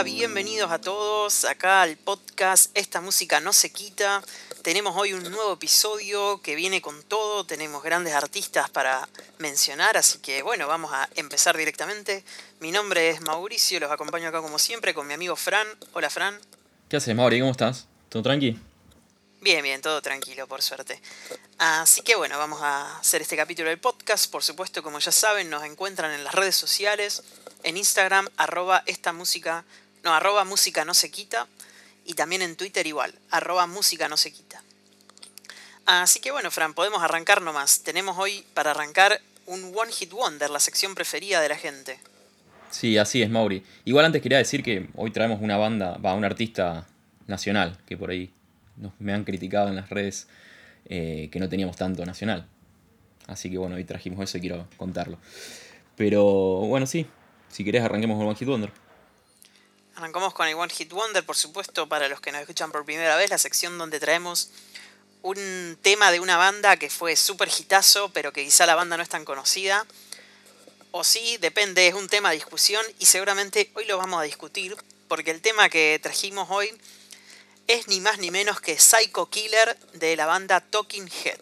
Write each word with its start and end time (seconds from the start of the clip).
hola, 0.00 0.04
bienvenidos 0.04 0.70
a 0.70 0.80
todos 0.80 1.44
acá 1.44 1.82
al 1.82 1.98
podcast 1.98 2.70
Esta 2.74 3.02
música 3.02 3.38
no 3.38 3.52
se 3.52 3.70
quita. 3.70 4.22
Tenemos 4.62 4.96
hoy 4.96 5.12
un 5.12 5.22
nuevo 5.24 5.52
episodio 5.52 6.40
que 6.40 6.54
viene 6.54 6.80
con 6.80 7.02
todo, 7.02 7.44
tenemos 7.44 7.82
grandes 7.82 8.14
artistas 8.14 8.70
para 8.70 9.06
mencionar, 9.38 9.98
así 9.98 10.18
que 10.20 10.42
bueno, 10.42 10.66
vamos 10.66 10.90
a 10.94 11.06
empezar 11.16 11.54
directamente. 11.54 12.24
Mi 12.60 12.70
nombre 12.70 13.10
es 13.10 13.20
Mauricio, 13.20 13.78
los 13.78 13.90
acompaño 13.90 14.28
acá 14.28 14.40
como 14.40 14.58
siempre 14.58 14.94
con 14.94 15.06
mi 15.06 15.12
amigo 15.12 15.36
Fran. 15.36 15.66
Hola 15.92 16.08
Fran. 16.08 16.40
¿Qué 16.88 16.96
haces, 16.96 17.14
Mauri? 17.14 17.40
¿Cómo 17.40 17.52
estás? 17.52 17.86
¿Todo 18.08 18.22
tranqui? 18.22 18.58
Bien, 19.42 19.62
bien, 19.62 19.80
todo 19.80 20.02
tranquilo, 20.02 20.46
por 20.46 20.60
suerte. 20.60 21.00
Así 21.56 22.02
que 22.02 22.14
bueno, 22.14 22.38
vamos 22.38 22.60
a 22.62 22.98
hacer 22.98 23.22
este 23.22 23.36
capítulo 23.36 23.68
del 23.70 23.78
podcast. 23.78 24.30
Por 24.30 24.42
supuesto, 24.42 24.82
como 24.82 24.98
ya 24.98 25.12
saben, 25.12 25.48
nos 25.48 25.64
encuentran 25.64 26.12
en 26.12 26.24
las 26.24 26.34
redes 26.34 26.56
sociales, 26.56 27.22
en 27.62 27.78
Instagram, 27.78 28.28
arroba 28.36 28.82
esta 28.84 29.14
música, 29.14 29.64
no, 30.04 30.14
arroba 30.14 30.44
música 30.44 30.84
no 30.84 30.94
se 30.94 31.10
quita, 31.10 31.46
y 32.04 32.14
también 32.14 32.42
en 32.42 32.56
Twitter 32.56 32.86
igual, 32.86 33.14
arroba 33.30 33.66
música 33.66 34.08
no 34.08 34.16
se 34.16 34.32
quita. 34.32 34.62
Así 35.86 36.20
que 36.20 36.30
bueno, 36.30 36.50
Fran, 36.50 36.74
podemos 36.74 37.02
arrancar 37.02 37.42
nomás. 37.42 37.82
Tenemos 37.82 38.16
hoy 38.18 38.44
para 38.54 38.70
arrancar 38.70 39.20
un 39.46 39.72
One 39.76 39.90
Hit 39.90 40.12
Wonder, 40.12 40.48
la 40.50 40.60
sección 40.60 40.94
preferida 40.94 41.40
de 41.40 41.48
la 41.48 41.56
gente. 41.56 41.98
Sí, 42.70 42.96
así 42.98 43.22
es, 43.22 43.30
Mauri. 43.30 43.64
Igual 43.84 44.04
antes 44.04 44.22
quería 44.22 44.38
decir 44.38 44.62
que 44.62 44.88
hoy 44.94 45.10
traemos 45.10 45.40
una 45.40 45.56
banda, 45.56 45.96
va, 45.96 46.14
un 46.14 46.24
artista 46.24 46.86
nacional, 47.26 47.78
que 47.86 47.96
por 47.96 48.10
ahí 48.10 48.32
me 48.98 49.12
han 49.12 49.24
criticado 49.24 49.68
en 49.68 49.76
las 49.76 49.90
redes 49.90 50.28
eh, 50.86 51.28
que 51.32 51.40
no 51.40 51.48
teníamos 51.48 51.76
tanto 51.76 52.06
nacional. 52.06 52.46
Así 53.26 53.50
que 53.50 53.58
bueno, 53.58 53.76
hoy 53.76 53.84
trajimos 53.84 54.22
eso 54.22 54.38
y 54.38 54.40
quiero 54.40 54.68
contarlo. 54.76 55.18
Pero 55.96 56.24
bueno, 56.24 56.86
sí, 56.86 57.06
si 57.48 57.64
querés 57.64 57.82
arranquemos 57.82 58.16
con 58.16 58.26
One 58.26 58.36
Hit 58.36 58.48
Wonder. 58.48 58.72
Arrancamos 60.00 60.32
con 60.32 60.48
el 60.48 60.54
One 60.54 60.72
Hit 60.72 60.94
Wonder, 60.94 61.26
por 61.26 61.36
supuesto, 61.36 61.86
para 61.86 62.08
los 62.08 62.22
que 62.22 62.32
nos 62.32 62.40
escuchan 62.40 62.72
por 62.72 62.86
primera 62.86 63.16
vez, 63.16 63.28
la 63.28 63.36
sección 63.36 63.76
donde 63.76 64.00
traemos 64.00 64.48
un 65.20 65.76
tema 65.82 66.10
de 66.10 66.20
una 66.20 66.38
banda 66.38 66.78
que 66.78 66.88
fue 66.88 67.16
súper 67.16 67.50
hitazo, 67.50 68.08
pero 68.14 68.32
que 68.32 68.42
quizá 68.42 68.64
la 68.64 68.74
banda 68.74 68.96
no 68.96 69.02
es 69.02 69.10
tan 69.10 69.26
conocida. 69.26 69.84
O 70.90 71.04
sí, 71.04 71.36
depende, 71.42 71.86
es 71.86 71.92
un 71.92 72.08
tema 72.08 72.30
de 72.30 72.36
discusión 72.36 72.82
y 72.98 73.04
seguramente 73.04 73.70
hoy 73.74 73.84
lo 73.84 73.98
vamos 73.98 74.18
a 74.20 74.22
discutir, 74.22 74.74
porque 75.06 75.32
el 75.32 75.42
tema 75.42 75.68
que 75.68 76.00
trajimos 76.02 76.48
hoy 76.48 76.70
es 77.66 77.86
ni 77.86 78.00
más 78.00 78.18
ni 78.18 78.30
menos 78.30 78.58
que 78.62 78.78
Psycho 78.78 79.28
Killer 79.28 79.76
de 79.92 80.16
la 80.16 80.24
banda 80.24 80.62
Talking 80.62 81.10
Head. 81.10 81.40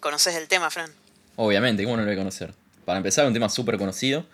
¿Conoces 0.00 0.34
el 0.34 0.48
tema, 0.48 0.70
Fran? 0.70 0.94
Obviamente, 1.36 1.84
¿cómo 1.84 1.96
no 1.96 2.04
lo 2.04 2.08
voy 2.08 2.14
a 2.14 2.20
conocer? 2.20 2.54
Para 2.86 2.96
empezar, 2.96 3.26
un 3.26 3.34
tema 3.34 3.50
súper 3.50 3.76
conocido 3.76 4.24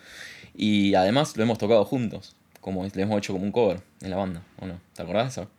y 0.55 0.95
además 0.95 1.37
lo 1.37 1.43
hemos 1.43 1.59
tocado 1.59 1.85
juntos, 1.85 2.37
como 2.63 2.85
lo 2.85 3.03
hemos 3.03 3.19
hecho 3.19 3.35
como 3.35 3.45
un 3.45 3.53
cover 3.53 3.83
en 4.01 4.11
la 4.11 4.17
banda, 4.17 4.43
¿o 4.61 4.67
no? 4.67 4.81
¿Te 4.95 5.03
acordás 5.03 5.35
de 5.35 5.43
eso? 5.43 5.51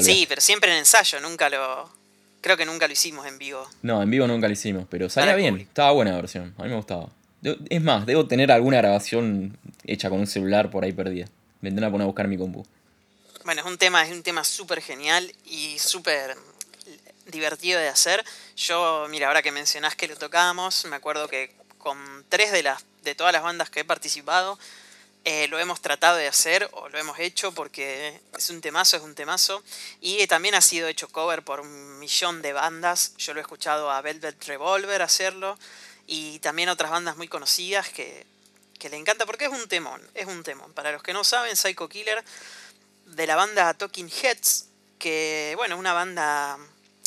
sí, 0.00 0.24
pero 0.28 0.40
siempre 0.40 0.72
en 0.72 0.78
ensayo, 0.78 1.20
nunca 1.20 1.48
lo... 1.48 1.88
Creo 2.40 2.56
que 2.56 2.64
nunca 2.64 2.86
lo 2.86 2.92
hicimos 2.92 3.26
en 3.26 3.38
vivo. 3.38 3.66
No, 3.82 4.02
en 4.02 4.10
vivo 4.10 4.26
nunca 4.26 4.46
lo 4.46 4.52
hicimos, 4.52 4.86
pero 4.90 5.08
salía 5.08 5.34
bien, 5.34 5.56
estaba 5.58 5.92
buena 5.92 6.12
la 6.12 6.16
versión, 6.16 6.54
a 6.58 6.62
mí 6.62 6.68
me 6.70 6.76
gustaba. 6.76 7.08
Es 7.68 7.82
más, 7.82 8.06
debo 8.06 8.26
tener 8.26 8.50
alguna 8.50 8.78
grabación 8.78 9.58
hecha 9.84 10.08
con 10.08 10.20
un 10.20 10.26
celular 10.26 10.70
por 10.70 10.84
ahí 10.84 10.92
perdida. 10.92 11.26
Vendré 11.60 11.86
a 11.86 11.90
poner 11.90 12.04
a 12.04 12.06
buscar 12.06 12.26
mi 12.26 12.38
compu. 12.38 12.66
Bueno, 13.44 13.60
es 13.60 13.66
un 13.66 13.76
tema, 13.76 14.02
es 14.06 14.12
un 14.12 14.22
tema 14.22 14.44
súper 14.44 14.80
genial 14.80 15.30
y 15.44 15.78
súper 15.78 16.36
divertido 17.26 17.78
de 17.80 17.88
hacer. 17.88 18.24
Yo, 18.56 19.06
mira, 19.10 19.28
ahora 19.28 19.42
que 19.42 19.52
mencionás 19.52 19.94
que 19.94 20.08
lo 20.08 20.16
tocábamos, 20.16 20.86
me 20.86 20.96
acuerdo 20.96 21.28
que 21.28 21.54
con 21.78 21.98
tres 22.30 22.50
de 22.52 22.62
las 22.62 22.84
de 23.04 23.14
todas 23.14 23.32
las 23.32 23.42
bandas 23.42 23.70
que 23.70 23.80
he 23.80 23.84
participado, 23.84 24.58
eh, 25.24 25.48
lo 25.48 25.58
hemos 25.58 25.80
tratado 25.80 26.16
de 26.16 26.28
hacer 26.28 26.68
o 26.72 26.88
lo 26.90 26.98
hemos 26.98 27.18
hecho 27.18 27.52
porque 27.52 28.20
es 28.36 28.50
un 28.50 28.60
temazo, 28.60 28.98
es 28.98 29.02
un 29.02 29.14
temazo. 29.14 29.62
Y 30.00 30.26
también 30.26 30.54
ha 30.54 30.60
sido 30.60 30.86
hecho 30.88 31.08
cover 31.08 31.42
por 31.42 31.60
un 31.60 31.98
millón 31.98 32.42
de 32.42 32.52
bandas. 32.52 33.14
Yo 33.16 33.32
lo 33.32 33.40
he 33.40 33.42
escuchado 33.42 33.90
a 33.90 34.02
Velvet 34.02 34.44
Revolver 34.44 35.00
hacerlo 35.00 35.58
y 36.06 36.38
también 36.40 36.68
otras 36.68 36.90
bandas 36.90 37.16
muy 37.16 37.28
conocidas 37.28 37.88
que, 37.88 38.26
que 38.78 38.90
le 38.90 38.98
encanta 38.98 39.24
porque 39.24 39.46
es 39.46 39.50
un 39.50 39.66
temón, 39.66 40.06
es 40.14 40.26
un 40.26 40.42
temón. 40.42 40.74
Para 40.74 40.92
los 40.92 41.02
que 41.02 41.14
no 41.14 41.24
saben, 41.24 41.56
Psycho 41.56 41.88
Killer 41.88 42.22
de 43.06 43.26
la 43.26 43.36
banda 43.36 43.72
Talking 43.72 44.10
Heads, 44.10 44.66
que 44.98 45.54
bueno, 45.56 45.78
una 45.78 45.94
banda 45.94 46.58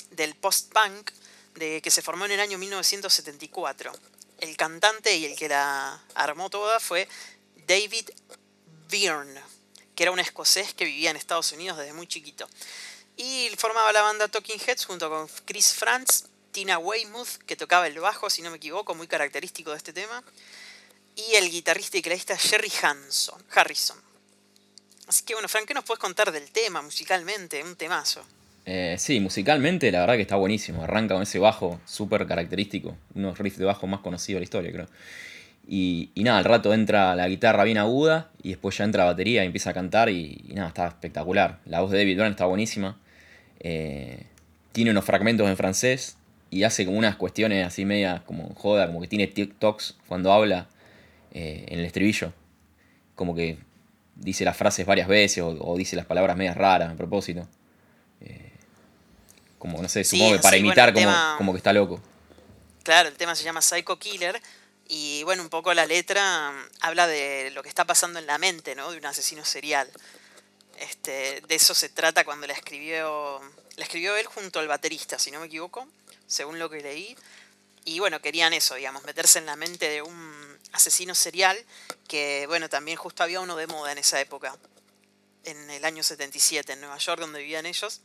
del 0.09 0.33
post-punk 0.35 1.11
de, 1.53 1.81
que 1.83 1.91
se 1.91 2.01
formó 2.01 2.25
en 2.25 2.31
el 2.31 2.39
año 2.39 2.57
1974. 2.57 3.91
El 4.39 4.57
cantante 4.57 5.15
y 5.15 5.25
el 5.25 5.35
que 5.35 5.49
la 5.49 5.99
armó 6.15 6.49
toda 6.49 6.79
fue 6.79 7.07
David 7.67 8.09
Byrne, 8.89 9.39
que 9.93 10.03
era 10.03 10.11
un 10.11 10.19
escocés 10.19 10.73
que 10.73 10.85
vivía 10.85 11.11
en 11.11 11.17
Estados 11.17 11.51
Unidos 11.51 11.77
desde 11.77 11.93
muy 11.93 12.07
chiquito. 12.07 12.47
Y 13.17 13.49
formaba 13.57 13.91
la 13.91 14.01
banda 14.01 14.27
Talking 14.27 14.59
Heads 14.59 14.85
junto 14.85 15.09
con 15.09 15.27
Chris 15.45 15.73
Franz, 15.73 16.25
Tina 16.51 16.77
Weymouth, 16.77 17.37
que 17.45 17.55
tocaba 17.55 17.87
el 17.87 17.99
bajo, 17.99 18.29
si 18.29 18.41
no 18.41 18.49
me 18.49 18.57
equivoco, 18.57 18.95
muy 18.95 19.07
característico 19.07 19.71
de 19.71 19.77
este 19.77 19.93
tema, 19.93 20.23
y 21.15 21.35
el 21.35 21.49
guitarrista 21.49 21.97
y 21.97 22.01
creadista 22.01 22.37
Jerry 22.37 22.71
Hanson, 22.81 23.43
Harrison. 23.53 23.97
Así 25.07 25.23
que 25.23 25.33
bueno, 25.33 25.47
Frank, 25.47 25.65
¿qué 25.65 25.73
nos 25.73 25.83
puedes 25.83 25.99
contar 25.99 26.31
del 26.31 26.51
tema 26.51 26.81
musicalmente? 26.81 27.63
Un 27.63 27.75
temazo. 27.75 28.23
Eh, 28.65 28.97
sí, 28.99 29.19
musicalmente 29.19 29.89
la 29.91 30.01
verdad 30.01 30.15
que 30.15 30.23
está 30.23 30.35
buenísimo. 30.35 30.83
Arranca 30.83 31.15
con 31.15 31.23
ese 31.23 31.39
bajo 31.39 31.79
súper 31.85 32.27
característico. 32.27 32.97
Unos 33.15 33.37
riffs 33.39 33.57
de 33.57 33.65
bajo 33.65 33.87
más 33.87 34.01
conocidos 34.01 34.35
de 34.35 34.39
la 34.41 34.43
historia, 34.43 34.71
creo. 34.71 34.87
Y, 35.69 36.11
nada, 36.15 36.37
al 36.37 36.45
rato 36.45 36.73
entra 36.73 37.13
la 37.15 37.27
guitarra 37.27 37.65
bien 37.65 37.77
aguda 37.77 38.31
y 38.41 38.49
después 38.49 38.77
ya 38.77 38.85
entra 38.85 39.03
la 39.03 39.11
batería 39.11 39.43
y 39.43 39.47
empieza 39.47 39.71
a 39.71 39.73
cantar 39.73 40.09
y, 40.09 40.45
nada, 40.53 40.69
está 40.69 40.87
espectacular. 40.87 41.59
La 41.65 41.81
voz 41.81 41.91
de 41.91 41.97
David 41.97 42.15
Byrne 42.15 42.31
está 42.31 42.45
buenísima. 42.45 42.97
Eh, 43.59 44.25
tiene 44.71 44.91
unos 44.91 45.03
fragmentos 45.03 45.47
en 45.49 45.57
francés 45.57 46.15
y 46.49 46.63
hace 46.63 46.85
como 46.85 46.97
unas 46.97 47.17
cuestiones 47.17 47.67
así 47.67 47.83
media 47.83 48.23
como 48.25 48.53
joda, 48.55 48.87
como 48.87 49.01
que 49.01 49.07
tiene 49.07 49.27
TikToks 49.27 49.97
cuando 50.07 50.31
habla 50.31 50.69
eh, 51.33 51.65
en 51.67 51.79
el 51.79 51.85
estribillo. 51.85 52.31
Como 53.15 53.35
que 53.35 53.57
dice 54.15 54.45
las 54.45 54.55
frases 54.55 54.85
varias 54.85 55.09
veces 55.09 55.43
o, 55.43 55.75
dice 55.77 55.97
las 55.97 56.05
palabras 56.05 56.37
medias 56.37 56.55
raras 56.55 56.93
a 56.93 56.95
propósito. 56.95 57.45
Eh, 58.21 58.51
como, 59.59 59.81
no 59.81 59.89
sé, 59.89 60.05
supongo 60.05 60.33
que 60.33 60.39
para 60.39 60.55
imitar 60.55 60.93
como, 61.37 61.51
que 61.51 61.57
está 61.57 61.73
loco. 61.73 61.99
Claro, 62.83 63.09
el 63.09 63.15
tema 63.15 63.35
se 63.35 63.43
llama 63.43 63.61
Psycho 63.61 63.99
Killer 63.99 64.39
y 64.89 65.23
bueno, 65.23 65.43
un 65.43 65.49
poco 65.49 65.73
la 65.73 65.85
letra 65.85 66.51
mm, 66.51 66.69
habla 66.81 67.07
de 67.07 67.51
lo 67.51 67.63
que 67.63 67.69
está 67.69 67.85
pasando 67.85 68.19
en 68.19 68.27
la 68.27 68.37
mente, 68.37 68.75
¿no? 68.75 68.91
De 68.91 68.97
un 68.97 69.05
asesino 69.05 69.43
serial. 69.43 69.89
Este, 70.77 71.41
de 71.41 71.55
eso 71.55 71.73
se 71.73 71.89
trata 71.89 72.23
cuando 72.23 72.47
la 72.47 72.53
escribió, 72.53 73.41
la 73.75 73.83
escribió 73.83 74.15
él 74.15 74.27
junto 74.27 74.59
al 74.59 74.67
baterista, 74.67 75.17
si 75.17 75.31
no 75.31 75.39
me 75.39 75.47
equivoco, 75.47 75.87
según 76.27 76.59
lo 76.59 76.69
que 76.69 76.81
leí. 76.81 77.17
Y 77.83 77.99
bueno, 77.99 78.21
querían 78.21 78.53
eso, 78.53 78.75
digamos, 78.75 79.03
meterse 79.03 79.39
en 79.39 79.45
la 79.45 79.55
mente 79.55 79.89
de 79.89 80.01
un 80.01 80.59
asesino 80.73 81.15
serial, 81.15 81.57
que 82.07 82.45
bueno, 82.47 82.69
también 82.69 82.97
justo 82.97 83.23
había 83.23 83.39
uno 83.39 83.55
de 83.55 83.67
moda 83.67 83.91
en 83.91 83.97
esa 83.97 84.19
época, 84.19 84.57
en 85.45 85.69
el 85.69 85.83
año 85.85 86.03
77, 86.03 86.73
en 86.73 86.81
Nueva 86.81 86.97
York, 86.97 87.19
donde 87.19 87.39
vivían 87.39 87.65
ellos. 87.65 88.01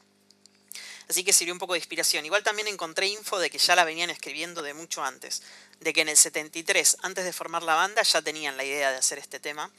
Así 1.09 1.25
que 1.25 1.33
sirvió 1.33 1.53
un 1.53 1.59
poco 1.59 1.75
de 1.75 1.79
inspiración. 1.79 2.25
Igual 2.25 2.43
también 2.43 2.69
encontré 2.69 3.07
info 3.09 3.39
de 3.39 3.51
que 3.51 3.59
ya 3.59 3.75
la 3.75 3.85
venían 3.85 4.11
escribiendo 4.11 4.63
de 4.63 4.75
mucho 4.75 5.05
antes, 5.05 5.43
de 5.81 5.93
que 5.93 6.03
en 6.03 6.09
el 6.09 6.17
73, 6.17 6.99
antes 7.03 7.25
de 7.25 7.33
formar 7.33 7.63
la 7.63 7.75
banda, 7.75 8.03
ya 8.03 8.23
tenían 8.23 8.57
la 8.57 8.65
idea 8.65 8.91
de 8.91 8.99
hacer 8.99 9.19
este 9.19 9.41
tema. 9.41 9.71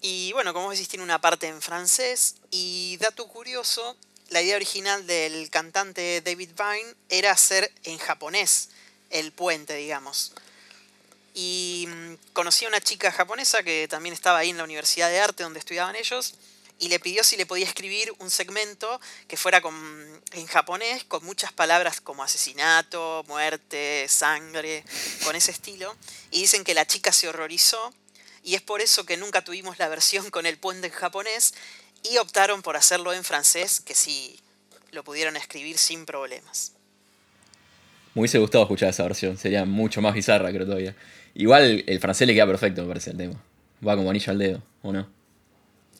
Y 0.00 0.32
bueno, 0.32 0.52
como 0.52 0.70
decís, 0.70 0.88
tiene 0.88 1.02
una 1.02 1.20
parte 1.20 1.48
en 1.48 1.62
francés. 1.62 2.36
Y 2.50 2.98
dato 2.98 3.26
curioso, 3.26 3.96
la 4.28 4.42
idea 4.42 4.56
original 4.56 5.06
del 5.06 5.48
cantante 5.50 6.20
David 6.20 6.50
Vine 6.56 6.94
era 7.08 7.30
hacer 7.30 7.72
en 7.84 7.98
japonés 7.98 8.68
el 9.10 9.32
puente, 9.32 9.74
digamos. 9.74 10.32
Y 11.34 11.88
mm, 11.88 12.14
conocí 12.32 12.64
a 12.64 12.68
una 12.68 12.80
chica 12.80 13.10
japonesa 13.10 13.62
que 13.62 13.88
también 13.88 14.12
estaba 14.12 14.38
ahí 14.38 14.50
en 14.50 14.56
la 14.56 14.64
Universidad 14.64 15.08
de 15.08 15.20
Arte 15.20 15.42
donde 15.42 15.58
estudiaban 15.58 15.96
ellos 15.96 16.34
y 16.78 16.88
le 16.88 16.98
pidió 16.98 17.22
si 17.24 17.36
le 17.36 17.46
podía 17.46 17.66
escribir 17.66 18.12
un 18.18 18.30
segmento 18.30 19.00
que 19.28 19.36
fuera 19.36 19.60
con, 19.60 19.74
en 20.32 20.46
japonés 20.46 21.04
con 21.04 21.24
muchas 21.24 21.52
palabras 21.52 22.00
como 22.00 22.22
asesinato, 22.22 23.24
muerte, 23.28 24.06
sangre, 24.08 24.84
con 25.24 25.36
ese 25.36 25.52
estilo. 25.52 25.94
Y 26.30 26.40
dicen 26.40 26.64
que 26.64 26.74
la 26.74 26.86
chica 26.86 27.12
se 27.12 27.28
horrorizó 27.28 27.92
y 28.42 28.54
es 28.56 28.62
por 28.62 28.80
eso 28.80 29.06
que 29.06 29.16
nunca 29.16 29.42
tuvimos 29.42 29.78
la 29.78 29.88
versión 29.88 30.30
con 30.30 30.46
el 30.46 30.58
puente 30.58 30.88
en 30.88 30.92
japonés 30.92 31.54
y 32.02 32.18
optaron 32.18 32.62
por 32.62 32.76
hacerlo 32.76 33.12
en 33.12 33.24
francés, 33.24 33.80
que 33.80 33.94
sí 33.94 34.38
lo 34.92 35.04
pudieron 35.04 35.36
escribir 35.36 35.78
sin 35.78 36.04
problemas. 36.04 36.72
Me 38.14 38.20
hubiese 38.20 38.38
gustado 38.38 38.64
escuchar 38.64 38.90
esa 38.90 39.02
versión, 39.04 39.38
sería 39.38 39.64
mucho 39.64 40.02
más 40.02 40.14
bizarra, 40.14 40.50
creo 40.50 40.66
todavía. 40.66 40.94
Igual 41.34 41.84
el 41.86 42.00
francés 42.00 42.28
le 42.28 42.34
queda 42.34 42.46
perfecto, 42.46 42.82
me 42.82 42.88
parece 42.88 43.10
el 43.10 43.16
tema. 43.16 43.42
Va 43.86 43.96
como 43.96 44.10
anillo 44.10 44.30
al 44.30 44.38
dedo, 44.38 44.62
¿o 44.82 44.92
no? 44.92 45.13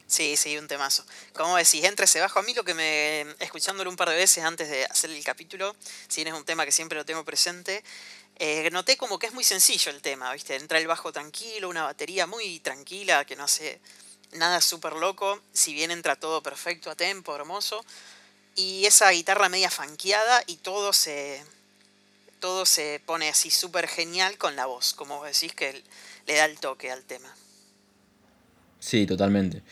Sí, 0.06 0.36
sí, 0.36 0.56
un 0.58 0.68
temazo. 0.68 1.04
Como 1.32 1.56
decís, 1.56 1.82
entre 1.84 2.04
ese 2.04 2.20
bajo. 2.20 2.38
A 2.38 2.42
mí 2.42 2.54
lo 2.54 2.64
que 2.64 2.74
me. 2.74 3.22
escuchándolo 3.40 3.88
un 3.90 3.96
par 3.96 4.10
de 4.10 4.16
veces 4.16 4.44
antes 4.44 4.68
de 4.68 4.84
hacer 4.84 5.10
el 5.10 5.24
capítulo, 5.24 5.74
si 6.08 6.22
bien 6.22 6.34
es 6.34 6.38
un 6.38 6.44
tema 6.44 6.64
que 6.64 6.72
siempre 6.72 6.98
lo 6.98 7.04
tengo 7.04 7.24
presente, 7.24 7.82
eh, 8.36 8.68
noté 8.70 8.96
como 8.96 9.18
que 9.18 9.26
es 9.26 9.32
muy 9.32 9.44
sencillo 9.44 9.90
el 9.90 10.02
tema, 10.02 10.32
¿viste? 10.32 10.56
Entra 10.56 10.78
el 10.78 10.86
bajo 10.86 11.12
tranquilo, 11.12 11.68
una 11.68 11.84
batería 11.84 12.26
muy 12.26 12.58
tranquila 12.60 13.24
que 13.24 13.36
no 13.36 13.44
hace 13.44 13.80
nada 14.32 14.60
súper 14.60 14.94
loco, 14.94 15.40
si 15.52 15.72
bien 15.72 15.90
entra 15.90 16.16
todo 16.16 16.42
perfecto 16.42 16.90
a 16.90 16.96
tempo, 16.96 17.34
hermoso, 17.34 17.84
y 18.56 18.86
esa 18.86 19.10
guitarra 19.10 19.48
media 19.48 19.70
fanqueada 19.70 20.42
y 20.46 20.56
todo 20.56 20.92
se, 20.92 21.44
todo 22.40 22.66
se 22.66 23.00
pone 23.06 23.28
así 23.28 23.50
súper 23.50 23.86
genial 23.88 24.36
con 24.36 24.56
la 24.56 24.66
voz, 24.66 24.94
como 24.94 25.24
decís 25.24 25.54
que 25.54 25.82
le 26.26 26.34
da 26.34 26.44
el 26.46 26.58
toque 26.58 26.90
al 26.90 27.04
tema. 27.04 27.34
Sí, 28.80 29.06
totalmente. 29.06 29.62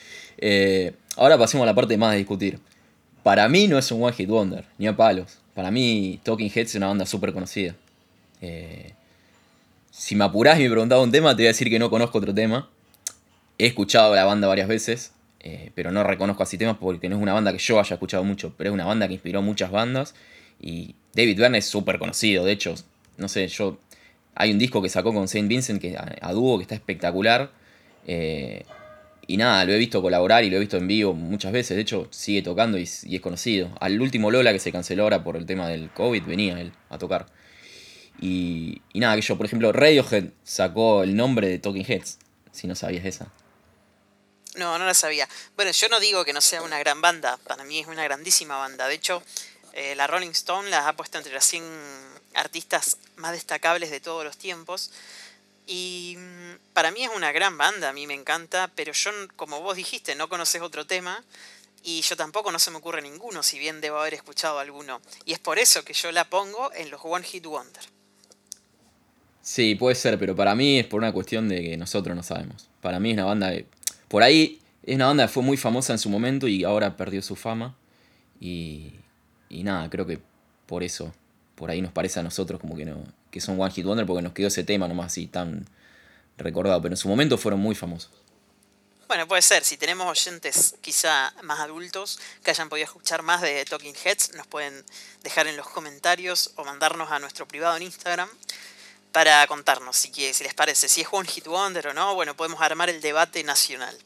Eh, 0.44 0.92
ahora 1.16 1.38
pasemos 1.38 1.62
a 1.62 1.66
la 1.66 1.74
parte 1.74 1.96
más 1.96 2.10
de 2.10 2.18
discutir. 2.18 2.58
Para 3.22 3.48
mí 3.48 3.68
no 3.68 3.78
es 3.78 3.92
un 3.92 4.02
One 4.02 4.12
Hit 4.12 4.28
Wonder, 4.28 4.64
ni 4.76 4.88
a 4.88 4.96
palos. 4.96 5.38
Para 5.54 5.70
mí 5.70 6.18
Talking 6.24 6.50
Heads 6.52 6.70
es 6.70 6.74
una 6.74 6.88
banda 6.88 7.06
súper 7.06 7.32
conocida. 7.32 7.76
Eh, 8.40 8.92
si 9.92 10.16
me 10.16 10.24
apurás 10.24 10.58
y 10.58 10.64
me 10.64 10.70
preguntaba 10.70 11.00
un 11.00 11.12
tema, 11.12 11.30
te 11.30 11.42
voy 11.42 11.46
a 11.46 11.48
decir 11.50 11.70
que 11.70 11.78
no 11.78 11.88
conozco 11.90 12.18
otro 12.18 12.34
tema. 12.34 12.68
He 13.56 13.66
escuchado 13.66 14.16
la 14.16 14.24
banda 14.24 14.48
varias 14.48 14.66
veces, 14.66 15.12
eh, 15.38 15.70
pero 15.76 15.92
no 15.92 16.02
reconozco 16.02 16.42
así 16.42 16.58
temas 16.58 16.76
porque 16.76 17.08
no 17.08 17.14
es 17.16 17.22
una 17.22 17.34
banda 17.34 17.52
que 17.52 17.58
yo 17.58 17.78
haya 17.78 17.94
escuchado 17.94 18.24
mucho, 18.24 18.52
pero 18.58 18.70
es 18.70 18.74
una 18.74 18.84
banda 18.84 19.06
que 19.06 19.14
inspiró 19.14 19.42
muchas 19.42 19.70
bandas. 19.70 20.16
Y 20.60 20.96
David 21.14 21.38
Byrne 21.38 21.58
es 21.58 21.66
súper 21.66 22.00
conocido, 22.00 22.44
de 22.44 22.50
hecho, 22.50 22.74
no 23.16 23.28
sé, 23.28 23.46
yo. 23.46 23.78
Hay 24.34 24.50
un 24.50 24.58
disco 24.58 24.82
que 24.82 24.88
sacó 24.88 25.14
con 25.14 25.28
Saint 25.28 25.46
Vincent 25.46 25.80
que, 25.80 25.96
a, 25.96 26.32
dúo 26.32 26.58
que 26.58 26.62
está 26.62 26.74
espectacular. 26.74 27.52
Y 29.26 29.36
nada, 29.36 29.64
lo 29.64 29.72
he 29.72 29.78
visto 29.78 30.02
colaborar 30.02 30.42
y 30.44 30.50
lo 30.50 30.56
he 30.56 30.60
visto 30.60 30.76
en 30.76 30.88
vivo 30.88 31.14
muchas 31.14 31.52
veces. 31.52 31.76
De 31.76 31.82
hecho, 31.82 32.08
sigue 32.10 32.42
tocando 32.42 32.78
y, 32.78 32.82
es 32.82 33.20
conocido. 33.20 33.70
Al 33.80 34.00
último 34.00 34.30
Lola 34.30 34.52
que 34.52 34.58
se 34.58 34.72
canceló 34.72 35.04
ahora 35.04 35.22
por 35.22 35.36
el 35.36 35.46
tema 35.46 35.68
del 35.68 35.90
COVID, 35.92 36.24
venía 36.24 36.60
él 36.60 36.72
a 36.90 36.98
tocar. 36.98 37.26
Y, 38.20 38.82
nada, 38.94 39.14
que 39.16 39.22
yo, 39.22 39.36
por 39.36 39.46
ejemplo, 39.46 39.72
Radiohead 39.72 40.30
sacó 40.42 41.02
el 41.02 41.16
nombre 41.16 41.48
de 41.48 41.58
Talking 41.58 41.84
Heads, 41.86 42.18
si 42.50 42.66
no 42.66 42.74
sabías 42.74 43.04
esa. 43.04 43.28
No, 44.56 44.78
no 44.78 44.84
la 44.84 44.94
sabía. 44.94 45.28
Bueno, 45.56 45.70
yo 45.70 45.88
no 45.88 45.98
digo 45.98 46.24
que 46.24 46.32
no 46.32 46.40
sea 46.40 46.62
una 46.62 46.78
gran 46.78 47.00
banda, 47.00 47.38
para 47.46 47.64
mí 47.64 47.78
es 47.78 47.86
una 47.86 48.04
grandísima 48.04 48.58
banda. 48.58 48.86
De 48.86 48.94
hecho, 48.94 49.22
eh, 49.72 49.94
la 49.94 50.06
Rolling 50.06 50.30
Stone 50.30 50.68
las 50.68 50.86
ha 50.86 50.92
puesto 50.94 51.18
entre 51.18 51.32
las 51.32 51.44
100 51.44 51.64
artistas 52.34 52.98
más 53.16 53.32
destacables 53.32 53.90
de 53.90 54.00
todos 54.00 54.24
los 54.24 54.36
tiempos. 54.36 54.90
Y 55.66 56.16
mm, 56.18 56.72
para 56.72 56.90
mí 56.90 57.04
es 57.04 57.10
una 57.14 57.32
gran 57.32 57.56
banda, 57.56 57.90
a 57.90 57.92
mí 57.92 58.06
me 58.06 58.14
encanta, 58.14 58.70
pero 58.74 58.92
yo, 58.92 59.10
como 59.36 59.60
vos 59.60 59.76
dijiste, 59.76 60.14
no 60.14 60.28
conoces 60.28 60.62
otro 60.62 60.86
tema. 60.86 61.22
Y 61.84 62.02
yo 62.02 62.16
tampoco 62.16 62.52
no 62.52 62.60
se 62.60 62.70
me 62.70 62.76
ocurre 62.76 63.02
ninguno, 63.02 63.42
si 63.42 63.58
bien 63.58 63.80
debo 63.80 63.98
haber 63.98 64.14
escuchado 64.14 64.60
alguno. 64.60 65.00
Y 65.24 65.32
es 65.32 65.40
por 65.40 65.58
eso 65.58 65.84
que 65.84 65.92
yo 65.92 66.12
la 66.12 66.24
pongo 66.24 66.72
en 66.74 66.90
los 66.90 67.00
One 67.02 67.24
Hit 67.24 67.44
Wonder. 67.44 67.82
Sí, 69.40 69.74
puede 69.74 69.96
ser, 69.96 70.16
pero 70.18 70.36
para 70.36 70.54
mí 70.54 70.78
es 70.78 70.86
por 70.86 71.00
una 71.00 71.12
cuestión 71.12 71.48
de 71.48 71.60
que 71.60 71.76
nosotros 71.76 72.14
no 72.14 72.22
sabemos. 72.22 72.68
Para 72.80 73.00
mí 73.00 73.10
es 73.10 73.14
una 73.14 73.24
banda 73.24 73.50
que, 73.50 73.66
por 74.06 74.22
ahí, 74.22 74.60
es 74.84 74.94
una 74.94 75.08
banda 75.08 75.26
que 75.26 75.32
fue 75.32 75.42
muy 75.42 75.56
famosa 75.56 75.92
en 75.92 75.98
su 75.98 76.08
momento 76.08 76.46
y 76.46 76.62
ahora 76.62 76.96
perdió 76.96 77.20
su 77.20 77.34
fama. 77.34 77.74
Y, 78.38 78.92
y 79.48 79.64
nada, 79.64 79.90
creo 79.90 80.06
que 80.06 80.20
por 80.66 80.84
eso, 80.84 81.12
por 81.56 81.70
ahí 81.70 81.82
nos 81.82 81.92
parece 81.92 82.20
a 82.20 82.22
nosotros 82.22 82.60
como 82.60 82.76
que 82.76 82.84
no 82.84 83.04
que 83.32 83.40
son 83.40 83.60
One 83.60 83.72
Hit 83.72 83.84
Wonder 83.84 84.06
porque 84.06 84.22
nos 84.22 84.34
quedó 84.34 84.48
ese 84.48 84.62
tema 84.62 84.86
nomás 84.86 85.06
así 85.06 85.26
tan 85.26 85.66
recordado, 86.36 86.80
pero 86.80 86.92
en 86.92 86.98
su 86.98 87.08
momento 87.08 87.36
fueron 87.38 87.58
muy 87.58 87.74
famosos. 87.74 88.10
Bueno, 89.08 89.26
puede 89.26 89.42
ser, 89.42 89.64
si 89.64 89.76
tenemos 89.76 90.06
oyentes 90.06 90.76
quizá 90.80 91.34
más 91.42 91.60
adultos 91.60 92.20
que 92.44 92.50
hayan 92.50 92.68
podido 92.68 92.84
escuchar 92.84 93.22
más 93.22 93.40
de 93.42 93.64
Talking 93.64 93.94
Heads, 94.04 94.34
nos 94.34 94.46
pueden 94.46 94.84
dejar 95.22 95.46
en 95.46 95.56
los 95.56 95.68
comentarios 95.68 96.52
o 96.56 96.64
mandarnos 96.64 97.10
a 97.10 97.18
nuestro 97.18 97.48
privado 97.48 97.76
en 97.76 97.82
Instagram 97.82 98.28
para 99.12 99.46
contarnos 99.46 99.96
si, 99.96 100.10
si 100.10 100.44
les 100.44 100.54
parece, 100.54 100.88
si 100.88 101.02
es 101.02 101.08
One 101.10 101.28
Hit 101.28 101.46
Wonder 101.46 101.88
o 101.88 101.94
no, 101.94 102.14
bueno, 102.14 102.34
podemos 102.36 102.60
armar 102.60 102.88
el 102.88 103.00
debate 103.00 103.42
nacional. 103.44 103.96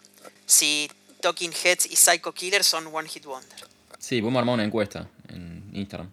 Si 0.45 0.91
Talking 1.21 1.53
Heads 1.53 1.87
y 1.87 1.97
Psycho 1.97 2.33
Killer 2.33 2.65
son 2.65 2.89
One 2.93 3.09
Hit 3.09 3.25
Wonder. 3.27 3.67
Sí, 3.99 4.21
podemos 4.21 4.41
armar 4.41 4.55
una 4.55 4.65
encuesta 4.65 5.09
en 5.29 5.71
Instagram. 5.73 6.11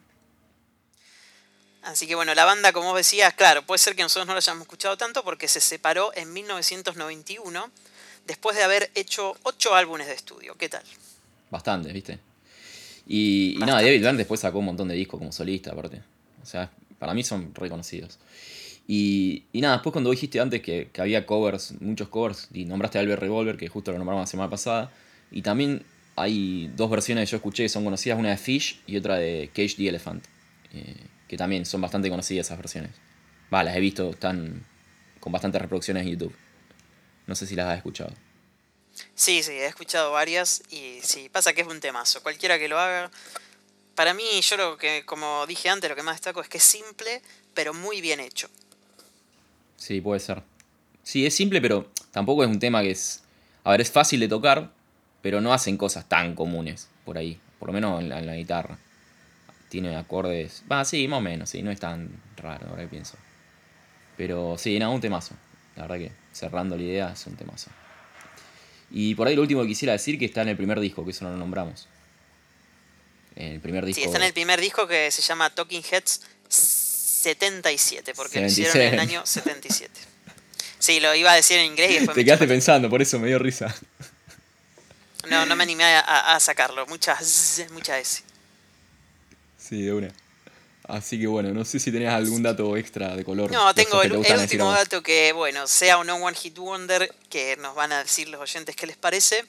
Así 1.83 2.07
que 2.07 2.15
bueno, 2.15 2.33
la 2.33 2.45
banda, 2.45 2.71
como 2.71 2.95
decías, 2.95 3.33
claro, 3.33 3.65
puede 3.65 3.80
ser 3.80 3.95
que 3.95 4.03
nosotros 4.03 4.25
no 4.27 4.33
la 4.33 4.39
hayamos 4.39 4.62
escuchado 4.62 4.97
tanto 4.97 5.24
porque 5.24 5.47
se 5.47 5.59
separó 5.59 6.12
en 6.15 6.31
1991 6.31 7.69
después 8.25 8.56
de 8.56 8.63
haber 8.63 8.89
hecho 8.95 9.35
ocho 9.44 9.75
álbumes 9.75 10.07
de 10.07 10.13
estudio. 10.13 10.56
¿Qué 10.56 10.69
tal? 10.69 10.83
Bastante, 11.51 11.91
¿viste? 11.91 12.19
Y, 13.06 13.56
y 13.56 13.59
nada, 13.59 13.81
David 13.81 14.00
Byrne 14.00 14.18
después 14.18 14.39
sacó 14.39 14.59
un 14.59 14.65
montón 14.65 14.88
de 14.88 14.95
discos 14.95 15.19
como 15.19 15.31
solista, 15.31 15.71
aparte. 15.71 16.01
O 16.41 16.45
sea, 16.45 16.71
para 17.00 17.13
mí 17.13 17.24
son 17.24 17.53
reconocidos. 17.53 18.18
Y, 18.88 19.44
nada, 19.53 19.75
después 19.75 19.94
cuando 19.94 20.12
dijiste 20.12 20.39
antes 20.39 20.62
que, 20.62 20.89
había 20.97 21.25
covers, 21.25 21.74
muchos 21.81 22.09
covers, 22.09 22.50
y 22.53 22.65
nombraste 22.65 22.97
a 22.97 23.01
Albert 23.01 23.21
Revolver, 23.21 23.57
que 23.57 23.68
justo 23.68 23.91
lo 23.91 23.97
nombramos 23.97 24.24
la 24.24 24.27
semana 24.27 24.50
pasada, 24.50 24.91
y 25.31 25.41
también 25.41 25.83
hay 26.15 26.71
dos 26.75 26.89
versiones 26.89 27.27
que 27.27 27.31
yo 27.31 27.38
escuché 27.38 27.63
que 27.63 27.69
son 27.69 27.83
conocidas, 27.83 28.19
una 28.19 28.30
de 28.30 28.38
Fish 28.38 28.81
y 28.85 28.97
otra 28.97 29.15
de 29.15 29.50
Cage 29.53 29.75
the 29.77 29.88
Elephant, 29.88 30.24
eh, 30.74 30.95
que 31.33 31.38
también 31.38 31.65
son 31.65 31.81
bastante 31.81 32.12
conocidas 32.12 32.45
esas 32.45 32.59
versiones. 32.59 32.91
Va, 33.51 33.63
las 33.63 33.75
he 33.75 33.80
visto, 33.80 34.12
están 34.12 34.63
con 35.19 35.31
bastantes 35.31 35.59
reproducciones 35.59 36.03
en 36.03 36.12
YouTube. 36.12 36.35
No 37.25 37.33
sé 37.33 37.47
si 37.47 37.56
las 37.56 37.68
has 37.69 37.77
escuchado. 37.77 38.13
Sí, 39.15 39.41
sí, 39.41 39.53
he 39.53 39.65
escuchado 39.65 40.12
varias 40.12 40.62
y 40.69 41.00
sí, 41.01 41.30
pasa 41.30 41.53
que 41.53 41.62
es 41.62 41.68
un 41.68 41.80
temazo. 41.80 42.21
Cualquiera 42.21 42.59
que 42.59 42.68
lo 42.68 42.77
haga. 42.77 43.09
Para 43.95 44.13
mí, 44.13 44.24
yo 44.41 44.57
lo 44.57 44.77
que, 44.77 45.03
como 45.07 45.47
dije 45.47 45.69
antes, 45.69 45.89
lo 45.89 45.95
que 45.95 46.03
más 46.03 46.18
destaco 46.18 46.39
es 46.39 46.50
que 46.50 46.59
es 46.59 46.63
simple, 46.63 47.24
pero 47.56 47.74
muy 47.74 48.00
bien 48.00 48.19
hecho. 48.19 48.47
Sí, 49.75 50.01
puede 50.01 50.19
ser. 50.19 50.44
Sí, 51.01 51.25
es 51.25 51.35
simple, 51.35 51.62
pero 51.62 51.89
tampoco 52.12 52.44
es 52.44 52.49
un 52.49 52.59
tema 52.59 52.83
que 52.83 52.92
es. 52.92 53.23
A 53.63 53.71
ver, 53.71 53.81
es 53.81 53.90
fácil 53.90 54.19
de 54.19 54.28
tocar, 54.28 54.71
pero 55.23 55.42
no 55.42 55.52
hacen 55.52 55.78
cosas 55.78 56.07
tan 56.07 56.35
comunes 56.35 56.90
por 57.06 57.18
ahí. 57.18 57.40
Por 57.57 57.69
lo 57.69 57.73
menos 57.73 58.02
en 58.02 58.09
la, 58.09 58.35
guitarra. 58.35 58.78
Tiene 59.73 59.97
acordes. 59.97 60.61
Va, 60.71 60.85
sí, 60.85 61.07
más 61.07 61.18
o 61.18 61.21
menos, 61.21 61.49
sí, 61.49 61.63
no 61.63 61.71
es 61.71 61.80
tan 61.80 62.07
raro, 62.37 62.68
ahora 62.69 62.83
que 62.83 62.89
pienso. 62.89 63.18
Pero 64.15 64.56
sí, 64.56 64.77
nada, 64.77 64.92
un 64.92 65.01
temazo. 65.01 65.33
La 65.75 65.87
verdad 65.87 65.97
que 65.97 66.11
cerrando 66.31 66.77
la 66.77 66.83
idea 66.83 67.11
es 67.13 67.25
un 67.25 67.35
temazo. 67.35 67.71
Y 68.92 69.15
por 69.15 69.27
ahí 69.27 69.35
lo 69.35 69.42
último 69.42 69.63
que 69.63 69.69
quisiera 69.69 69.94
decir 69.94 70.19
que 70.19 70.25
está 70.25 70.44
en 70.44 70.49
el 70.49 70.57
primer 70.57 70.80
disco, 70.80 71.03
que 71.03 71.09
eso 71.09 71.25
no 71.25 71.31
lo 71.31 71.37
nombramos. 71.37 71.87
En 73.35 73.53
el 73.53 73.61
primer 73.61 73.83
disco. 73.83 73.99
Sí, 73.99 74.06
está 74.06 74.19
en 74.19 74.25
el 74.25 74.33
primer 74.33 74.61
disco 74.61 74.85
que 74.85 75.09
se 75.09 75.23
llama 75.23 75.49
Talking 75.49 75.81
Heads 75.81 76.21
77, 76.47 78.13
porque 78.13 78.42
lo 78.42 78.45
hicieron 78.45 78.80
en 78.80 78.94
el 78.94 78.99
año 78.99 79.25
77. 79.25 79.92
Sí, 80.77 80.99
lo 80.99 81.15
iba 81.15 81.31
a 81.31 81.35
decir 81.35 81.57
en 81.57 81.65
inglés 81.65 81.89
y 81.89 81.94
después 81.95 82.13
Te 82.15 82.23
quedaste 82.23 82.47
pensando, 82.47 82.92
por 82.92 83.01
eso 83.01 83.18
me 83.18 83.25
dio 83.25 83.39
risa. 83.39 83.75
No, 85.31 85.47
no 85.47 85.56
me 85.56 85.63
animé 85.63 85.83
a, 85.83 86.39
sacarlo. 86.39 86.85
Muchas, 86.85 87.65
muchas 87.71 87.97
S. 87.97 88.32
Sí, 89.64 89.82
de 89.82 89.94
una. 89.94 90.14
Así 90.88 91.18
que 91.18 91.28
bueno, 91.28 91.54
no 91.54 91.64
sé 91.64 91.80
si 91.80 91.92
tenías 91.92 92.14
algún 92.14 92.44
dato 92.44 92.76
extra 92.76 93.16
de 93.16 93.24
color. 93.24 93.50
No, 93.50 93.74
tengo 93.74 94.02
el, 94.02 94.12
último 94.12 94.70
dato 94.72 95.02
que, 95.02 95.32
bueno, 95.32 95.66
sea 95.68 95.98
o 95.98 96.04
no 96.04 96.16
One 96.16 96.36
Hit 96.36 96.58
Wonder, 96.58 97.10
que 97.30 97.56
nos 97.58 97.74
van 97.74 97.94
a 97.94 98.04
decir 98.04 98.28
los 98.28 98.42
oyentes 98.42 98.76
qué 98.76 98.86
les 98.86 98.98
parece. 98.98 99.46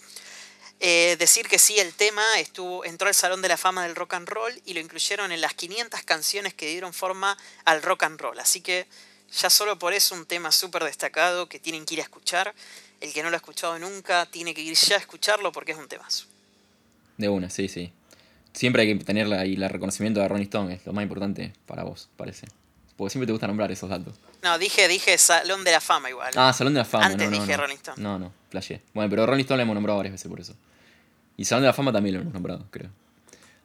Eh, 0.79 1.17
decir 1.19 1.49
que 1.49 1.59
sí, 1.59 1.79
el 1.81 1.93
tema 1.95 2.23
estuvo, 2.39 2.85
entró 2.85 3.09
al 3.09 3.15
Salón 3.15 3.43
de 3.43 3.49
la 3.49 3.57
Fama 3.57 3.83
del 3.85 3.97
Rock 3.97 4.15
and 4.15 4.29
Roll 4.29 4.53
y 4.65 4.75
lo 4.75 4.81
incluyeron 4.81 5.33
en 5.33 5.41
las 5.41 5.55
500 5.55 6.03
canciones 6.03 6.55
que 6.55 6.69
dieron 6.69 6.93
forma 6.93 7.37
al 7.65 7.83
rock 7.83 8.05
and 8.05 8.21
roll. 8.21 8.39
Así 8.39 8.61
que 8.61 8.87
ya 9.33 9.51
solo 9.51 9.79
por 9.79 9.93
eso 9.95 10.15
un 10.15 10.27
tema 10.27 10.53
súper 10.53 10.85
destacado 10.85 11.49
que 11.49 11.59
tienen 11.59 11.85
que 11.85 11.95
ir 11.95 12.01
a 12.01 12.05
escuchar. 12.05 12.55
El 13.01 13.13
que 13.13 13.23
no 13.23 13.31
lo 13.31 13.37
ha 13.37 13.39
escuchado 13.39 13.79
nunca 13.81 14.27
tiene 14.27 14.55
que 14.55 14.61
ir 14.61 14.77
ya 14.77 14.97
a 14.97 14.99
escucharlo 14.99 15.51
porque 15.51 15.73
es 15.73 15.79
un 15.79 15.89
temazo. 15.89 16.27
De 17.17 17.29
una, 17.29 17.51
sí, 17.51 17.69
sí. 17.69 17.93
Siempre 18.55 18.83
hay 18.83 18.97
que 18.97 19.05
tener 19.05 19.31
ahí 19.35 19.55
el 19.55 19.69
reconocimiento 19.69 20.21
de 20.21 20.29
Ronnie 20.29 20.45
Stone, 20.45 20.73
es 20.73 20.87
lo 20.87 20.93
más 20.93 21.03
importante 21.03 21.53
para 21.67 21.83
vos, 21.83 22.09
parece. 22.17 22.47
Porque 22.97 23.11
siempre 23.11 23.27
te 23.27 23.33
gusta 23.33 23.49
nombrar 23.49 23.71
esos 23.73 23.91
datos. 23.91 24.15
No, 24.43 24.57
dije, 24.59 24.87
dije 24.87 25.19
Salón 25.19 25.65
de 25.65 25.73
la 25.73 25.81
Fama 25.81 26.09
igual. 26.09 26.33
Ah, 26.37 26.53
Salón 26.53 26.75
de 26.75 26.79
la 26.79 26.85
Fama. 26.85 27.07
Antes 27.07 27.29
no, 27.29 27.41
dije 27.41 27.57
Rolling 27.57 27.75
Stone. 27.75 28.01
No, 28.01 28.19
no, 28.19 28.33
flashé. 28.51 28.81
Bueno, 28.95 29.11
pero 29.11 29.27
Rolling 29.27 29.43
Stone 29.43 29.59
lo 29.59 29.63
hemos 29.65 29.75
nombrado 29.75 29.97
varias 29.99 30.13
veces 30.13 30.31
por 30.31 30.39
eso. 30.39 30.55
Y 31.37 31.45
Salón 31.45 31.63
de 31.63 31.67
la 31.67 31.73
Fama 31.73 31.93
también 31.93 32.15
lo 32.15 32.21
hemos 32.21 32.33
nombrado, 32.33 32.65
creo. 32.71 32.91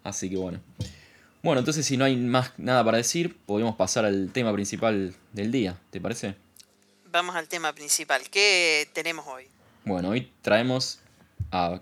Así 0.04 0.28
que 0.28 0.38
bueno. 0.38 0.60
Bueno, 1.44 1.60
entonces 1.60 1.86
si 1.86 1.96
no 1.96 2.06
hay 2.06 2.18
más 2.18 2.54
nada 2.58 2.84
para 2.84 2.98
decir, 2.98 3.38
podemos 3.46 3.76
pasar 3.76 4.06
al 4.06 4.32
tema 4.34 4.52
principal 4.52 5.14
del 5.32 5.52
día, 5.52 5.78
¿te 5.92 6.02
parece? 6.02 6.36
Vamos 7.12 7.36
al 7.36 7.48
tema 7.48 7.74
principal. 7.74 8.24
¿Qué 8.30 8.90
tenemos 8.94 9.28
hoy? 9.28 9.46
Bueno, 9.86 10.10
hoy 10.10 10.32
traemos 10.42 11.00
a 11.52 11.80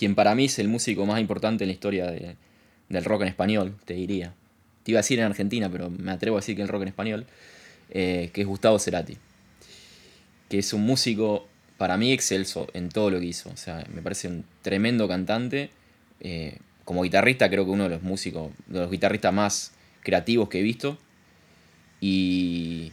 quien 0.00 0.14
para 0.14 0.34
mí 0.34 0.46
es 0.46 0.58
el 0.58 0.66
músico 0.66 1.04
más 1.04 1.20
importante 1.20 1.64
en 1.64 1.68
la 1.68 1.74
historia 1.74 2.06
del 2.06 3.04
rock 3.04 3.20
en 3.20 3.28
español, 3.28 3.76
te 3.84 3.92
diría. 3.92 4.32
Te 4.82 4.92
iba 4.92 4.98
a 4.98 5.02
decir 5.02 5.18
en 5.18 5.26
Argentina, 5.26 5.68
pero 5.70 5.90
me 5.90 6.10
atrevo 6.10 6.38
a 6.38 6.40
decir 6.40 6.56
que 6.56 6.62
el 6.62 6.68
rock 6.68 6.80
en 6.80 6.88
español, 6.88 7.26
eh, 7.90 8.30
que 8.32 8.40
es 8.40 8.46
Gustavo 8.46 8.78
Cerati. 8.78 9.18
Que 10.48 10.60
es 10.60 10.72
un 10.72 10.86
músico 10.86 11.46
para 11.76 11.98
mí 11.98 12.12
excelso 12.12 12.66
en 12.72 12.88
todo 12.88 13.10
lo 13.10 13.20
que 13.20 13.26
hizo. 13.26 13.50
O 13.50 13.58
sea, 13.58 13.86
me 13.92 14.00
parece 14.00 14.28
un 14.28 14.46
tremendo 14.62 15.06
cantante. 15.06 15.68
Eh, 16.20 16.56
como 16.86 17.02
guitarrista 17.02 17.50
creo 17.50 17.66
que 17.66 17.70
uno 17.70 17.84
de 17.84 17.90
los 17.90 18.02
músicos, 18.02 18.52
de 18.68 18.80
los 18.80 18.90
guitarristas 18.90 19.34
más 19.34 19.72
creativos 20.02 20.48
que 20.48 20.60
he 20.60 20.62
visto. 20.62 20.96
Y, 22.00 22.92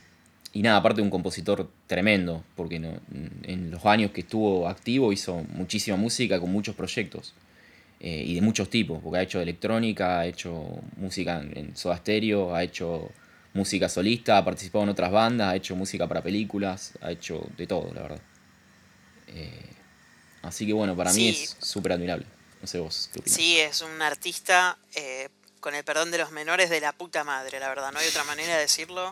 y 0.51 0.61
nada, 0.61 0.75
aparte 0.75 0.97
de 0.97 1.03
un 1.03 1.09
compositor 1.09 1.69
tremendo, 1.87 2.43
porque 2.55 2.75
en 2.75 3.71
los 3.71 3.85
años 3.85 4.11
que 4.11 4.21
estuvo 4.21 4.67
activo 4.67 5.11
hizo 5.11 5.43
muchísima 5.53 5.97
música 5.97 6.39
con 6.39 6.51
muchos 6.51 6.75
proyectos. 6.75 7.33
Eh, 7.99 8.23
y 8.27 8.35
de 8.35 8.41
muchos 8.41 8.69
tipos, 8.69 9.01
porque 9.01 9.17
ha 9.17 9.21
hecho 9.23 9.41
electrónica, 9.41 10.19
ha 10.19 10.27
hecho 10.27 10.81
música 10.97 11.41
en 11.41 11.75
Soda 11.75 11.97
Stereo, 11.97 12.53
ha 12.53 12.61
hecho 12.61 13.09
música 13.53 13.89
solista, 13.89 14.37
ha 14.37 14.45
participado 14.45 14.83
en 14.83 14.89
otras 14.89 15.11
bandas, 15.11 15.47
ha 15.47 15.55
hecho 15.55 15.75
música 15.75 16.07
para 16.07 16.21
películas, 16.21 16.93
ha 17.01 17.11
hecho 17.11 17.47
de 17.57 17.65
todo, 17.65 17.91
la 17.95 18.03
verdad. 18.03 18.21
Eh, 19.29 19.69
así 20.43 20.67
que 20.67 20.73
bueno, 20.73 20.95
para 20.95 21.11
mí 21.11 21.29
es 21.29 21.57
súper 21.59 21.93
admirable. 21.93 22.27
No 22.61 22.67
sé 22.67 22.77
vos 22.79 23.09
qué 23.11 23.19
opinas. 23.19 23.35
Sí, 23.35 23.57
es 23.59 23.81
un 23.81 23.99
artista, 24.03 24.77
eh, 24.93 25.29
con 25.59 25.73
el 25.73 25.83
perdón 25.83 26.11
de 26.11 26.19
los 26.19 26.31
menores, 26.31 26.69
de 26.69 26.79
la 26.79 26.91
puta 26.91 27.23
madre, 27.23 27.59
la 27.59 27.67
verdad. 27.67 27.91
No 27.91 27.97
hay 27.97 28.07
otra 28.07 28.23
manera 28.25 28.53
de 28.53 28.61
decirlo, 28.61 29.11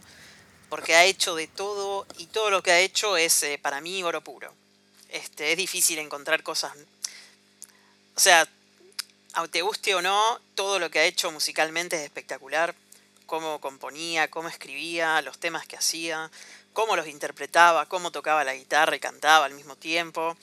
porque 0.75 0.93
ha 0.93 1.05
hecho 1.05 1.35
de 1.35 1.47
todo 1.47 2.05
y 2.17 2.25
todo 2.25 2.49
lo 2.49 2.61
que 2.61 2.69
ha 2.69 2.81
hecho 2.81 3.15
es 3.15 3.45
para 3.61 3.79
mí 3.79 4.03
oro 4.03 4.19
puro. 4.19 4.53
Este, 5.07 5.53
es 5.53 5.57
difícil 5.57 5.99
encontrar 5.99 6.43
cosas. 6.43 6.73
O 8.13 8.19
sea, 8.19 8.45
te 9.49 9.61
guste 9.61 9.95
o 9.95 10.01
no, 10.01 10.41
todo 10.53 10.77
lo 10.77 10.91
que 10.91 10.99
ha 10.99 11.05
hecho 11.05 11.31
musicalmente 11.31 11.95
es 11.95 12.01
espectacular. 12.01 12.75
Cómo 13.25 13.61
componía, 13.61 14.29
cómo 14.29 14.49
escribía, 14.49 15.21
los 15.21 15.37
temas 15.37 15.65
que 15.65 15.77
hacía, 15.77 16.29
cómo 16.73 16.97
los 16.97 17.07
interpretaba, 17.07 17.85
cómo 17.85 18.11
tocaba 18.11 18.43
la 18.43 18.53
guitarra 18.53 18.97
y 18.97 18.99
cantaba 18.99 19.45
al 19.45 19.53
mismo 19.53 19.77
tiempo. 19.77 20.35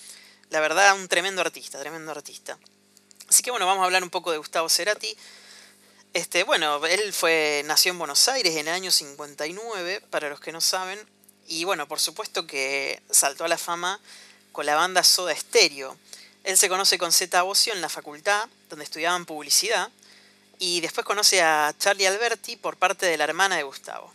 La 0.49 0.61
verdad, 0.61 0.95
un 0.99 1.09
tremendo 1.09 1.43
artista, 1.43 1.79
tremendo 1.79 2.11
artista. 2.11 2.57
Así 3.29 3.43
que 3.43 3.51
bueno, 3.51 3.67
vamos 3.67 3.83
a 3.83 3.85
hablar 3.85 4.03
un 4.03 4.09
poco 4.09 4.33
de 4.33 4.39
Gustavo 4.39 4.71
Cerati. 4.71 5.15
Este, 6.15 6.43
bueno, 6.45 6.85
él 6.85 7.11
fue, 7.15 7.63
nació 7.65 7.93
en 7.93 7.99
Buenos 7.99 8.29
Aires 8.29 8.55
en 8.57 8.69
el 8.69 8.75
año 8.75 8.91
59, 8.91 10.03
para 10.11 10.29
los 10.29 10.41
que 10.41 10.53
no 10.53 10.61
saben. 10.61 11.01
Y 11.49 11.65
bueno, 11.65 11.89
por 11.89 12.01
supuesto 12.01 12.47
que 12.47 13.01
saltó 13.11 13.47
a 13.47 13.49
la 13.49 13.57
fama 13.57 13.99
con 14.53 14.67
la 14.67 14.75
banda 14.75 15.03
Soda 15.05 15.35
Stereo. 15.35 15.97
Él 16.45 16.59
se 16.59 16.69
conoce 16.69 16.99
con 16.99 17.13
Zeta 17.13 17.43
Bocio 17.43 17.73
en 17.73 17.81
la 17.81 17.89
facultad, 17.89 18.47
donde 18.69 18.85
estudiaban 18.85 19.25
publicidad, 19.25 19.91
y 20.59 20.83
después 20.83 21.07
conoce 21.07 21.41
a 21.41 21.75
Charlie 21.79 22.07
Alberti 22.07 22.57
por 22.57 22.77
parte 22.77 23.07
de 23.07 23.17
la 23.17 23.25
hermana 23.25 23.57
de 23.57 23.63
Gustavo. 23.63 24.13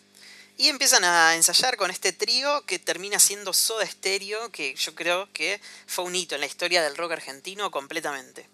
Y 0.56 0.70
empiezan 0.70 1.04
a 1.04 1.36
ensayar 1.36 1.78
con 1.78 1.90
este 1.90 2.12
trío 2.12 2.64
que 2.68 2.78
termina 2.78 3.18
siendo 3.18 3.54
Soda 3.54 3.88
Stereo, 3.88 4.52
que 4.52 4.76
yo 4.76 4.94
creo 4.94 5.30
que 5.34 5.60
fue 5.88 6.06
un 6.06 6.16
hito 6.16 6.36
en 6.36 6.42
la 6.42 6.48
historia 6.48 6.84
del 6.84 6.96
rock 6.96 7.14
argentino 7.14 7.72
completamente. 7.72 8.48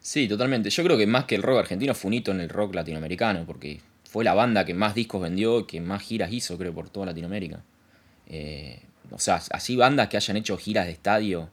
Sí, 0.00 0.28
totalmente. 0.28 0.70
Yo 0.70 0.82
creo 0.82 0.96
que 0.96 1.06
más 1.06 1.26
que 1.26 1.34
el 1.34 1.42
rock 1.42 1.58
argentino 1.58 1.94
fue 1.94 2.08
un 2.08 2.14
hito 2.14 2.30
en 2.30 2.40
el 2.40 2.48
rock 2.48 2.74
latinoamericano, 2.74 3.44
porque 3.46 3.80
fue 4.10 4.24
la 4.24 4.34
banda 4.34 4.64
que 4.64 4.74
más 4.74 4.94
discos 4.94 5.20
vendió, 5.20 5.66
que 5.66 5.80
más 5.80 6.02
giras 6.02 6.32
hizo, 6.32 6.56
creo, 6.58 6.74
por 6.74 6.88
toda 6.88 7.06
Latinoamérica. 7.06 7.62
Eh, 8.26 8.82
o 9.10 9.18
sea, 9.18 9.42
así 9.50 9.76
bandas 9.76 10.08
que 10.08 10.16
hayan 10.16 10.36
hecho 10.36 10.56
giras 10.56 10.86
de 10.86 10.92
estadio 10.92 11.50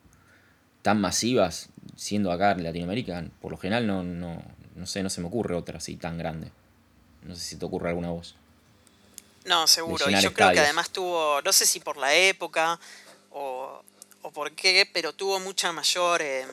tan 0.81 1.01
masivas, 1.01 1.69
siendo 1.95 2.31
acá 2.31 2.51
en 2.51 2.63
Latinoamérica, 2.63 3.25
por 3.41 3.51
lo 3.51 3.57
general 3.57 3.85
no, 3.85 4.03
no, 4.03 4.41
no 4.75 4.85
sé, 4.85 5.03
no 5.03 5.09
se 5.09 5.21
me 5.21 5.27
ocurre 5.27 5.55
otra 5.55 5.77
así 5.79 5.97
tan 5.97 6.17
grande. 6.17 6.51
No 7.23 7.35
sé 7.35 7.41
si 7.41 7.55
te 7.57 7.65
ocurre 7.65 7.89
alguna 7.89 8.09
voz. 8.09 8.35
No, 9.45 9.67
seguro. 9.67 10.09
Y 10.09 10.19
yo 10.21 10.33
creo 10.33 10.51
que 10.51 10.59
además 10.59 10.89
tuvo, 10.89 11.41
no 11.41 11.51
sé 11.51 11.65
si 11.65 11.79
por 11.79 11.97
la 11.97 12.13
época 12.15 12.79
o, 13.31 13.81
o 14.21 14.31
por 14.31 14.51
qué, 14.53 14.89
pero 14.91 15.13
tuvo 15.13 15.39
mucha 15.39 15.71
mayor, 15.71 16.21
em, 16.21 16.47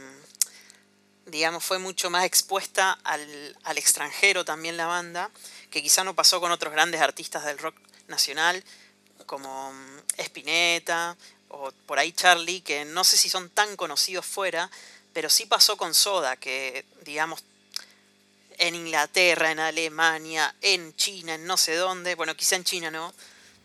digamos, 1.26 1.64
fue 1.64 1.78
mucho 1.78 2.10
más 2.10 2.24
expuesta 2.24 2.98
al, 3.04 3.56
al 3.64 3.78
extranjero 3.78 4.44
también 4.44 4.76
la 4.76 4.86
banda, 4.86 5.30
que 5.70 5.82
quizá 5.82 6.04
no 6.04 6.14
pasó 6.14 6.40
con 6.40 6.52
otros 6.52 6.72
grandes 6.72 7.00
artistas 7.00 7.44
del 7.44 7.58
rock 7.58 7.76
nacional, 8.08 8.62
como 9.26 9.70
em, 9.70 10.02
Spinetta 10.24 11.16
o 11.48 11.72
por 11.86 11.98
ahí 11.98 12.12
Charlie, 12.12 12.60
que 12.60 12.84
no 12.84 13.04
sé 13.04 13.16
si 13.16 13.28
son 13.28 13.48
tan 13.50 13.76
conocidos 13.76 14.26
fuera, 14.26 14.70
pero 15.12 15.30
sí 15.30 15.46
pasó 15.46 15.76
con 15.76 15.94
Soda, 15.94 16.36
que 16.36 16.84
digamos 17.02 17.44
en 18.58 18.74
Inglaterra, 18.74 19.50
en 19.50 19.60
Alemania, 19.60 20.54
en 20.60 20.94
China, 20.96 21.34
en 21.34 21.46
no 21.46 21.56
sé 21.56 21.74
dónde, 21.74 22.14
bueno, 22.14 22.36
quizá 22.36 22.56
en 22.56 22.64
China 22.64 22.90
no, 22.90 23.12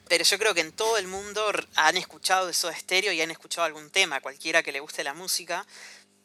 pero 0.07 0.23
yo 0.23 0.39
creo 0.39 0.53
que 0.53 0.61
en 0.61 0.71
todo 0.71 0.97
el 0.97 1.07
mundo 1.07 1.51
han 1.75 1.97
escuchado 1.97 2.47
de 2.47 2.53
Soda 2.53 2.75
Stereo 2.75 3.11
y 3.11 3.21
han 3.21 3.31
escuchado 3.31 3.65
algún 3.65 3.89
tema, 3.91 4.21
cualquiera 4.21 4.63
que 4.63 4.71
le 4.71 4.79
guste 4.79 5.03
la 5.03 5.13
música, 5.13 5.65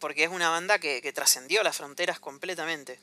porque 0.00 0.24
es 0.24 0.30
una 0.30 0.50
banda 0.50 0.78
que, 0.78 1.00
que 1.02 1.12
trascendió 1.12 1.62
las 1.62 1.76
fronteras 1.76 2.20
completamente. 2.20 2.98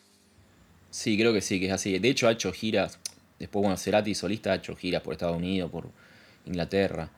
Sí, 0.92 1.18
creo 1.18 1.34
que 1.34 1.42
sí, 1.42 1.60
que 1.60 1.68
es 1.68 1.72
así. 1.72 1.98
De 1.98 2.10
hecho 2.10 2.28
ha 2.28 2.34
hecho 2.34 2.52
giras, 2.52 3.00
después, 3.40 3.62
bueno, 3.62 3.78
Cerati 3.78 4.14
solista 4.14 4.52
ha 4.52 4.56
hecho 4.56 4.76
giras 4.76 5.02
por 5.02 5.14
Estados 5.14 5.38
Unidos, 5.38 5.72
por 5.72 5.90
Inglaterra. 6.46 7.10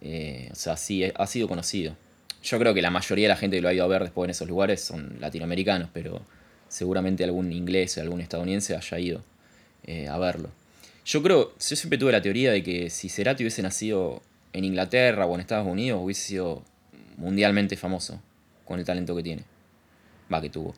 Eh, 0.00 0.48
o 0.52 0.54
sea, 0.54 0.76
sí, 0.76 1.04
ha 1.12 1.26
sido 1.26 1.48
conocido. 1.48 1.96
Yo 2.42 2.58
creo 2.60 2.72
que 2.72 2.82
la 2.82 2.90
mayoría 2.90 3.24
de 3.24 3.28
la 3.30 3.36
gente 3.36 3.56
que 3.56 3.62
lo 3.62 3.68
ha 3.68 3.74
ido 3.74 3.84
a 3.84 3.88
ver 3.88 4.02
después 4.02 4.26
en 4.26 4.30
esos 4.30 4.48
lugares 4.48 4.80
son 4.80 5.16
latinoamericanos, 5.18 5.90
pero 5.92 6.22
seguramente 6.68 7.24
algún 7.24 7.52
inglés, 7.52 7.98
algún 7.98 8.20
estadounidense 8.20 8.76
haya 8.76 8.98
ido 9.00 9.24
eh, 9.84 10.06
a 10.08 10.16
verlo. 10.18 10.50
Yo 11.04 11.22
creo, 11.22 11.52
yo 11.58 11.76
siempre 11.76 11.98
tuve 11.98 12.12
la 12.12 12.22
teoría 12.22 12.52
de 12.52 12.62
que 12.62 12.90
si 12.90 13.08
Cerati 13.08 13.42
hubiese 13.42 13.62
nacido 13.62 14.22
en 14.52 14.64
Inglaterra 14.64 15.26
o 15.26 15.34
en 15.34 15.40
Estados 15.40 15.66
Unidos, 15.66 16.00
hubiese 16.02 16.22
sido 16.22 16.62
mundialmente 17.16 17.76
famoso 17.76 18.20
con 18.66 18.78
el 18.78 18.84
talento 18.84 19.16
que 19.16 19.22
tiene. 19.22 19.44
Va, 20.32 20.40
que 20.40 20.50
tuvo, 20.50 20.74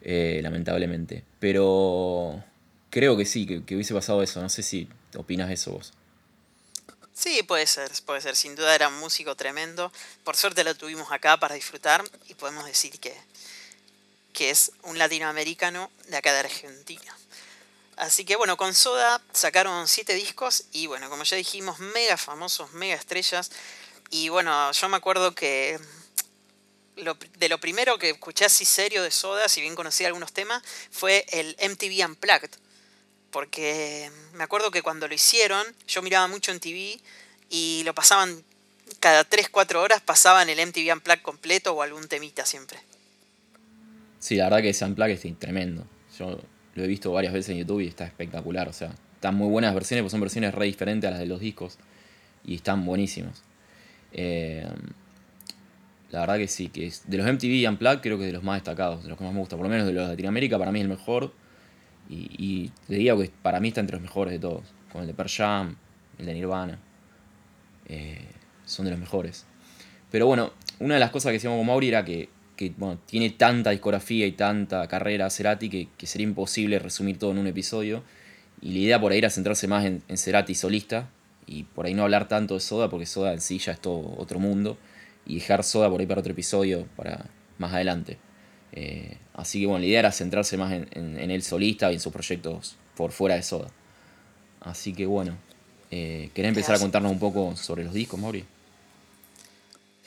eh, 0.00 0.40
lamentablemente. 0.42 1.22
Pero 1.38 2.42
creo 2.90 3.16
que 3.16 3.26
sí, 3.26 3.46
que, 3.46 3.74
hubiese 3.74 3.94
pasado 3.94 4.22
eso. 4.22 4.40
No 4.40 4.48
sé 4.48 4.62
si 4.62 4.88
opinas 5.14 5.50
eso 5.50 5.72
vos. 5.72 5.92
Sí, 7.12 7.42
puede 7.42 7.66
ser, 7.66 7.90
puede 8.04 8.20
ser. 8.20 8.36
Sin 8.36 8.56
duda 8.56 8.74
era 8.74 8.88
un 8.88 8.98
músico 8.98 9.36
tremendo. 9.36 9.92
Por 10.24 10.36
suerte 10.36 10.64
lo 10.64 10.74
tuvimos 10.74 11.12
acá 11.12 11.36
para 11.38 11.54
disfrutar 11.54 12.02
y 12.28 12.34
podemos 12.34 12.64
decir 12.66 12.98
que, 12.98 13.14
que 14.32 14.50
es 14.50 14.72
un 14.82 14.98
latinoamericano 14.98 15.90
de 16.08 16.16
acá 16.16 16.32
de 16.32 16.40
Argentina. 16.40 17.16
Así 17.96 18.26
que 18.26 18.36
bueno, 18.36 18.58
con 18.58 18.74
Soda 18.74 19.22
sacaron 19.32 19.88
siete 19.88 20.14
discos 20.14 20.64
y 20.72 20.86
bueno, 20.86 21.08
como 21.08 21.22
ya 21.22 21.36
dijimos, 21.36 21.78
mega 21.78 22.18
famosos, 22.18 22.72
mega 22.72 22.94
estrellas. 22.94 23.50
Y 24.10 24.28
bueno, 24.28 24.70
yo 24.72 24.88
me 24.88 24.98
acuerdo 24.98 25.34
que 25.34 25.80
de 26.96 27.48
lo 27.48 27.58
primero 27.58 27.98
que 27.98 28.10
escuché 28.10 28.46
así 28.46 28.64
serio 28.64 29.02
de 29.02 29.10
Soda, 29.10 29.48
si 29.48 29.60
bien 29.60 29.74
conocí 29.74 30.04
algunos 30.04 30.32
temas, 30.32 30.62
fue 30.90 31.26
el 31.32 31.56
MTV 31.60 32.06
Unplugged 32.08 32.50
porque 33.36 34.10
me 34.32 34.44
acuerdo 34.44 34.70
que 34.70 34.80
cuando 34.80 35.06
lo 35.06 35.12
hicieron, 35.12 35.62
yo 35.86 36.00
miraba 36.00 36.26
mucho 36.26 36.52
en 36.52 36.58
TV 36.58 36.98
y 37.50 37.82
lo 37.84 37.94
pasaban 37.94 38.42
cada 38.98 39.24
3, 39.24 39.50
4 39.50 39.82
horas, 39.82 40.00
pasaban 40.00 40.48
el 40.48 40.58
MTV 40.66 40.90
Unplugged 40.94 41.20
completo 41.20 41.74
o 41.74 41.82
algún 41.82 42.08
temita 42.08 42.46
siempre. 42.46 42.78
Sí, 44.20 44.36
la 44.36 44.44
verdad 44.44 44.62
que 44.62 44.70
ese 44.70 44.86
Unplugged 44.86 45.20
es 45.22 45.38
tremendo. 45.38 45.86
Yo 46.18 46.40
lo 46.76 46.82
he 46.82 46.86
visto 46.86 47.12
varias 47.12 47.34
veces 47.34 47.50
en 47.50 47.58
YouTube 47.58 47.80
y 47.80 47.88
está 47.88 48.06
espectacular. 48.06 48.70
O 48.70 48.72
sea, 48.72 48.94
están 49.14 49.34
muy 49.34 49.50
buenas 49.50 49.74
versiones, 49.74 50.02
porque 50.02 50.12
son 50.12 50.20
versiones 50.22 50.54
re 50.54 50.64
diferentes 50.64 51.06
a 51.06 51.10
las 51.10 51.20
de 51.20 51.26
los 51.26 51.40
discos 51.40 51.76
y 52.42 52.54
están 52.54 52.86
buenísimos. 52.86 53.42
Eh, 54.12 54.66
la 56.10 56.20
verdad 56.20 56.36
que 56.38 56.48
sí, 56.48 56.68
que 56.68 56.86
es, 56.86 57.08
de 57.08 57.18
los 57.18 57.26
MTV 57.26 57.68
Unplugged 57.68 58.00
creo 58.00 58.16
que 58.16 58.24
es 58.24 58.28
de 58.28 58.32
los 58.32 58.44
más 58.44 58.56
destacados, 58.56 59.02
de 59.02 59.08
los 59.08 59.18
que 59.18 59.24
más 59.24 59.32
me 59.32 59.40
gusta, 59.40 59.56
por 59.56 59.64
lo 59.64 59.70
menos 59.70 59.86
de 59.86 59.92
los 59.92 60.04
de 60.04 60.10
Latinoamérica, 60.10 60.58
para 60.58 60.72
mí 60.72 60.78
es 60.78 60.84
el 60.84 60.88
mejor 60.88 61.32
y, 62.08 62.30
y 62.38 62.72
te 62.86 62.98
que 62.98 63.30
para 63.42 63.60
mí 63.60 63.68
está 63.68 63.80
entre 63.80 63.96
los 63.96 64.02
mejores 64.02 64.32
de 64.32 64.38
todos. 64.38 64.62
Con 64.92 65.02
el 65.02 65.08
de 65.08 65.14
Per 65.14 65.28
Jam, 65.28 65.76
el 66.18 66.26
de 66.26 66.34
Nirvana. 66.34 66.78
Eh, 67.88 68.24
son 68.64 68.84
de 68.84 68.90
los 68.90 69.00
mejores. 69.00 69.44
Pero 70.10 70.26
bueno, 70.26 70.52
una 70.78 70.94
de 70.94 71.00
las 71.00 71.10
cosas 71.10 71.30
que 71.30 71.34
decíamos 71.34 71.58
con 71.58 71.66
Mauri 71.66 71.88
era 71.88 72.04
que, 72.04 72.28
bueno, 72.76 72.98
tiene 73.06 73.30
tanta 73.30 73.70
discografía 73.70 74.26
y 74.26 74.32
tanta 74.32 74.86
carrera 74.88 75.28
Cerati 75.30 75.68
que, 75.68 75.88
que, 75.96 76.06
sería 76.06 76.26
imposible 76.26 76.78
resumir 76.78 77.18
todo 77.18 77.32
en 77.32 77.38
un 77.38 77.46
episodio. 77.46 78.02
Y 78.62 78.72
la 78.72 78.78
idea 78.78 79.00
por 79.00 79.12
ahí 79.12 79.18
era 79.18 79.30
centrarse 79.30 79.68
más 79.68 79.84
en, 79.84 80.02
en 80.08 80.16
Cerati 80.16 80.54
solista 80.54 81.10
y 81.46 81.64
por 81.64 81.86
ahí 81.86 81.94
no 81.94 82.02
hablar 82.02 82.28
tanto 82.28 82.54
de 82.54 82.60
Soda 82.60 82.88
porque 82.88 83.06
Soda 83.06 83.32
en 83.32 83.40
sí 83.40 83.58
ya 83.58 83.72
es 83.72 83.80
todo 83.80 84.14
otro 84.16 84.38
mundo. 84.38 84.78
Y 85.26 85.36
dejar 85.36 85.64
Soda 85.64 85.90
por 85.90 86.00
ahí 86.00 86.06
para 86.06 86.20
otro 86.20 86.32
episodio 86.32 86.86
para 86.96 87.26
más 87.58 87.72
adelante. 87.72 88.18
Eh, 88.72 89.16
así 89.34 89.60
que 89.60 89.66
bueno, 89.66 89.80
la 89.80 89.86
idea 89.86 89.98
era 90.00 90.12
centrarse 90.12 90.56
más 90.56 90.72
en, 90.72 90.88
en, 90.92 91.30
el 91.30 91.42
solista 91.42 91.90
y 91.90 91.94
en 91.94 92.00
sus 92.00 92.12
proyectos 92.12 92.76
por 92.96 93.12
fuera 93.12 93.34
de 93.34 93.42
Soda. 93.42 93.68
Así 94.60 94.92
que 94.92 95.06
bueno, 95.06 95.36
eh, 95.90 96.30
¿querés 96.34 96.50
empezar 96.50 96.74
a 96.74 96.78
contarnos 96.78 97.12
un 97.12 97.18
poco 97.18 97.56
sobre 97.56 97.84
los 97.84 97.94
discos, 97.94 98.18
Mauri? 98.18 98.44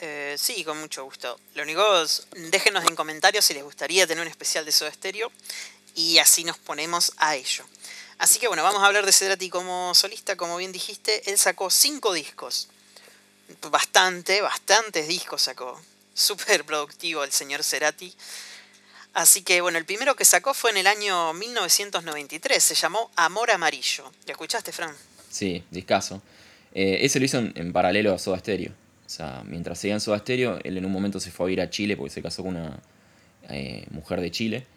Eh, 0.02 0.36
sí, 0.38 0.64
con 0.64 0.80
mucho 0.80 1.04
gusto. 1.04 1.40
Lo 1.56 1.64
único 1.64 2.02
es, 2.02 2.28
déjenos 2.52 2.86
en 2.86 2.96
comentarios 2.96 3.44
si 3.46 3.54
les 3.54 3.64
gustaría 3.64 4.08
tener 4.08 4.22
un 4.22 4.30
especial 4.30 4.66
de 4.66 4.72
Soda 4.72 4.92
Stereo 4.92 5.32
y 5.96 6.18
así 6.20 6.44
nos 6.44 6.58
ponemos 6.58 7.12
a 7.18 7.36
ello. 7.36 7.66
Así 8.18 8.40
que 8.40 8.48
bueno, 8.48 8.64
vamos 8.64 8.82
a 8.82 8.86
hablar 8.86 9.06
de 9.06 9.14
Cedrati 9.14 9.50
como 9.50 9.94
solista, 9.96 10.36
como 10.36 10.58
bien 10.58 10.72
dijiste, 10.72 11.30
él 11.30 11.38
sacó 11.38 11.70
cinco 11.70 12.14
discos. 12.14 12.70
Bastante, 13.70 14.42
bastantes 14.42 15.08
discos 15.08 15.42
sacó. 15.44 15.80
Súper 16.14 16.66
productivo 16.66 17.24
el 17.24 17.32
señor 17.32 17.64
Cerati. 17.64 18.14
Así 19.14 19.42
que 19.42 19.62
bueno, 19.62 19.78
el 19.78 19.86
primero 19.86 20.16
que 20.16 20.26
sacó 20.26 20.54
fue 20.54 20.72
en 20.72 20.78
el 20.78 20.88
año 20.88 21.34
1993, 21.34 22.64
se 22.64 22.76
llamó 22.76 23.10
Amor 23.16 23.52
Amarillo. 23.52 24.12
¿Lo 24.26 24.32
escuchaste, 24.32 24.72
Fran? 24.72 24.94
Sí, 25.30 25.64
discaso. 25.72 26.22
Eh, 26.74 27.00
ese 27.02 27.20
lo 27.20 27.26
hizo 27.26 27.40
en, 27.40 27.74
paralelo 27.74 28.14
a 28.14 28.20
Soda 28.20 28.38
Stereo. 28.40 28.72
O 29.06 29.10
sea, 29.10 29.42
mientras 29.46 29.80
seguía 29.80 29.96
en 29.96 30.02
Soda 30.02 30.20
Stereo, 30.20 30.60
él 30.64 30.78
en 30.78 30.86
un 30.86 30.92
momento 30.92 31.20
se 31.20 31.32
fue 31.32 31.50
a 31.50 31.54
ir 31.54 31.62
a 31.62 31.70
Chile 31.70 31.98
porque 31.98 32.14
se 32.14 32.22
casó 32.22 32.44
con 32.44 32.56
una 32.56 32.80
eh, 33.50 33.86
mujer 33.90 34.22
de 34.22 34.30
Chile. 34.30 34.68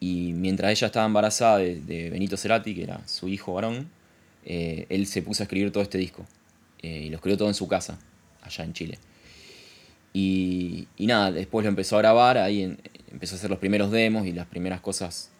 Y 0.00 0.32
mientras 0.32 0.72
ella 0.72 0.86
estaba 0.86 1.06
embarazada 1.06 1.58
de, 1.58 2.10
Benito 2.10 2.36
Cerati, 2.36 2.74
que 2.74 2.82
era 2.84 3.06
su 3.06 3.28
hijo 3.28 3.52
varón, 3.52 3.88
eh, 4.44 4.86
él 4.88 5.06
se 5.06 5.22
puso 5.22 5.42
a 5.42 5.44
escribir 5.44 5.70
todo 5.70 5.82
este 5.82 5.98
disco. 5.98 6.26
Y 6.82 7.08
lo 7.08 7.16
escribió 7.16 7.38
todo 7.38 7.48
en 7.48 7.54
su 7.54 7.68
casa, 7.68 7.98
allá 8.42 8.64
en 8.64 8.72
Chile. 8.72 8.98
Y, 10.12 10.88
nada, 10.98 11.32
después 11.32 11.64
lo 11.64 11.70
empezó 11.70 11.96
a 11.96 12.00
grabar, 12.00 12.36
ahí 12.38 12.76
empezó 13.10 13.34
a 13.34 13.38
hacer 13.38 13.48
los 13.48 13.58
primeros 13.58 13.90
demos 13.90 14.26
y 14.26 14.32
las 14.32 14.46
primeras 14.46 14.80
cosas 14.80 15.30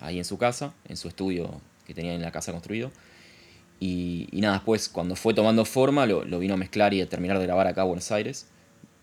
ahí 0.00 0.18
en 0.18 0.24
su 0.24 0.36
casa, 0.36 0.74
en 0.88 0.96
su 0.96 1.06
estudio 1.06 1.60
que 1.86 1.94
tenía 1.94 2.14
en 2.14 2.22
la 2.22 2.32
casa 2.32 2.52
construido. 2.52 2.90
Y, 3.80 4.28
nada, 4.32 4.54
después 4.54 4.88
cuando 4.88 5.16
fue 5.16 5.34
tomando 5.34 5.64
forma 5.64 6.06
lo, 6.06 6.38
vino 6.38 6.54
a 6.54 6.56
mezclar 6.56 6.94
y 6.94 7.00
a 7.00 7.08
terminar 7.08 7.38
de 7.38 7.44
grabar 7.44 7.66
acá 7.66 7.82
en 7.82 7.88
Buenos 7.88 8.10
Aires, 8.12 8.46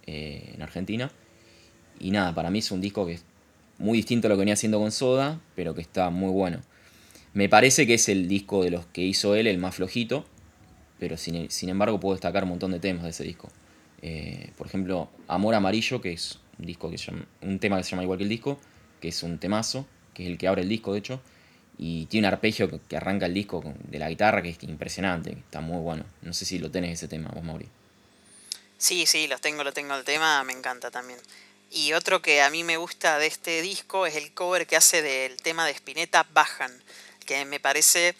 eh, 0.07 0.53
en 0.55 0.61
Argentina. 0.61 1.11
Y 1.99 2.11
nada, 2.11 2.33
para 2.33 2.49
mí 2.49 2.59
es 2.59 2.71
un 2.71 2.81
disco 2.81 3.05
que 3.05 3.13
es 3.13 3.23
muy 3.77 3.97
distinto 3.97 4.27
a 4.27 4.29
lo 4.29 4.35
que 4.35 4.39
venía 4.39 4.55
haciendo 4.55 4.79
con 4.79 4.91
Soda, 4.91 5.39
pero 5.55 5.75
que 5.75 5.81
está 5.81 6.09
muy 6.09 6.31
bueno. 6.31 6.61
Me 7.33 7.47
parece 7.47 7.85
que 7.85 7.93
es 7.93 8.09
el 8.09 8.27
disco 8.27 8.63
de 8.63 8.71
los 8.71 8.85
que 8.87 9.01
hizo 9.01 9.35
él 9.35 9.47
el 9.47 9.57
más 9.57 9.75
flojito, 9.75 10.25
pero 11.01 11.17
sin, 11.17 11.49
embargo 11.67 11.99
puedo 11.99 12.13
destacar 12.13 12.43
un 12.43 12.49
montón 12.49 12.71
de 12.73 12.79
temas 12.79 13.03
de 13.03 13.09
ese 13.09 13.23
disco. 13.23 13.49
Eh, 14.03 14.51
por 14.55 14.67
ejemplo, 14.67 15.09
Amor 15.27 15.55
Amarillo, 15.55 15.99
que 15.99 16.13
es 16.13 16.37
un, 16.59 16.67
disco 16.67 16.91
que 16.91 16.97
un 17.41 17.57
tema 17.57 17.77
que 17.77 17.83
se 17.83 17.89
llama 17.89 18.03
igual 18.03 18.19
que 18.19 18.23
el 18.23 18.29
disco, 18.29 18.59
que 18.99 19.07
es 19.07 19.23
un 19.23 19.39
temazo, 19.39 19.87
que 20.13 20.21
es 20.21 20.29
el 20.29 20.37
que 20.37 20.47
abre 20.47 20.61
el 20.61 20.69
disco 20.69 20.93
de 20.93 20.99
hecho, 20.99 21.19
y 21.79 22.05
tiene 22.05 22.27
un 22.27 22.33
arpegio 22.35 22.69
que, 22.87 22.95
arranca 22.95 23.25
el 23.25 23.33
disco 23.33 23.63
de 23.89 23.97
la 23.97 24.09
guitarra 24.09 24.43
que 24.43 24.49
es 24.49 24.61
impresionante, 24.61 25.31
está 25.31 25.59
muy 25.59 25.79
bueno. 25.79 26.05
No 26.21 26.33
sé 26.33 26.45
si 26.45 26.59
lo 26.59 26.69
tenés 26.69 26.99
ese 26.99 27.07
tema, 27.07 27.31
vos, 27.33 27.43
Mauri. 27.43 27.67
Sí, 28.77 29.07
sí, 29.07 29.25
lo 29.25 29.39
tengo, 29.39 29.63
lo 29.63 29.73
tengo 29.73 29.95
el 29.95 30.03
tema, 30.03 30.43
me 30.43 30.53
encanta 30.53 30.91
también. 30.91 31.17
Y 31.71 31.93
otro 31.93 32.21
que 32.21 32.43
a 32.43 32.51
mí 32.51 32.63
me 32.63 32.77
gusta 32.77 33.17
de 33.17 33.25
este 33.25 33.63
disco 33.63 34.05
es 34.05 34.15
el 34.15 34.35
cover 34.35 34.67
que 34.67 34.75
hace 34.75 35.01
del 35.01 35.41
tema 35.41 35.65
de 35.65 35.71
Spinetta 35.71 36.27
Bajan, 36.31 36.71
que 37.25 37.43
me 37.45 37.59
parece... 37.59 38.13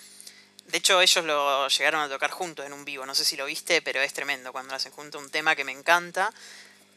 De 0.72 0.78
hecho, 0.78 1.02
ellos 1.02 1.26
lo 1.26 1.68
llegaron 1.68 2.02
a 2.02 2.10
tocar 2.10 2.32
juntos 2.32 2.66
en 2.66 2.74
un 2.74 2.86
vivo, 2.86 3.06
no 3.06 3.14
sé 3.14 3.26
si 3.26 3.36
lo 3.36 3.46
viste, 3.46 3.82
pero 3.82 4.02
es 4.02 4.14
tremendo 4.14 4.52
cuando 4.52 4.74
hacen 4.74 4.92
juntos 4.92 5.22
un 5.22 5.30
tema 5.30 5.56
que 5.56 5.64
me 5.64 5.72
encanta. 5.72 6.32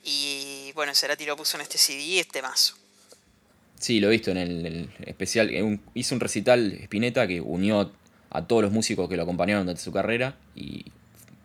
Y 0.05 0.71
bueno, 0.75 0.95
Cerati 0.95 1.25
lo 1.25 1.37
puso 1.37 1.57
en 1.57 1.63
este 1.63 1.79
CD, 1.79 2.21
este 2.21 2.43
mazo. 2.43 2.77
Sí, 3.79 4.01
lo 4.01 4.09
he 4.09 4.11
visto 4.13 4.31
en 4.31 4.39
el, 4.39 4.91
especial. 5.07 5.81
hizo 5.95 6.15
un 6.15 6.21
recital 6.21 6.73
Spinetta 6.83 7.27
que 7.27 7.41
unió 7.41 7.93
a 8.31 8.47
todos 8.47 8.63
los 8.63 8.73
músicos 8.73 9.09
que 9.09 9.17
lo 9.17 9.25
acompañaron 9.25 9.65
durante 9.65 9.83
su 9.83 9.93
carrera 9.93 10.37
y 10.55 10.85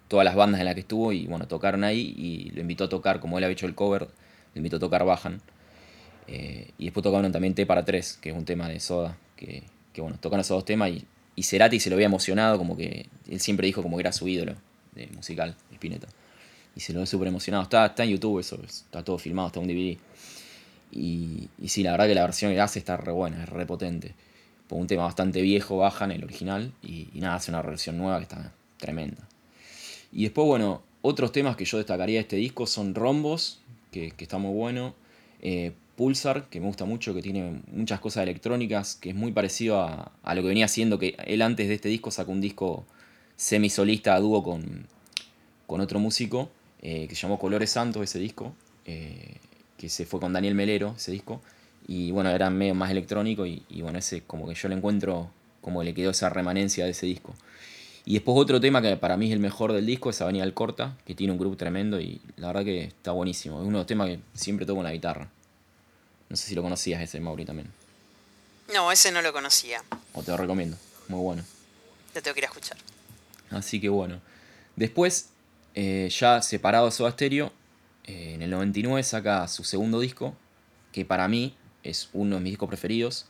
todas 0.08 0.26
las 0.26 0.36
bandas 0.36 0.60
en 0.60 0.66
las 0.66 0.74
que 0.74 0.82
estuvo 0.82 1.14
y 1.14 1.28
bueno, 1.28 1.48
tocaron 1.48 1.84
ahí 1.84 2.14
y 2.18 2.52
lo 2.52 2.62
invitó 2.62 2.86
a 2.86 2.90
tocar, 2.90 3.20
como 3.20 3.38
él 3.38 3.44
había 3.44 3.54
hecho 3.54 3.66
el 3.66 3.76
cover, 3.76 4.02
lo 4.04 4.10
invitó 4.56 4.78
a 4.78 4.80
tocar 4.80 5.06
Bajan. 5.06 5.42
Eh, 6.28 6.72
y 6.78 6.86
después 6.86 7.04
tocaron 7.04 7.32
también 7.32 7.56
T 7.56 7.66
para 7.66 7.86
3, 7.86 8.20
que 8.22 8.30
es 8.30 8.36
un 8.36 8.46
tema 8.46 8.68
de 8.68 8.80
Soda, 8.80 9.18
que, 9.36 9.64
bueno, 9.98 10.18
tocaron 10.20 10.42
esos 10.42 10.58
dos 10.58 10.66
temas 10.66 10.92
y, 10.92 11.06
y 11.40 11.44
Cerati 11.44 11.80
se 11.80 11.90
lo 11.90 11.96
había 11.96 12.08
emocionado, 12.08 12.58
como 12.58 12.76
que 12.76 13.06
él 13.30 13.40
siempre 13.40 13.66
dijo 13.66 13.82
como 13.82 13.96
que 13.96 14.02
era 14.02 14.12
su 14.12 14.28
ídolo 14.28 14.56
musical, 15.16 15.56
Spinetta. 15.72 16.10
Y 16.76 16.82
se 16.82 16.92
lo 16.92 17.00
ve 17.00 17.06
súper 17.06 17.30
emocionado. 17.30 17.64
Está, 17.64 17.86
está 17.86 18.04
en 18.04 18.10
YouTube 18.10 18.40
eso, 18.40 18.60
está 18.62 19.06
todo 19.06 19.18
filmado, 19.18 19.48
está 19.48 19.62
un 19.62 19.68
DVD. 19.68 19.98
Y, 20.92 21.48
y 21.58 21.70
sí, 21.70 21.82
la 21.82 21.92
verdad 21.92 22.08
que 22.08 22.16
la 22.16 22.24
versión 22.24 22.52
que 22.52 22.60
hace 22.60 22.80
está 22.80 22.98
re 22.98 23.14
buena, 23.14 23.42
es 23.42 23.48
re 23.48 23.66
potente. 23.66 24.16
Por 24.68 24.80
un 24.80 24.88
tema 24.88 25.04
bastante 25.04 25.42
viejo, 25.42 25.78
baja 25.78 26.04
en 26.04 26.12
el 26.12 26.26
original 26.26 26.74
y, 26.84 27.08
nada, 27.14 27.36
hace 27.36 27.52
una 27.52 27.62
versión 27.62 27.98
nueva 27.98 28.18
que 28.18 28.24
está 28.24 28.52
tremenda. 28.76 29.26
Y 30.12 30.24
después, 30.24 30.46
bueno, 30.46 30.82
otros 31.02 31.32
temas 31.32 31.56
que 31.56 31.64
yo 31.64 31.78
destacaría 31.78 32.16
de 32.16 32.24
este 32.24 32.36
disco 32.36 32.68
son 32.68 32.96
Rombos, 32.96 33.62
que, 33.94 34.14
está 34.18 34.40
muy 34.40 34.54
bueno. 34.54 34.94
Eh, 35.42 35.72
Pulsar, 36.00 36.48
que 36.50 36.62
me 36.62 36.68
gusta 36.68 36.86
mucho, 36.86 37.14
que 37.14 37.22
tiene 37.22 37.62
muchas 37.74 38.00
cosas 38.00 38.24
electrónicas, 38.24 38.96
que 38.96 39.10
es 39.10 39.16
muy 39.16 39.34
parecido 39.34 39.82
a, 39.82 40.14
lo 40.34 40.42
que 40.42 40.48
venía 40.48 40.64
haciendo, 40.64 40.98
que 40.98 41.18
él 41.26 41.42
antes 41.42 41.68
de 41.68 41.74
este 41.74 41.90
disco 41.90 42.10
sacó 42.10 42.32
un 42.32 42.40
disco 42.40 42.86
semi-solista 43.36 44.16
a 44.16 44.20
dúo 44.22 44.42
con, 44.42 44.88
con 45.68 45.82
otro 45.82 46.00
músico, 46.00 46.50
eh, 46.82 47.06
que 47.10 47.16
se 47.16 47.24
llamó 47.24 47.38
Colores 47.38 47.72
Santos, 47.72 48.02
ese 48.02 48.18
disco. 48.18 48.54
Eh, 48.86 49.40
que 49.76 49.90
se 49.90 50.06
fue 50.06 50.22
con 50.22 50.32
Daniel 50.32 50.56
Melero, 50.56 50.94
ese 50.96 51.12
disco. 51.12 51.42
Y 51.86 52.12
bueno, 52.12 52.30
era 52.30 52.50
medio 52.50 52.76
más 52.76 52.92
electrónico 52.92 53.46
y, 53.46 53.64
bueno, 53.82 54.00
ese 54.00 54.22
como 54.22 54.48
que 54.48 54.56
yo 54.56 54.70
le 54.70 54.76
encuentro 54.76 55.32
como 55.60 55.84
le 55.84 55.94
quedó 55.94 56.12
esa 56.12 56.30
remanencia 56.30 56.86
de 56.86 56.92
ese 56.92 57.08
disco. 57.08 57.34
Y 58.06 58.14
después 58.14 58.38
otro 58.38 58.62
tema 58.62 58.82
que 58.82 58.96
para 58.96 59.18
mí 59.18 59.28
es 59.28 59.34
el 59.34 59.40
mejor 59.40 59.74
del 59.74 59.86
disco 59.86 60.10
es 60.10 60.22
Avenida 60.22 60.50
Corta, 60.54 60.98
que 61.06 61.14
tiene 61.14 61.34
un 61.34 61.40
grupo 61.40 61.58
tremendo 61.58 62.00
y 62.00 62.22
la 62.38 62.48
verdad 62.48 62.64
que 62.64 62.84
está 62.86 63.12
buenísimo. 63.12 63.62
Es 63.62 63.68
uno 63.68 63.80
de 63.80 63.82
los 63.82 63.88
temas 63.88 64.08
que 64.08 64.20
siempre 64.34 64.66
toco 64.66 64.80
en 64.80 64.86
la 64.86 64.94
guitarra. 64.94 65.30
No 66.30 66.36
sé 66.36 66.48
si 66.48 66.56
lo 66.56 66.62
conocías 66.62 67.02
ese, 67.02 67.20
Mauri, 67.20 67.46
también. 67.46 67.72
No, 68.74 68.92
ese 68.92 69.12
no 69.12 69.22
lo 69.22 69.34
conocía. 69.34 69.84
O 70.14 70.22
te 70.22 70.32
lo 70.32 70.38
recomiendo. 70.38 70.78
Muy 71.08 71.20
bueno. 71.20 71.44
Te 72.14 72.22
tengo 72.22 72.36
que 72.36 72.42
ir 72.42 72.46
a 72.46 72.50
escuchar. 72.50 72.78
Así 73.50 73.82
que 73.82 73.90
bueno. 73.90 74.22
Después, 74.76 75.30
eh, 75.74 76.10
ya 76.12 76.42
separado 76.42 76.86
de 76.86 76.92
Soda 76.92 77.12
Stereo, 77.12 77.52
eh, 78.06 78.34
en 78.36 78.44
el 78.44 78.52
99 78.52 79.02
saca 79.04 79.48
su 79.48 79.64
segundo 79.64 80.00
disco, 80.00 80.36
que 80.92 81.04
para 81.04 81.28
mí 81.28 81.56
es 81.84 82.10
uno 82.14 82.36
de 82.36 82.42
mis 82.42 82.52
discos 82.52 82.70
preferidos. 82.70 83.26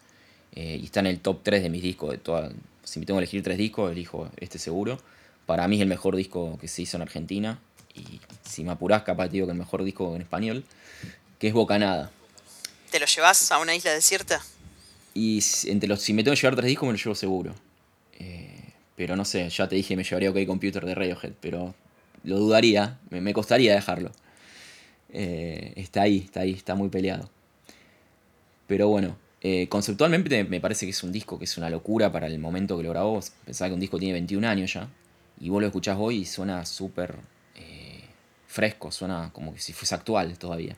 Eh, 0.54 0.80
y 0.82 0.86
está 0.86 1.00
en 1.00 1.08
el 1.08 1.20
top 1.20 1.42
3 1.44 1.64
de 1.64 1.70
mis 1.70 1.82
discos. 1.82 2.12
De 2.12 2.18
toda, 2.18 2.52
si 2.84 3.00
me 3.00 3.06
tengo 3.06 3.18
que 3.20 3.24
elegir 3.24 3.44
tres 3.44 3.58
discos, 3.58 3.92
elijo 3.92 4.30
este 4.38 4.60
seguro. 4.60 5.00
Para 5.46 5.68
mí 5.68 5.78
es 5.78 5.82
el 5.82 5.88
mejor 5.88 6.16
disco 6.16 6.58
que 6.60 6.68
se 6.68 6.82
hizo 6.82 6.98
en 6.98 7.04
Argentina. 7.04 7.60
Y 7.96 8.20
si 8.44 8.64
me 8.64 8.72
apurás, 8.72 9.04
capaz 9.04 9.28
te 9.28 9.34
digo 9.34 9.48
que 9.48 9.54
el 9.54 9.58
mejor 9.58 9.84
disco 9.84 10.16
en 10.16 10.22
español, 10.22 10.66
que 11.40 11.48
es 11.48 11.54
Bocanada. 11.54 12.12
¿Te 12.90 13.00
lo 13.00 13.06
llevas 13.06 13.52
a 13.52 13.60
una 13.60 13.76
isla 13.76 13.94
desierta? 13.94 14.42
Y 15.14 15.44
entre 15.66 15.88
los, 15.88 16.02
si 16.02 16.14
me 16.14 16.24
tengo 16.24 16.36
que 16.36 16.42
llevar 16.42 16.56
tres 16.56 16.68
discos, 16.68 16.88
me 16.88 16.94
lo 16.94 16.98
llevo 16.98 17.16
seguro. 17.16 17.56
Eh, 18.20 18.74
pero 18.96 19.16
no 19.16 19.26
sé, 19.26 19.50
ya 19.50 19.68
te 19.68 19.76
dije, 19.76 19.96
me 19.96 20.04
llevaría 20.04 20.32
OK 20.32 20.46
Computer 20.48 20.86
de 20.86 20.96
Radiohead, 20.96 21.34
pero 21.40 21.76
lo 22.24 22.40
dudaría, 22.40 22.98
me 23.10 23.34
costaría 23.34 23.74
dejarlo. 23.74 24.12
Eh, 25.12 25.74
está 25.76 26.04
ahí, 26.04 26.24
está 26.26 26.42
ahí, 26.42 26.54
está 26.54 26.76
muy 26.76 26.90
peleado. 26.90 27.30
Pero 28.68 28.88
bueno, 28.88 29.18
eh, 29.42 29.68
conceptualmente 29.68 30.44
me 30.44 30.60
parece 30.60 30.86
que 30.86 30.92
es 30.92 31.04
un 31.04 31.12
disco 31.12 31.40
que 31.40 31.46
es 31.46 31.58
una 31.58 31.70
locura 31.70 32.12
para 32.12 32.28
el 32.28 32.40
momento 32.40 32.78
que 32.78 32.84
lo 32.84 32.90
grabó. 32.90 33.20
Pensaba 33.46 33.70
que 33.70 33.74
un 33.74 33.80
disco 33.80 33.98
tiene 33.98 34.14
21 34.14 34.48
años 34.48 34.74
ya. 34.74 34.90
Y 35.40 35.50
vos 35.50 35.62
lo 35.62 35.68
escuchás 35.68 35.98
hoy 36.00 36.18
y 36.18 36.26
suena 36.26 36.66
súper 36.66 37.16
fresco, 38.48 38.92
suena 38.92 39.30
como 39.32 39.54
que 39.54 39.60
si 39.60 39.74
fuese 39.74 39.96
actual 39.96 40.38
todavía. 40.38 40.76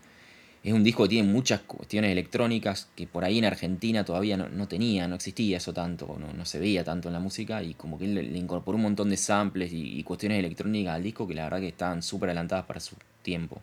Es 0.64 0.74
un 0.74 0.84
disco 0.84 1.04
que 1.04 1.10
tiene 1.10 1.28
muchas 1.28 1.62
cuestiones 1.62 2.12
electrónicas 2.12 2.88
que 2.96 3.08
por 3.08 3.24
ahí 3.24 3.40
en 3.40 3.46
Argentina 3.46 4.06
todavía 4.06 4.38
no, 4.38 4.68
tenía, 4.68 5.08
no 5.08 5.16
existía 5.16 5.58
eso 5.58 5.74
tanto, 5.74 6.18
no, 6.20 6.32
no, 6.34 6.46
se 6.46 6.60
veía 6.60 6.84
tanto 6.84 7.10
en 7.10 7.14
la 7.14 7.20
música 7.20 7.64
y 7.64 7.74
como 7.74 7.98
que 7.98 8.06
le, 8.06 8.22
le 8.22 8.38
incorporó 8.38 8.76
un 8.76 8.84
montón 8.84 9.10
de 9.10 9.18
samples 9.18 9.74
y, 9.74 9.98
y, 9.98 10.04
cuestiones 10.04 10.38
electrónicas 10.38 10.94
al 10.94 11.02
disco 11.02 11.28
que 11.28 11.34
la 11.34 11.46
verdad 11.46 11.62
que 11.62 11.70
estaban 11.70 12.04
súper 12.04 12.30
adelantadas 12.30 12.66
para 12.66 12.80
su 12.80 12.96
tiempo. 13.24 13.62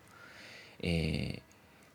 Eh, 0.81 1.39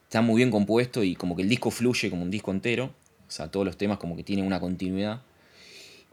está 0.05 0.23
muy 0.23 0.37
bien 0.37 0.51
compuesto 0.51 1.03
y 1.03 1.17
como 1.17 1.35
que 1.35 1.43
el 1.43 1.49
disco 1.49 1.71
fluye 1.71 2.11
como 2.11 2.23
un 2.23 2.31
disco 2.31 2.51
entero. 2.51 2.91
O 3.27 3.31
sea, 3.31 3.51
todos 3.51 3.67
los 3.67 3.77
temas 3.77 3.99
como 3.99 4.17
que 4.17 4.23
tienen 4.23 4.47
una 4.47 4.61
continuidad. 4.61 5.23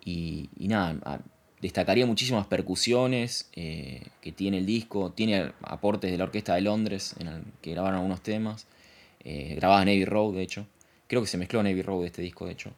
Y, 0.03 0.49
nada, 0.57 1.21
destacaría 1.61 2.05
muchísimas 2.05 2.47
percusiones 2.47 3.49
eh, 3.53 4.01
que 4.21 4.31
tiene 4.31 4.57
el 4.57 4.65
disco. 4.65 5.11
Tiene 5.11 5.51
aportes 5.61 6.11
de 6.11 6.17
la 6.17 6.23
Orquesta 6.23 6.55
de 6.55 6.61
Londres 6.61 7.15
en 7.19 7.27
el 7.27 7.43
que 7.61 7.71
grabaron 7.71 7.97
algunos 7.97 8.21
temas. 8.21 8.65
Eh, 9.23 9.55
grababa 9.55 9.85
Navy 9.85 10.05
Road, 10.05 10.35
de 10.35 10.43
hecho. 10.43 10.67
Creo 11.07 11.21
que 11.21 11.27
se 11.27 11.37
mezcló 11.37 11.61
Navy 11.63 11.81
Road 11.81 12.01
de 12.01 12.07
este 12.07 12.21
disco, 12.21 12.45
de 12.45 12.51
hecho. 12.53 12.71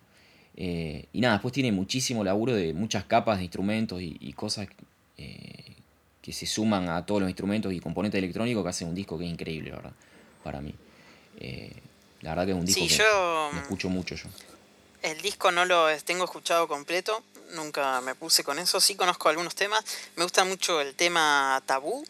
Eh, 0.55 1.05
y 1.13 1.21
nada, 1.21 1.35
después 1.35 1.53
tiene 1.53 1.71
muchísimo 1.71 2.23
laburo 2.23 2.53
de 2.53 2.73
muchas 2.73 3.05
capas 3.05 3.37
de 3.37 3.43
instrumentos 3.43 4.01
y, 4.01 4.17
y 4.19 4.33
cosas 4.33 4.67
que 6.23 6.31
se 6.31 6.45
suman 6.45 6.87
a 6.87 7.05
todos 7.05 7.19
los 7.19 7.29
instrumentos 7.29 7.73
y 7.73 7.81
componentes 7.81 8.17
electrónicos 8.17 8.63
que 8.63 8.69
hacen 8.69 8.87
un 8.87 8.95
disco 8.95 9.17
que 9.17 9.25
es 9.25 9.29
increíble, 9.29 9.71
¿verdad? 9.71 9.91
Para 10.41 10.61
mí. 10.61 10.73
Eh, 11.37 11.73
la 12.21 12.29
verdad 12.29 12.45
que 12.45 12.51
es 12.51 12.57
un 12.57 12.65
disco 12.65 12.87
que 12.87 12.95
yo, 12.95 13.51
escucho 13.57 13.89
mucho 13.89 14.15
yo. 14.15 14.29
El 15.01 15.21
disco 15.21 15.51
no 15.51 15.65
lo 15.65 15.85
tengo 16.05 16.23
escuchado 16.23 16.69
completo, 16.69 17.21
nunca 17.55 17.99
me 17.99 18.15
puse 18.15 18.45
con 18.45 18.57
eso, 18.57 18.79
sí 18.79 18.95
conozco 18.95 19.27
algunos 19.27 19.53
temas. 19.53 19.83
Me 20.15 20.23
gusta 20.23 20.45
mucho 20.45 20.79
el 20.79 20.95
tema 20.95 21.61
Tabú 21.65 22.05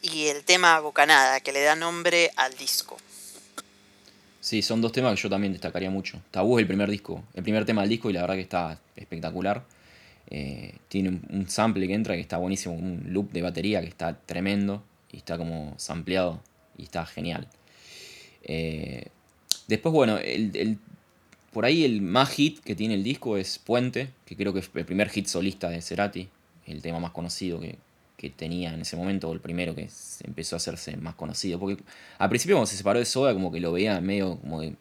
y 0.00 0.28
el 0.28 0.42
tema 0.44 0.80
Bocanada, 0.80 1.40
que 1.40 1.52
le 1.52 1.60
da 1.60 1.76
nombre 1.76 2.30
al 2.36 2.54
disco. 2.54 2.96
Sí, 4.46 4.62
son 4.62 4.80
dos 4.80 4.92
temas 4.92 5.12
que 5.16 5.22
yo 5.22 5.28
también 5.28 5.52
destacaría 5.52 5.90
mucho. 5.90 6.22
Tabú 6.30 6.56
es 6.56 6.62
el 6.62 6.68
primer 6.68 6.88
disco, 6.88 7.24
el 7.34 7.42
primer 7.42 7.64
tema 7.64 7.80
del 7.80 7.90
disco 7.90 8.10
y 8.10 8.12
la 8.12 8.20
verdad 8.20 8.36
que 8.36 8.42
está 8.42 8.78
espectacular. 8.94 9.64
Eh, 10.30 10.72
tiene 10.86 11.20
un, 11.30 11.48
sample 11.48 11.88
que 11.88 11.94
entra 11.94 12.14
que 12.14 12.20
está 12.20 12.36
buenísimo, 12.36 12.76
un 12.76 13.06
loop 13.08 13.32
de 13.32 13.42
batería 13.42 13.80
que 13.80 13.88
está 13.88 14.16
tremendo 14.24 14.84
y 15.10 15.16
está 15.16 15.36
como 15.36 15.74
sampleado 15.78 16.40
y 16.78 16.84
está 16.84 17.04
genial. 17.06 17.48
Eh, 18.44 19.08
después, 19.66 19.92
bueno, 19.92 20.16
el, 20.18 20.78
por 21.52 21.64
ahí 21.64 21.84
el 21.84 22.00
más 22.00 22.30
hit 22.30 22.60
que 22.60 22.76
tiene 22.76 22.94
el 22.94 23.02
disco 23.02 23.36
es 23.36 23.58
Puente, 23.58 24.10
que 24.26 24.36
creo 24.36 24.52
que 24.52 24.60
es 24.60 24.70
el 24.72 24.84
primer 24.84 25.08
hit 25.08 25.26
solista 25.26 25.70
de 25.70 25.82
Cerati. 25.82 26.28
el 26.68 26.82
tema 26.82 27.00
más 27.00 27.10
conocido 27.10 27.58
que, 27.58 27.78
tenía 28.36 28.72
en 28.72 28.80
ese 28.80 28.96
momento, 28.96 29.28
o 29.28 29.32
el 29.32 29.40
primero 29.40 29.74
que 29.74 29.88
empezó 30.24 30.56
a 30.56 30.58
hacerse 30.58 30.96
más 30.96 31.14
conocido. 31.14 31.58
Porque 31.58 31.82
al 32.18 32.28
principio 32.28 32.56
cuando 32.56 32.66
se 32.66 32.76
separó 32.76 32.98
de 32.98 33.04
Soda, 33.04 33.32
como 33.34 33.52
que 33.52 33.60
lo 33.60 33.72
veía 33.72 34.00
medio 34.00 34.38
como 34.38 34.62
de, 34.62 34.74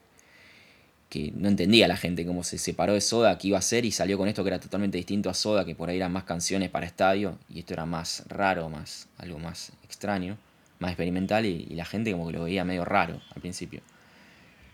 que 1.09 1.31
no 1.35 1.47
entendía 1.47 1.87
la 1.87 1.97
gente 1.97 2.25
cómo 2.25 2.43
se 2.43 2.57
separó 2.57 2.93
de 2.93 3.01
Soda, 3.01 3.37
qué 3.37 3.49
iba 3.49 3.57
a 3.57 3.59
hacer, 3.59 3.85
y 3.85 3.91
salió 3.91 4.17
con 4.17 4.27
esto 4.27 4.43
que 4.43 4.49
era 4.49 4.59
totalmente 4.59 4.97
distinto 4.97 5.29
a 5.29 5.33
Soda, 5.33 5.65
que 5.65 5.75
por 5.75 5.89
ahí 5.89 5.97
eran 5.97 6.11
más 6.11 6.23
canciones 6.23 6.69
para 6.69 6.85
estadio, 6.85 7.37
y 7.49 7.59
esto 7.59 7.73
era 7.73 7.85
más 7.85 8.23
raro, 8.27 8.69
más 8.69 9.07
algo 9.17 9.39
más 9.39 9.71
extraño, 9.83 10.37
más 10.79 10.91
experimental, 10.91 11.45
y, 11.45 11.65
la 11.75 11.85
gente 11.85 12.11
como 12.11 12.27
que 12.27 12.33
lo 12.33 12.43
veía 12.45 12.65
medio 12.65 12.85
raro 12.85 13.21
al 13.35 13.41
principio. 13.41 13.81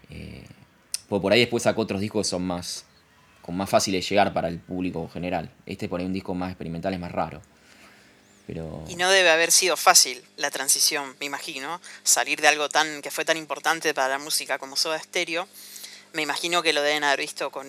Eh, 0.10 0.46
pues 1.10 1.22
por 1.22 1.34
ahí 1.34 1.42
después 1.42 1.64
sacó 1.64 1.82
otros 1.82 2.00
discos 2.00 2.28
que 2.28 2.30
son 2.30 2.44
más 2.44 2.86
con 3.42 3.58
más 3.58 3.70
fácil 3.70 3.94
de 3.94 4.02
llegar 4.02 4.34
para 4.34 4.48
el 4.48 4.60
público 4.60 5.08
general. 5.10 5.50
Este 5.66 5.90
por 5.90 6.00
ahí 6.00 6.06
un 6.06 6.14
disco 6.14 6.34
más 6.36 6.52
experimental 6.52 6.94
es 6.94 7.00
más 7.00 7.12
raro. 7.12 7.42
Pero... 8.54 8.84
Y 8.90 8.98
no 8.98 9.10
debe 9.10 9.30
haber 9.30 9.50
sido 9.50 9.78
fácil 9.78 10.22
la 10.36 10.52
transición, 10.52 11.16
me 11.22 11.26
imagino, 11.26 11.80
salir 12.04 12.42
de 12.42 12.50
algo 12.50 12.68
tan 12.68 13.02
que 13.02 13.10
fue 13.10 13.24
tan 13.24 13.38
importante 13.38 13.94
para 13.94 14.10
la 14.10 14.18
música 14.20 14.60
como 14.60 14.76
Soda 14.76 15.00
Stereo. 15.00 15.48
Me 16.12 16.22
imagino 16.22 16.62
que 16.62 16.74
lo 16.74 16.82
deben 16.82 17.06
haber 17.06 17.22
visto 17.22 17.50
con, 17.50 17.66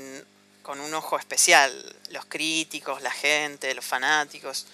con 0.64 0.80
un 0.80 0.92
ojo 0.92 1.16
especial, 1.20 1.70
los 2.10 2.24
críticos, 2.24 3.00
la 3.00 3.12
gente, 3.12 3.72
los 3.76 3.84
fanáticos, 3.84 4.66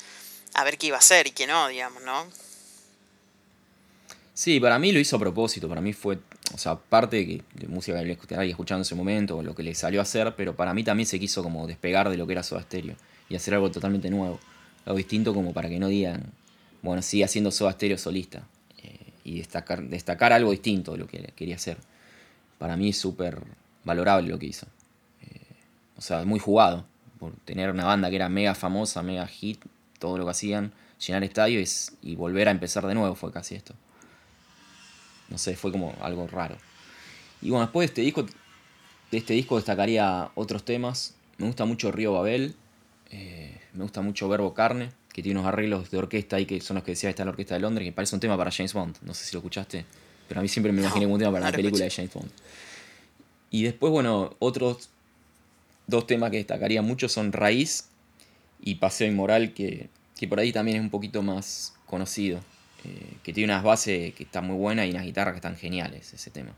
a 0.54 0.64
ver 0.64 0.78
qué 0.78 0.86
iba 0.86 0.96
a 0.96 1.02
ser 1.02 1.26
y 1.26 1.32
qué 1.32 1.46
no, 1.46 1.68
digamos, 1.68 2.02
¿no? 2.02 2.26
Sí, 4.32 4.60
para 4.60 4.78
mí 4.78 4.92
lo 4.92 5.00
hizo 5.00 5.16
a 5.16 5.18
propósito, 5.18 5.68
para 5.68 5.82
mí 5.82 5.92
fue 5.92 6.20
o 6.54 6.56
sea, 6.56 6.76
parte 6.76 7.16
de, 7.16 7.42
de 7.52 7.68
música 7.68 7.98
que 7.98 8.06
le 8.06 8.12
estaba 8.12 8.46
escuchando 8.46 8.78
en 8.78 8.86
ese 8.86 8.94
momento, 8.94 9.42
lo 9.42 9.54
que 9.54 9.62
le 9.62 9.74
salió 9.74 10.00
a 10.00 10.04
hacer, 10.04 10.34
pero 10.36 10.56
para 10.56 10.72
mí 10.72 10.84
también 10.84 11.06
se 11.06 11.20
quiso 11.20 11.42
como 11.42 11.66
despegar 11.66 12.08
de 12.08 12.16
lo 12.16 12.26
que 12.26 12.32
era 12.32 12.42
Soda 12.42 12.62
Stereo 12.62 12.96
y 13.28 13.36
hacer 13.36 13.52
algo 13.52 13.70
totalmente 13.70 14.08
nuevo, 14.08 14.40
algo 14.88 14.96
distinto 14.96 15.34
como 15.34 15.52
para 15.52 15.68
que 15.68 15.78
no 15.78 15.88
digan, 15.88 16.32
bueno, 16.80 17.02
sigue 17.02 17.22
haciendo 17.22 17.50
Soda 17.50 17.72
Stereo 17.72 17.98
solista 17.98 18.48
eh, 18.82 19.12
y 19.22 19.36
destacar, 19.36 19.82
destacar 19.82 20.32
algo 20.32 20.50
distinto 20.50 20.92
de 20.92 20.98
lo 20.98 21.06
que 21.06 21.18
quería 21.36 21.56
hacer. 21.56 21.76
Para 22.56 22.74
mí 22.74 22.88
es 22.88 22.96
súper 22.96 23.38
valorable 23.84 24.30
lo 24.30 24.38
que 24.38 24.46
hizo. 24.46 24.66
Eh, 25.22 25.40
o 25.98 26.00
sea, 26.00 26.24
muy 26.24 26.40
jugado, 26.40 26.86
por 27.18 27.36
tener 27.44 27.70
una 27.70 27.84
banda 27.84 28.08
que 28.08 28.16
era 28.16 28.30
mega 28.30 28.54
famosa, 28.54 29.02
mega 29.02 29.26
hit, 29.26 29.60
todo 29.98 30.16
lo 30.16 30.24
que 30.24 30.30
hacían, 30.30 30.72
llenar 31.06 31.22
estadios 31.22 31.92
y 32.00 32.16
volver 32.16 32.48
a 32.48 32.50
empezar 32.50 32.86
de 32.86 32.94
nuevo 32.94 33.14
fue 33.14 33.30
casi 33.30 33.56
esto. 33.56 33.74
No 35.28 35.36
sé, 35.36 35.54
fue 35.54 35.70
como 35.70 35.94
algo 36.00 36.26
raro. 36.28 36.56
Y 37.42 37.50
bueno, 37.50 37.66
después 37.66 37.82
de 37.82 37.92
este 37.92 38.00
disco, 38.00 38.22
de 38.22 39.18
este 39.18 39.34
disco 39.34 39.56
destacaría 39.56 40.30
otros 40.34 40.64
temas. 40.64 41.14
Me 41.36 41.46
gusta 41.46 41.66
mucho 41.66 41.92
Río 41.92 42.14
Babel. 42.14 42.56
Eh, 43.10 43.57
me 43.78 43.84
gusta 43.84 44.02
mucho 44.02 44.28
Verbo 44.28 44.52
Carne, 44.54 44.90
que 45.12 45.22
tiene 45.22 45.38
unos 45.38 45.48
arreglos 45.48 45.88
de 45.90 45.98
orquesta 45.98 46.34
ahí 46.34 46.46
que 46.46 46.60
son 46.60 46.74
los 46.74 46.84
que 46.84 46.90
decía 46.92 47.08
está 47.10 47.22
en 47.22 47.28
la 47.28 47.30
orquesta 47.30 47.54
de 47.54 47.60
Londres, 47.60 47.86
que 47.86 47.92
parece 47.92 48.16
un 48.16 48.20
tema 48.20 48.36
para 48.36 48.50
James 48.50 48.72
Bond. 48.74 48.96
No 49.02 49.14
sé 49.14 49.24
si 49.24 49.32
lo 49.34 49.38
escuchaste, 49.38 49.84
pero 50.26 50.40
a 50.40 50.42
mí 50.42 50.48
siempre 50.48 50.72
me 50.72 50.80
imaginé 50.80 51.04
como 51.04 51.14
un 51.14 51.20
tema 51.20 51.32
para 51.32 51.46
la 51.46 51.52
película 51.52 51.84
de 51.84 51.90
James 51.90 52.12
Bond. 52.12 52.28
Y 53.52 53.62
después, 53.62 53.92
bueno, 53.92 54.34
otros 54.40 54.90
dos 55.86 56.08
temas 56.08 56.32
que 56.32 56.38
destacaría 56.38 56.82
mucho 56.82 57.08
son 57.08 57.32
Raíz 57.32 57.88
y 58.60 58.74
Paseo 58.74 59.06
Inmoral, 59.06 59.54
que, 59.54 59.88
que 60.18 60.26
por 60.26 60.40
ahí 60.40 60.52
también 60.52 60.78
es 60.78 60.82
un 60.82 60.90
poquito 60.90 61.22
más 61.22 61.72
conocido. 61.86 62.40
Eh, 62.84 63.14
que 63.22 63.32
tiene 63.32 63.52
unas 63.52 63.62
bases 63.62 64.12
que 64.14 64.24
están 64.24 64.44
muy 64.44 64.56
buenas 64.56 64.86
y 64.86 64.90
unas 64.90 65.04
guitarras 65.04 65.34
que 65.34 65.38
están 65.38 65.56
geniales, 65.56 66.12
ese 66.12 66.30
tema. 66.30 66.52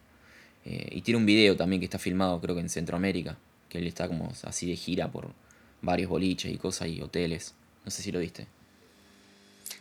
Eh, 0.64 0.88
y 0.92 1.02
tiene 1.02 1.18
un 1.18 1.26
video 1.26 1.54
también 1.54 1.80
que 1.80 1.84
está 1.86 1.98
filmado, 1.98 2.40
creo 2.40 2.54
que 2.54 2.62
en 2.62 2.70
Centroamérica, 2.70 3.36
que 3.68 3.78
él 3.78 3.86
está 3.86 4.08
como 4.08 4.32
así 4.44 4.68
de 4.68 4.76
gira 4.76 5.10
por 5.10 5.32
varios 5.82 6.08
boliches 6.08 6.52
y 6.52 6.58
cosas 6.58 6.88
y 6.88 7.00
hoteles. 7.00 7.54
No 7.84 7.90
sé 7.90 8.02
si 8.02 8.12
lo 8.12 8.18
viste. 8.18 8.46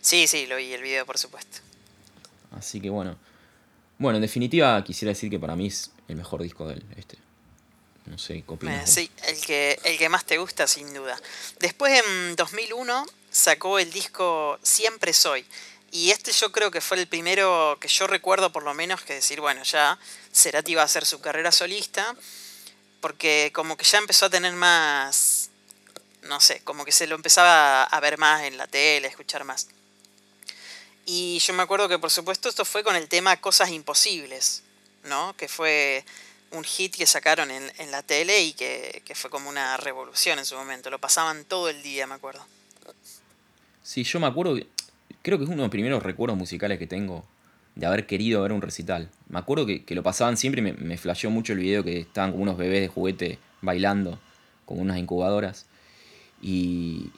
Sí, 0.02 0.28
sí, 0.28 0.46
lo 0.48 0.58
vi, 0.58 0.72
el 0.74 0.82
video, 0.82 1.06
por 1.06 1.18
supuesto. 1.18 1.60
Así 2.52 2.80
que 2.80 2.90
bueno. 2.90 3.18
Bueno, 3.98 4.18
en 4.18 4.22
definitiva, 4.22 4.82
quisiera 4.84 5.10
decir 5.10 5.30
que 5.30 5.40
para 5.40 5.56
mí 5.56 5.68
es 5.68 5.92
el 6.08 6.16
mejor 6.16 6.42
disco 6.42 6.68
de 6.68 6.76
él, 6.76 6.86
este. 6.96 7.18
No 8.06 8.18
sé, 8.18 8.44
¿qué 8.48 8.68
eh, 8.68 8.88
Sí, 8.88 9.12
el 9.28 9.42
que, 9.42 9.80
el 9.84 9.98
que 9.98 10.10
más 10.10 10.26
te 10.26 10.38
gusta, 10.38 10.68
sin 10.68 10.94
duda. 10.94 11.20
Después, 11.60 12.02
en 12.04 12.36
2001, 12.36 13.06
sacó 13.30 13.78
el 13.78 13.92
disco 13.92 14.58
Siempre 14.64 15.14
Soy, 15.14 15.46
y 15.92 16.12
este 16.12 16.32
yo 16.32 16.52
creo 16.52 16.72
que 16.72 16.82
fue 16.82 16.98
el 16.98 17.08
primero 17.08 17.78
que 17.80 17.88
yo 17.88 18.08
recuerdo 18.08 18.52
por 18.52 18.64
lo 18.64 18.74
menos 18.74 19.02
que 19.02 19.16
decir, 19.16 19.42
bueno, 19.42 19.64
ya 19.64 19.98
Cerati 20.34 20.74
iba 20.74 20.82
a 20.82 20.86
hacer 20.86 21.06
su 21.06 21.20
carrera 21.20 21.52
solista, 21.52 22.16
porque 23.02 23.52
como 23.54 23.76
que 23.76 23.86
ya 23.86 23.98
empezó 23.98 24.28
a 24.28 24.30
tener 24.30 24.54
más, 24.54 25.16
no 26.24 26.40
sé, 26.40 26.62
como 26.64 26.86
que 26.86 26.92
se 26.92 27.08
lo 27.08 27.16
empezaba 27.16 27.84
a 27.84 28.00
ver 28.00 28.18
más 28.18 28.44
en 28.44 28.58
la 28.58 28.68
tele, 28.68 29.08
a 29.08 29.10
escuchar 29.10 29.44
más. 29.44 29.68
Y 31.06 31.40
yo 31.40 31.54
me 31.54 31.64
acuerdo 31.64 31.90
que 31.90 31.98
por 31.98 32.12
supuesto 32.12 32.50
esto 32.50 32.66
fue 32.66 32.84
con 32.84 32.96
el 32.96 33.08
tema 33.08 33.38
Cosas 33.38 33.70
Imposibles, 33.72 34.64
¿no? 35.06 35.36
Que 35.36 35.48
fue 35.48 36.06
un 36.52 36.64
hit 36.64 36.96
que 36.96 37.06
sacaron 37.06 37.52
en, 37.52 37.72
en 37.78 37.92
la 37.92 38.04
tele 38.04 38.42
y 38.42 38.54
que, 38.54 39.02
que 39.06 39.16
fue 39.16 39.30
como 39.30 39.50
una 39.50 39.78
revolución 39.78 40.40
en 40.40 40.46
su 40.46 40.56
momento. 40.56 40.90
Lo 40.90 41.00
pasaban 41.00 41.46
todo 41.46 41.70
el 41.70 41.82
día, 41.82 42.06
me 42.06 42.16
acuerdo. 42.16 42.46
Sí, 43.82 44.04
yo 44.04 44.20
me 44.20 44.28
acuerdo 44.28 44.56
que 44.56 44.68
creo 45.22 45.38
que 45.38 45.46
es 45.46 45.50
uno 45.50 45.58
de 45.58 45.64
los 45.64 45.72
primeros 45.72 46.04
recuerdos 46.04 46.38
musicales 46.38 46.78
que 46.78 46.88
tengo 46.88 47.26
de 47.76 47.86
haber 47.86 48.06
querido 48.06 48.42
ver 48.42 48.52
un 48.52 48.62
recital. 48.62 49.10
Me 49.30 49.40
acuerdo 49.40 49.66
que, 49.66 49.84
lo 49.90 50.04
pasaban 50.04 50.38
siempre 50.38 50.60
y 50.60 50.64
me, 50.64 50.74
me 50.74 50.98
flasheó 50.98 51.30
mucho 51.30 51.54
el 51.54 51.60
video 51.60 51.84
que 51.84 52.02
estaban 52.02 52.32
como 52.32 52.44
unos 52.44 52.58
bebés 52.58 52.82
de 52.82 52.88
juguete 52.88 53.40
bailando, 53.62 54.20
como 54.66 54.82
unas 54.82 54.98
incubadoras. 54.98 55.66
Y, 56.42 57.12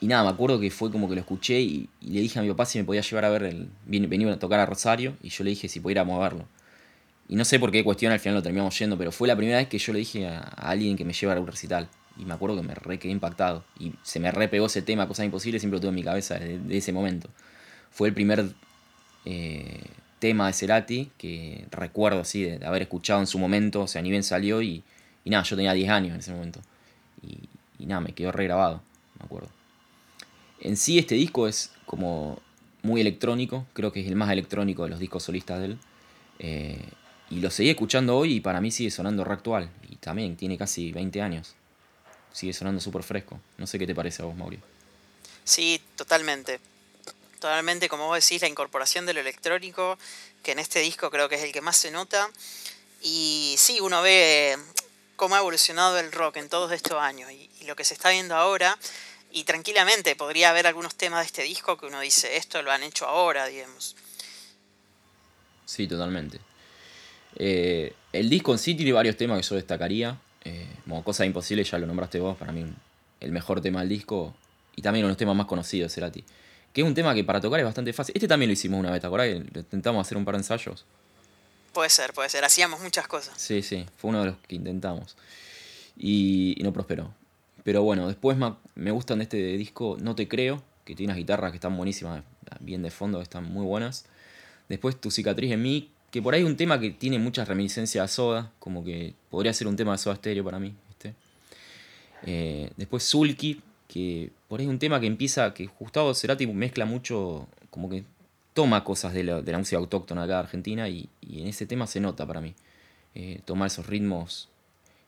y 0.00 0.06
nada, 0.06 0.24
me 0.24 0.30
acuerdo 0.30 0.58
que 0.58 0.70
fue 0.70 0.90
como 0.90 1.08
que 1.08 1.14
lo 1.14 1.20
escuché 1.20 1.60
y, 1.60 1.88
le 2.00 2.20
dije 2.20 2.38
a 2.38 2.42
mi 2.42 2.48
papá 2.48 2.64
si 2.64 2.78
me 2.78 2.84
podía 2.84 3.02
llevar 3.02 3.26
a 3.26 3.30
ver 3.30 3.42
el. 3.44 3.68
Venía 3.86 4.32
a 4.32 4.38
tocar 4.38 4.58
a 4.58 4.66
Rosario 4.66 5.16
y 5.22 5.28
yo 5.28 5.44
le 5.44 5.50
dije 5.50 5.68
si 5.68 5.80
pudiéramos 5.80 6.18
verlo. 6.20 6.46
Y 7.28 7.36
no 7.36 7.44
sé 7.44 7.60
por 7.60 7.70
qué 7.70 7.84
cuestión 7.84 8.12
al 8.12 8.18
final 8.18 8.36
lo 8.36 8.42
terminamos 8.42 8.76
yendo, 8.78 8.96
pero 8.98 9.12
fue 9.12 9.28
la 9.28 9.36
primera 9.36 9.58
vez 9.58 9.68
que 9.68 9.78
yo 9.78 9.92
le 9.92 10.00
dije 10.00 10.26
a, 10.26 10.40
alguien 10.40 10.96
que 10.96 11.04
me 11.04 11.12
llevara 11.12 11.38
a 11.38 11.42
un 11.42 11.46
recital. 11.46 11.88
Y 12.18 12.24
me 12.24 12.34
acuerdo 12.34 12.56
que 12.56 12.62
me 12.62 12.74
re 12.74 12.98
quedé 12.98 13.12
impactado. 13.12 13.64
Y 13.78 13.92
se 14.02 14.20
me 14.20 14.32
repegó 14.32 14.66
ese 14.66 14.82
tema, 14.82 15.06
Cosas 15.06 15.26
Imposibles, 15.26 15.62
siempre 15.62 15.76
lo 15.76 15.80
tuve 15.80 15.90
en 15.90 15.94
mi 15.94 16.02
cabeza 16.02 16.38
desde, 16.38 16.76
ese 16.76 16.92
momento. 16.92 17.28
Fue 17.90 18.08
el 18.08 18.14
primer 18.14 18.46
eh, 19.26 19.80
tema 20.18 20.46
de 20.48 20.54
Cerati 20.54 21.10
que 21.18 21.66
recuerdo 21.70 22.20
así 22.20 22.42
de, 22.42 22.66
haber 22.66 22.82
escuchado 22.82 23.20
en 23.20 23.26
su 23.26 23.38
momento. 23.38 23.82
O 23.82 23.86
sea, 23.86 24.02
ni 24.02 24.10
bien 24.10 24.22
salió 24.22 24.62
y, 24.62 24.82
y 25.24 25.30
nada, 25.30 25.44
yo 25.44 25.56
tenía 25.56 25.72
10 25.74 25.90
años 25.90 26.14
en 26.14 26.20
ese 26.20 26.32
momento. 26.32 26.60
Y 27.80 27.86
nada, 27.86 28.00
me 28.00 28.12
quedó 28.12 28.32
regrabado, 28.32 28.82
me 29.18 29.24
acuerdo. 29.24 29.48
En 30.60 30.76
sí 30.76 30.98
este 30.98 31.14
disco 31.14 31.48
es 31.48 31.72
como 31.86 32.38
muy 32.82 33.00
electrónico, 33.00 33.66
creo 33.72 33.92
que 33.92 34.00
es 34.00 34.06
el 34.06 34.16
más 34.16 34.30
electrónico 34.30 34.84
de 34.84 34.90
los 34.90 34.98
discos 34.98 35.22
solistas 35.22 35.58
de 35.60 35.64
él. 35.64 35.78
Eh, 36.38 36.88
y 37.30 37.40
lo 37.40 37.50
seguí 37.50 37.70
escuchando 37.70 38.16
hoy 38.16 38.34
y 38.34 38.40
para 38.40 38.60
mí 38.60 38.70
sigue 38.70 38.90
sonando 38.90 39.24
re 39.24 39.34
actual. 39.34 39.70
Y 39.88 39.96
también 39.96 40.36
tiene 40.36 40.58
casi 40.58 40.92
20 40.92 41.22
años 41.22 41.54
sigue 42.32 42.52
sonando 42.52 42.80
súper 42.80 43.02
fresco. 43.02 43.40
No 43.58 43.66
sé 43.66 43.78
qué 43.78 43.86
te 43.86 43.94
parece 43.94 44.22
a 44.22 44.26
vos, 44.26 44.36
Mauri. 44.36 44.58
Sí, 45.44 45.80
totalmente. 45.96 46.60
Totalmente, 47.34 47.88
como 47.88 48.06
vos 48.06 48.22
decís, 48.22 48.42
la 48.42 48.48
incorporación 48.48 49.06
de 49.06 49.14
lo 49.14 49.20
electrónico, 49.20 49.98
que 50.42 50.52
en 50.52 50.58
este 50.58 50.80
disco 50.80 51.10
creo 51.10 51.28
que 51.28 51.36
es 51.36 51.42
el 51.42 51.52
que 51.52 51.60
más 51.60 51.76
se 51.76 51.90
nota. 51.90 52.28
Y 53.02 53.54
sí, 53.58 53.80
uno 53.80 54.02
ve 54.02 54.58
cómo 55.20 55.34
ha 55.34 55.40
evolucionado 55.40 55.98
el 55.98 56.12
rock 56.12 56.38
en 56.38 56.48
todos 56.48 56.72
estos 56.72 56.98
años 56.98 57.30
y, 57.30 57.50
lo 57.66 57.76
que 57.76 57.84
se 57.84 57.92
está 57.92 58.08
viendo 58.08 58.34
ahora. 58.34 58.78
Y 59.30 59.44
tranquilamente 59.44 60.16
podría 60.16 60.48
haber 60.48 60.66
algunos 60.66 60.94
temas 60.94 61.20
de 61.20 61.26
este 61.26 61.42
disco 61.42 61.76
que 61.76 61.84
uno 61.84 62.00
dice, 62.00 62.38
esto 62.38 62.62
lo 62.62 62.72
han 62.72 62.82
hecho 62.82 63.06
ahora, 63.06 63.46
digamos. 63.46 63.94
Sí, 65.66 65.86
totalmente. 65.86 66.40
Eh, 67.36 67.92
el 68.14 68.30
disco 68.30 68.52
en 68.52 68.58
sí 68.58 68.74
tiene 68.74 68.92
varios 68.92 69.14
temas 69.18 69.38
que 69.42 69.46
yo 69.46 69.56
destacaría. 69.56 70.18
Eh, 70.42 70.66
como 70.84 71.04
Cosa 71.04 71.26
Imposible, 71.26 71.64
ya 71.64 71.76
lo 71.76 71.86
nombraste 71.86 72.18
vos, 72.18 72.38
para 72.38 72.50
mí 72.50 72.64
el 73.20 73.30
mejor 73.30 73.60
tema 73.60 73.80
del 73.80 73.90
disco. 73.90 74.34
Y 74.74 74.80
también 74.80 75.04
uno 75.04 75.08
de 75.08 75.12
los 75.12 75.18
temas 75.18 75.36
más 75.36 75.46
conocidos, 75.46 75.92
Cerati. 75.92 76.24
Que 76.72 76.80
es 76.80 76.86
un 76.86 76.94
tema 76.94 77.14
que 77.14 77.24
para 77.24 77.42
tocar 77.42 77.60
es 77.60 77.66
bastante 77.66 77.92
fácil. 77.92 78.14
Este 78.16 78.26
también 78.26 78.48
lo 78.48 78.54
hicimos 78.54 78.80
una 78.80 78.90
vez, 78.90 79.02
¿te 79.02 79.06
acordás? 79.06 79.28
Intentamos 79.28 80.06
hacer 80.06 80.16
un 80.16 80.24
par 80.24 80.36
de 80.36 80.38
ensayos. 80.38 80.86
Puede 81.72 81.90
ser, 81.90 82.12
puede 82.12 82.28
ser. 82.28 82.44
Hacíamos 82.44 82.80
muchas 82.80 83.06
cosas. 83.06 83.34
Sí, 83.36 83.62
sí. 83.62 83.86
Fue 83.96 84.10
uno 84.10 84.20
de 84.20 84.26
los 84.26 84.36
que 84.46 84.56
intentamos. 84.56 85.16
Y, 85.96 86.56
no 86.62 86.72
prosperó. 86.72 87.12
Pero 87.62 87.82
bueno, 87.82 88.08
después 88.08 88.38
me 88.74 88.90
gustan 88.90 89.18
de 89.18 89.24
este 89.24 89.36
disco 89.56 89.96
No 90.00 90.14
Te 90.14 90.28
Creo, 90.28 90.62
que 90.84 90.94
tiene 90.94 91.12
unas 91.12 91.18
guitarras 91.18 91.50
que 91.50 91.58
están 91.58 91.76
buenísimas, 91.76 92.24
bien 92.60 92.82
de 92.82 92.90
fondo, 92.90 93.20
están 93.20 93.44
muy 93.44 93.64
buenas. 93.66 94.06
Después 94.68 94.98
Tu 94.98 95.10
Cicatriz 95.10 95.52
en 95.52 95.62
mí, 95.62 95.90
que 96.10 96.22
por 96.22 96.34
ahí 96.34 96.40
es 96.40 96.46
un 96.46 96.56
tema 96.56 96.80
que 96.80 96.90
tiene 96.90 97.18
muchas 97.18 97.46
reminiscencias 97.46 98.02
a 98.02 98.08
Soda, 98.08 98.52
como 98.58 98.82
que 98.82 99.14
podría 99.28 99.52
ser 99.52 99.68
un 99.68 99.76
tema 99.76 99.92
de 99.92 99.98
Soda 99.98 100.16
Stereo 100.16 100.44
para 100.44 100.58
mí. 100.58 100.74
Eh, 102.22 102.70
después 102.76 103.02
Sulky, 103.02 103.62
que 103.88 104.30
por 104.48 104.60
ahí 104.60 104.66
es 104.66 104.70
un 104.70 104.78
tema 104.78 105.00
que 105.00 105.06
empieza, 105.06 105.54
que 105.54 105.68
Gustavo 105.78 106.14
Cerati 106.14 106.46
mezcla 106.46 106.84
mucho, 106.84 107.48
como 107.70 107.88
que 107.88 108.04
toma 108.54 108.84
cosas 108.84 109.12
de 109.12 109.24
la, 109.24 109.58
música 109.58 109.78
autóctona 109.78 110.24
acá 110.24 110.34
de 110.34 110.40
Argentina 110.40 110.88
y, 110.88 111.08
en 111.22 111.46
ese 111.46 111.66
tema 111.66 111.86
se 111.86 112.00
nota 112.00 112.26
para 112.26 112.40
mí. 112.40 112.54
Eh, 113.14 113.40
tomar 113.44 113.66
esos 113.66 113.86
ritmos 113.86 114.48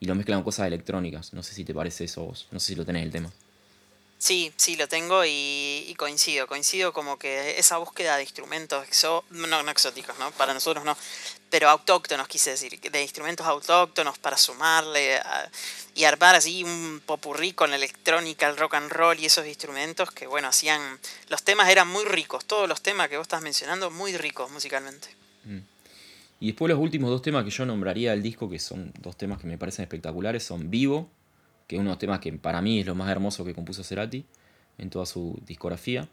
y 0.00 0.06
lo 0.06 0.14
mezclan 0.14 0.38
con 0.38 0.44
cosas 0.44 0.66
electrónicas. 0.66 1.32
No 1.32 1.42
sé 1.42 1.54
si 1.54 1.64
te 1.64 1.74
parece 1.74 2.04
eso 2.04 2.24
vos, 2.24 2.48
no 2.50 2.58
sé 2.58 2.68
si 2.68 2.74
lo 2.74 2.84
tenés 2.84 3.04
el 3.04 3.10
tema. 3.10 3.30
Sí, 4.22 4.52
sí, 4.54 4.76
lo 4.76 4.86
tengo 4.86 5.24
y, 5.26 5.92
coincido. 5.98 6.46
Coincido 6.46 6.92
como 6.92 7.18
que 7.18 7.58
esa 7.58 7.78
búsqueda 7.78 8.16
de 8.16 8.22
instrumentos 8.22 8.86
exo, 8.86 9.24
no, 9.30 9.64
no 9.64 9.70
exóticos, 9.72 10.16
¿no? 10.20 10.30
Para 10.30 10.54
nosotros 10.54 10.84
no, 10.84 10.96
pero 11.50 11.68
autóctonos, 11.68 12.28
quise 12.28 12.50
decir, 12.50 12.80
de 12.80 13.02
instrumentos 13.02 13.44
autóctonos 13.44 14.20
para 14.20 14.36
sumarle 14.36 15.18
y 15.96 16.04
armar 16.04 16.36
así 16.36 16.62
un 16.62 17.02
popurrí 17.04 17.52
con 17.52 17.74
electrónica, 17.74 18.48
el 18.48 18.56
rock 18.56 18.74
and 18.74 18.92
roll 18.92 19.18
y 19.18 19.26
esos 19.26 19.44
instrumentos 19.44 20.12
que, 20.12 20.28
bueno, 20.28 20.46
hacían. 20.46 21.00
Los 21.28 21.42
temas 21.42 21.68
eran 21.68 21.88
muy 21.88 22.04
ricos, 22.04 22.44
todos 22.44 22.68
los 22.68 22.80
temas 22.80 23.08
que 23.08 23.16
vos 23.16 23.24
estás 23.24 23.42
mencionando, 23.42 23.90
muy 23.90 24.16
ricos 24.16 24.52
musicalmente. 24.52 25.08
Mm. 25.46 25.58
Y 26.38 26.46
después 26.46 26.70
los 26.70 26.78
últimos 26.78 27.10
dos 27.10 27.22
temas 27.22 27.42
que 27.42 27.50
yo 27.50 27.66
nombraría 27.66 28.12
del 28.12 28.22
disco, 28.22 28.48
que 28.48 28.60
son 28.60 28.92
dos 29.00 29.16
temas 29.16 29.40
que 29.40 29.48
me 29.48 29.58
parecen 29.58 29.82
espectaculares, 29.82 30.44
son 30.44 30.70
Vivo 30.70 31.10
que 31.66 31.76
es 31.76 31.80
uno 31.80 31.90
de 31.90 31.94
los 31.94 31.98
temas 31.98 32.20
que 32.20 32.32
para 32.32 32.60
mí 32.60 32.80
es 32.80 32.86
lo 32.86 32.94
más 32.94 33.10
hermoso 33.10 33.44
que 33.44 33.54
compuso 33.54 33.82
Cerati 33.84 34.24
en 34.78 34.90
toda 34.90 35.06
su 35.06 35.40
discografía. 35.46 36.08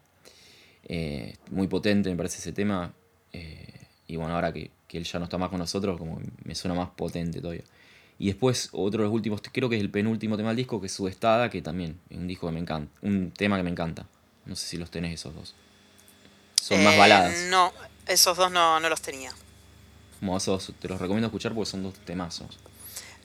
Eh, 0.84 1.36
muy 1.52 1.68
potente 1.68 2.10
me 2.10 2.16
parece 2.16 2.38
ese 2.38 2.52
tema. 2.52 2.94
Eh, 3.34 3.74
y 4.08 4.16
bueno, 4.16 4.36
ahora 4.36 4.52
que, 4.52 4.72
él 4.92 5.04
ya 5.04 5.20
no 5.20 5.26
está 5.26 5.38
más 5.38 5.50
con 5.50 5.60
nosotros, 5.60 5.98
como 5.98 6.20
me 6.44 6.56
suena 6.56 6.76
más 6.76 6.90
potente 6.90 7.42
todavía. 7.42 7.64
Y 8.18 8.28
después 8.28 8.70
otro 8.72 9.04
de 9.04 9.08
los 9.08 9.14
últimos, 9.14 9.42
creo 9.52 9.70
que 9.70 9.78
es 9.78 9.82
el 9.82 9.92
penúltimo 9.92 10.36
tema 10.36 10.50
del 10.50 10.58
disco, 10.58 10.82
que 10.82 10.88
es 10.88 10.94
Subestada, 10.94 11.50
que 11.50 11.62
también 11.62 12.00
es 12.10 12.18
un 12.18 12.28
disco 12.28 12.48
que 12.48 12.54
me 12.54 12.60
encanta, 12.60 12.92
un 13.02 13.32
tema 13.32 13.58
que 13.58 13.64
me 13.64 13.70
encanta. 13.70 14.08
No 14.46 14.56
sé 14.56 14.66
si 14.66 14.78
los 14.78 14.90
tenés 14.90 15.14
esos 15.14 15.36
dos. 15.36 15.56
Son 16.62 16.84
más 16.84 16.96
eh, 16.96 16.98
baladas. 16.98 17.48
No, 17.50 17.72
esos 18.08 18.36
dos 18.36 18.52
no, 18.52 18.80
no 18.80 18.90
los 18.90 19.02
tenía. 19.02 19.32
Como 20.20 20.36
esos 20.36 20.74
te 20.80 20.88
los 20.88 21.00
recomiendo 21.00 21.28
escuchar 21.28 21.54
porque 21.54 21.70
son 21.70 21.84
dos 21.84 21.94
temazos. 21.94 22.58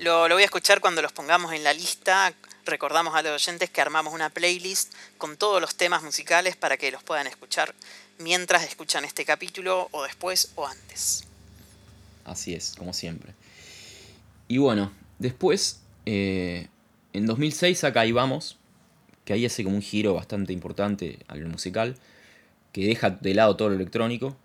Lo, 0.01 0.29
voy 0.29 0.43
a 0.43 0.45
escuchar 0.45 0.81
cuando 0.81 1.03
los 1.03 1.13
pongamos 1.13 1.53
en 1.53 1.63
la 1.63 1.73
lista. 1.73 2.35
Recordamos 2.65 3.15
a 3.15 3.23
los 3.23 3.33
oyentes 3.43 3.71
que 3.71 3.81
armamos 3.81 4.13
una 4.13 4.29
playlist 4.29 4.93
con 5.19 5.37
todos 5.37 5.61
los 5.61 5.77
temas 5.77 6.03
musicales 6.03 6.57
para 6.57 6.77
que 6.77 6.91
los 6.91 7.03
puedan 7.03 7.27
escuchar 7.27 7.75
mientras 8.19 8.65
escuchan 8.65 9.05
este 9.05 9.25
capítulo 9.25 9.89
o 9.93 10.03
después 10.03 10.51
o 10.57 10.67
antes. 10.67 11.25
Así 12.25 12.55
es, 12.55 12.75
como 12.77 12.93
siempre. 12.93 13.35
Y 14.49 14.59
bueno, 14.59 14.93
después, 15.19 15.81
eh, 16.07 16.69
en 17.13 17.27
2006 17.27 17.85
acá 17.85 18.05
íbamos, 18.05 18.57
que 19.25 19.33
ahí 19.33 19.47
hace 19.47 19.63
como 19.63 19.77
un 19.77 19.83
giro 19.83 20.15
bastante 20.15 20.53
importante 20.53 21.21
al 21.29 21.45
musical, 21.47 21.97
que 22.73 22.87
deja 22.87 23.11
de 23.11 23.35
lado 23.35 23.57
todo 23.57 23.69
lo 23.69 23.77
electrónico 23.77 24.37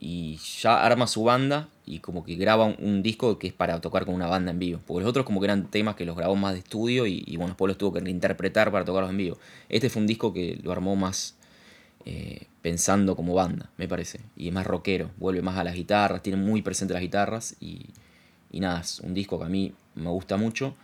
y 0.00 0.38
ya 0.60 0.82
arma 0.82 1.06
su 1.06 1.22
banda 1.22 1.68
y 1.90 1.98
como 1.98 2.22
que 2.22 2.36
graba 2.36 2.66
un, 2.66 3.02
disco 3.02 3.36
que 3.38 3.48
es 3.48 3.52
para 3.52 3.80
tocar 3.80 4.06
con 4.06 4.14
una 4.14 4.28
banda 4.28 4.52
en 4.52 4.60
vivo. 4.60 4.80
Porque 4.86 5.02
los 5.02 5.10
otros 5.10 5.26
como 5.26 5.40
que 5.40 5.46
eran 5.46 5.70
temas 5.70 5.96
que 5.96 6.04
los 6.04 6.16
grabó 6.16 6.36
más 6.36 6.52
de 6.52 6.60
estudio 6.60 7.06
y, 7.06 7.24
bueno, 7.36 7.48
después 7.48 7.68
los 7.68 7.78
tuvo 7.78 7.94
que 7.94 8.00
reinterpretar 8.00 8.70
para 8.70 8.84
tocarlos 8.84 9.10
en 9.10 9.16
vivo. 9.16 9.38
Este 9.68 9.90
fue 9.90 10.00
un 10.00 10.06
disco 10.06 10.32
que 10.32 10.60
lo 10.62 10.70
armó 10.70 10.94
más 10.94 11.34
eh, 12.04 12.46
pensando 12.62 13.16
como 13.16 13.34
banda, 13.34 13.70
me 13.76 13.88
parece. 13.88 14.20
Y 14.36 14.48
es 14.48 14.54
más 14.54 14.66
rockero, 14.66 15.10
vuelve 15.16 15.42
más 15.42 15.58
a 15.58 15.64
las 15.64 15.74
guitarras, 15.74 16.22
tiene 16.22 16.40
muy 16.40 16.62
presente 16.62 16.94
las 16.94 17.02
guitarras 17.02 17.56
y, 17.60 17.86
y 18.52 18.60
nada, 18.60 18.80
es 18.80 19.00
un 19.00 19.12
disco 19.12 19.38
que 19.40 19.46
a 19.46 19.48
mí 19.48 19.72
me 19.96 20.10
gusta 20.10 20.36
mucho. 20.36 20.76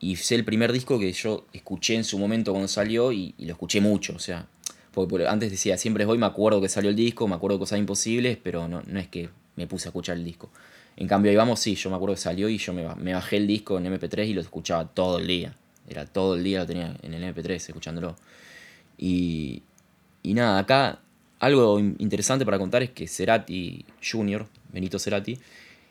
Y 0.00 0.16
fue 0.16 0.36
el 0.38 0.44
primer 0.44 0.72
disco 0.72 0.98
que 0.98 1.12
yo 1.12 1.46
escuché 1.52 1.94
en 1.94 2.04
su 2.04 2.18
momento 2.18 2.50
cuando 2.50 2.68
salió 2.68 3.12
y, 3.12 3.34
y 3.38 3.46
lo 3.46 3.52
escuché 3.52 3.80
mucho, 3.80 4.14
o 4.16 4.18
sea, 4.18 4.48
porque 4.92 5.28
antes 5.28 5.50
decía, 5.50 5.76
siempre 5.78 6.02
es 6.02 6.10
hoy, 6.10 6.18
me 6.18 6.26
acuerdo 6.26 6.60
que 6.60 6.68
salió 6.68 6.90
el 6.90 6.96
disco, 6.96 7.28
me 7.28 7.36
acuerdo 7.36 7.58
de 7.58 7.60
cosas 7.60 7.78
imposibles, 7.78 8.38
pero 8.42 8.66
no, 8.66 8.82
no 8.84 8.98
es 8.98 9.06
que 9.06 9.28
me 9.58 9.66
puse 9.66 9.88
a 9.88 9.90
escuchar 9.90 10.16
el 10.16 10.24
disco. 10.24 10.48
En 10.96 11.08
cambio, 11.08 11.30
ahí 11.30 11.36
vamos, 11.36 11.58
sí, 11.60 11.74
yo 11.74 11.90
me 11.90 11.96
acuerdo 11.96 12.14
que 12.14 12.20
salió 12.20 12.48
y 12.48 12.58
yo 12.58 12.72
me, 12.72 13.12
bajé 13.12 13.36
el 13.36 13.46
disco 13.46 13.76
en 13.76 13.86
MP3 13.86 14.28
y 14.28 14.32
lo 14.32 14.40
escuchaba 14.40 14.86
todo 14.86 15.18
el 15.18 15.26
día. 15.26 15.54
Era 15.88 16.06
todo 16.06 16.36
el 16.36 16.44
día 16.44 16.60
lo 16.60 16.66
tenía 16.66 16.96
en 17.02 17.12
el 17.12 17.34
MP3 17.34 17.50
escuchándolo. 17.50 18.16
Y, 18.96 19.62
y 20.22 20.34
nada, 20.34 20.60
acá 20.60 21.00
algo 21.40 21.78
interesante 21.80 22.44
para 22.44 22.58
contar 22.58 22.82
es 22.82 22.90
que 22.90 23.08
Cerati 23.08 23.84
Jr., 24.02 24.46
Benito 24.72 24.98
Cerati, 24.98 25.38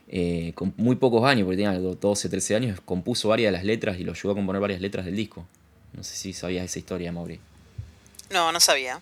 eh, 0.10 0.54
con 0.56 0.74
muy 0.78 0.96
pocos 0.96 1.26
años, 1.26 1.46
porque 1.46 1.58
tenía 1.58 1.78
12, 1.78 2.30
13 2.30 2.56
años, 2.56 2.82
compuso 2.82 3.28
varias 3.28 3.52
de 3.52 3.58
las 3.58 3.66
letras 3.66 4.00
y 4.00 4.04
lo 4.04 4.14
ayudó 4.14 4.32
a 4.32 4.36
componer 4.36 4.62
varias 4.62 4.80
letras 4.80 5.06
del 5.06 5.16
disco. 5.16 5.46
No 5.94 6.04
sé 6.04 6.16
si 6.16 6.32
sabías 6.32 6.64
esa 6.66 6.80
historia, 6.80 7.12
Mauri. 7.12 7.40
No, 8.30 8.52
no 8.52 8.60
sabía. 8.60 9.00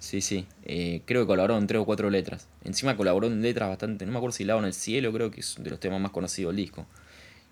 Sí, 0.00 0.22
sí. 0.22 0.46
Eh, 0.64 1.02
creo 1.04 1.22
que 1.22 1.26
colaboró 1.28 1.58
en 1.58 1.66
tres 1.66 1.80
o 1.80 1.84
cuatro 1.84 2.08
letras. 2.10 2.48
Encima 2.64 2.96
colaboró 2.96 3.26
en 3.26 3.42
letras 3.42 3.68
bastante. 3.68 4.06
No 4.06 4.12
me 4.12 4.18
acuerdo 4.18 4.36
si 4.36 4.44
Lado 4.44 4.58
en 4.58 4.64
el 4.64 4.74
Cielo, 4.74 5.12
creo 5.12 5.30
que 5.30 5.40
es 5.40 5.56
de 5.58 5.70
los 5.70 5.78
temas 5.78 6.00
más 6.00 6.10
conocidos 6.10 6.50
del 6.50 6.64
disco. 6.64 6.86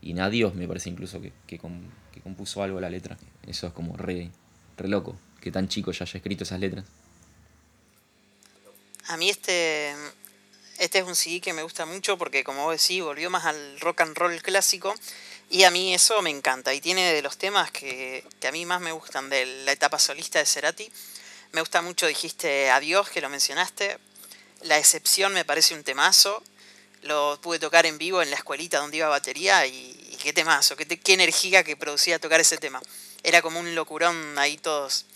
Y 0.00 0.14
Nadios 0.14 0.54
me 0.54 0.66
parece 0.66 0.88
incluso 0.88 1.20
que, 1.20 1.32
que, 1.46 1.58
compuso 1.58 2.62
algo 2.62 2.80
la 2.80 2.88
letra. 2.88 3.18
Eso 3.46 3.66
es 3.66 3.72
como 3.74 3.96
re, 3.96 4.30
re 4.78 4.88
loco. 4.88 5.18
Que 5.40 5.52
tan 5.52 5.68
chico 5.68 5.92
ya 5.92 6.04
haya 6.04 6.16
escrito 6.16 6.44
esas 6.44 6.58
letras. 6.58 6.84
A 9.08 9.16
mí 9.16 9.28
este. 9.28 9.94
Este 10.78 11.00
es 11.00 11.04
un 11.04 11.16
CD 11.16 11.40
que 11.40 11.52
me 11.52 11.64
gusta 11.64 11.86
mucho 11.86 12.16
porque, 12.16 12.44
como 12.44 12.64
vos 12.64 12.80
decís, 12.80 13.02
volvió 13.02 13.30
más 13.30 13.44
al 13.44 13.80
rock 13.80 14.02
and 14.02 14.16
roll 14.16 14.40
clásico. 14.42 14.94
Y 15.50 15.64
a 15.64 15.70
mí 15.70 15.92
eso 15.92 16.20
me 16.22 16.30
encanta. 16.30 16.72
Y 16.72 16.80
tiene 16.80 17.12
de 17.12 17.20
los 17.20 17.36
temas 17.36 17.70
que, 17.70 18.24
a 18.46 18.52
mí 18.52 18.64
más 18.64 18.80
me 18.80 18.92
gustan 18.92 19.28
de 19.28 19.44
la 19.64 19.72
etapa 19.72 19.98
solista 19.98 20.38
de 20.38 20.46
Cerati. 20.46 20.90
Me 21.52 21.60
gusta 21.60 21.82
mucho, 21.82 22.06
dijiste 22.06 22.70
Adiós, 22.70 23.08
que 23.08 23.20
lo 23.20 23.30
mencionaste. 23.30 23.98
La 24.62 24.78
excepción 24.78 25.32
me 25.32 25.44
parece 25.44 25.74
un 25.74 25.82
temazo. 25.82 26.42
Lo 27.02 27.38
pude 27.40 27.58
tocar 27.58 27.86
en 27.86 27.96
vivo 27.96 28.22
en 28.22 28.30
la 28.30 28.36
escuelita 28.36 28.78
donde 28.78 28.98
iba 28.98 29.08
batería 29.08 29.66
y, 29.66 30.16
qué 30.22 30.32
temazo, 30.32 30.76
qué, 30.76 30.84
qué 30.86 31.14
energía 31.14 31.64
que 31.64 31.76
producía 31.76 32.18
tocar 32.18 32.40
ese 32.40 32.58
tema. 32.58 32.82
Era 33.22 33.40
como 33.40 33.60
un 33.60 33.74
locurón 33.74 34.38
ahí 34.38 34.58
todos. 34.58 35.06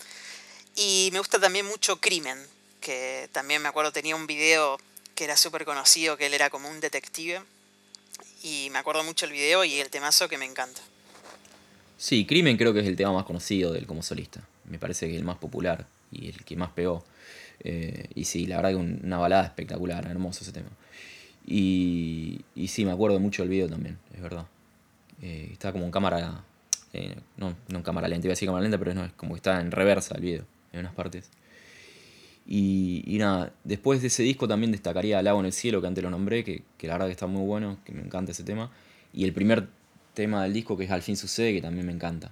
Y 0.75 1.09
me 1.11 1.19
gusta 1.19 1.39
también 1.39 1.65
mucho 1.65 1.99
Crimen, 1.99 2.43
que 2.81 3.29
también 3.31 3.61
me 3.61 3.69
acuerdo 3.69 3.91
tenía 3.91 4.15
un 4.15 4.25
video 4.25 4.79
que 5.13 5.25
era 5.25 5.37
súper 5.37 5.65
conocido, 5.65 6.17
que 6.17 6.25
él 6.25 6.33
era 6.33 6.49
como 6.49 6.69
un 6.69 6.79
detective 6.79 7.41
y 8.41 8.69
me 8.71 8.79
acuerdo 8.79 9.03
mucho 9.03 9.25
el 9.25 9.31
video 9.31 9.63
y 9.63 9.79
el 9.79 9.89
temazo 9.89 10.27
que 10.27 10.37
me 10.37 10.45
encanta. 10.45 10.81
Sí, 11.97 12.25
Crimen 12.25 12.57
creo 12.57 12.73
que 12.73 12.79
es 12.79 12.87
el 12.87 12.95
tema 12.95 13.13
más 13.13 13.25
conocido 13.25 13.71
de 13.71 13.79
él 13.79 13.87
como 13.87 14.03
solista. 14.03 14.41
Me 14.65 14.79
parece 14.79 15.05
que 15.05 15.13
es 15.13 15.17
el 15.17 15.23
más 15.23 15.37
popular 15.37 15.85
y 16.13 16.29
el 16.29 16.43
que 16.45 16.55
más 16.55 16.69
pegó. 16.69 17.03
Eh, 17.61 18.09
y 18.15 18.25
sí, 18.25 18.45
la 18.45 18.57
verdad 18.57 18.71
que 18.71 18.75
una 18.77 19.17
balada 19.17 19.45
espectacular, 19.45 20.05
hermoso 20.07 20.43
ese 20.43 20.51
tema. 20.51 20.69
Y, 21.45 22.41
y 22.55 22.67
sí, 22.67 22.85
me 22.85 22.91
acuerdo 22.91 23.19
mucho 23.19 23.43
del 23.43 23.49
video 23.49 23.67
también, 23.67 23.97
es 24.13 24.21
verdad. 24.21 24.45
Eh, 25.21 25.49
está 25.51 25.71
como 25.71 25.85
en 25.85 25.91
cámara, 25.91 26.43
eh, 26.93 27.15
no, 27.37 27.55
no 27.69 27.77
en 27.77 27.83
cámara 27.83 28.07
lenta, 28.07 28.27
iba 28.27 28.31
a 28.31 28.35
decir 28.35 28.47
cámara 28.47 28.63
lenta, 28.63 28.77
pero 28.77 28.93
no, 28.93 29.05
es 29.05 29.11
como 29.13 29.33
que 29.33 29.37
está 29.37 29.59
en 29.61 29.71
reversa 29.71 30.15
el 30.15 30.21
video, 30.21 30.45
en 30.71 30.81
unas 30.81 30.93
partes. 30.93 31.29
Y, 32.45 33.15
nada, 33.19 33.53
después 33.63 34.01
de 34.01 34.07
ese 34.07 34.23
disco 34.23 34.47
también 34.47 34.71
destacaría 34.71 35.21
Lago 35.21 35.39
en 35.39 35.45
el 35.45 35.53
Cielo, 35.53 35.79
que 35.79 35.87
antes 35.87 36.03
lo 36.03 36.09
nombré, 36.09 36.43
que, 36.43 36.63
la 36.81 36.93
verdad 36.93 37.05
que 37.07 37.13
está 37.13 37.27
muy 37.27 37.45
bueno, 37.45 37.77
que 37.85 37.93
me 37.93 38.01
encanta 38.01 38.31
ese 38.31 38.43
tema. 38.43 38.69
Y 39.13 39.23
el 39.23 39.33
primer 39.33 39.69
tema 40.13 40.43
del 40.43 40.53
disco, 40.53 40.75
que 40.75 40.83
es 40.83 40.91
Al 40.91 41.01
fin 41.01 41.15
sucede, 41.15 41.53
que 41.53 41.61
también 41.61 41.85
me 41.85 41.93
encanta. 41.93 42.31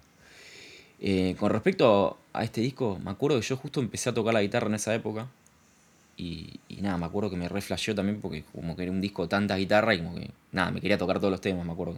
Eh, 1.03 1.35
con 1.39 1.49
respecto 1.49 2.19
a 2.31 2.43
este 2.43 2.61
disco, 2.61 2.99
me 3.03 3.09
acuerdo 3.09 3.39
que 3.39 3.45
yo 3.45 3.57
justo 3.57 3.79
empecé 3.79 4.09
a 4.09 4.13
tocar 4.13 4.35
la 4.35 4.41
guitarra 4.41 4.67
en 4.67 4.75
esa 4.75 4.93
época. 4.93 5.27
Y, 6.15 6.59
nada, 6.81 6.97
me 6.97 7.07
acuerdo 7.07 7.31
que 7.31 7.35
me 7.35 7.49
reflasheó 7.49 7.95
también 7.95 8.21
porque 8.21 8.43
como 8.53 8.75
que 8.75 8.83
era 8.83 8.91
un 8.91 9.01
disco 9.01 9.23
de 9.23 9.29
tanta 9.29 9.55
guitarra 9.55 9.95
y 9.95 9.97
como 9.97 10.13
que 10.13 10.29
nada, 10.51 10.69
me 10.69 10.79
quería 10.79 10.97
tocar 10.99 11.17
todos 11.17 11.31
los 11.31 11.41
temas, 11.41 11.65
me 11.65 11.71
acuerdo. 11.71 11.97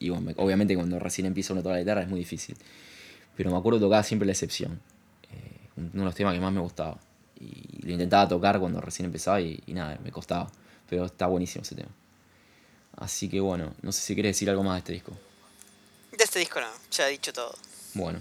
Y, 0.00 0.08
bueno, 0.10 0.32
obviamente 0.36 0.74
cuando 0.74 0.98
recién 0.98 1.26
empieza 1.26 1.52
uno 1.52 1.60
a 1.60 1.62
tocar 1.62 1.76
la 1.76 1.80
guitarra 1.80 2.02
es 2.02 2.08
muy 2.08 2.18
difícil. 2.18 2.56
Pero 3.36 3.52
me 3.52 3.56
acuerdo 3.56 3.78
que 3.78 3.84
tocaba 3.84 4.02
siempre 4.02 4.26
la 4.26 4.32
excepción. 4.32 4.80
Eh, 5.32 5.68
uno 5.76 5.90
de 5.92 6.04
los 6.04 6.14
temas 6.16 6.34
que 6.34 6.40
más 6.40 6.52
me 6.52 6.60
gustaba. 6.60 6.98
Y 7.40 7.86
lo 7.86 7.92
intentaba 7.92 8.26
tocar 8.26 8.58
cuando 8.58 8.80
recién 8.80 9.06
empezaba 9.06 9.40
y, 9.40 9.62
nada, 9.68 9.96
me 10.02 10.10
costaba. 10.10 10.50
Pero 10.90 11.04
está 11.04 11.28
buenísimo 11.28 11.62
ese 11.62 11.76
tema. 11.76 11.90
Así 12.96 13.28
que 13.28 13.38
bueno, 13.38 13.74
no 13.82 13.92
sé 13.92 14.00
si 14.00 14.14
quieres 14.14 14.34
decir 14.34 14.50
algo 14.50 14.64
más 14.64 14.74
de 14.74 14.78
este 14.78 14.92
disco. 14.94 15.12
De 16.16 16.24
este 16.24 16.40
disco 16.40 16.60
no, 16.60 16.66
ya 16.90 17.06
he 17.06 17.12
dicho 17.12 17.32
todo. 17.32 17.54
Bueno, 17.94 18.20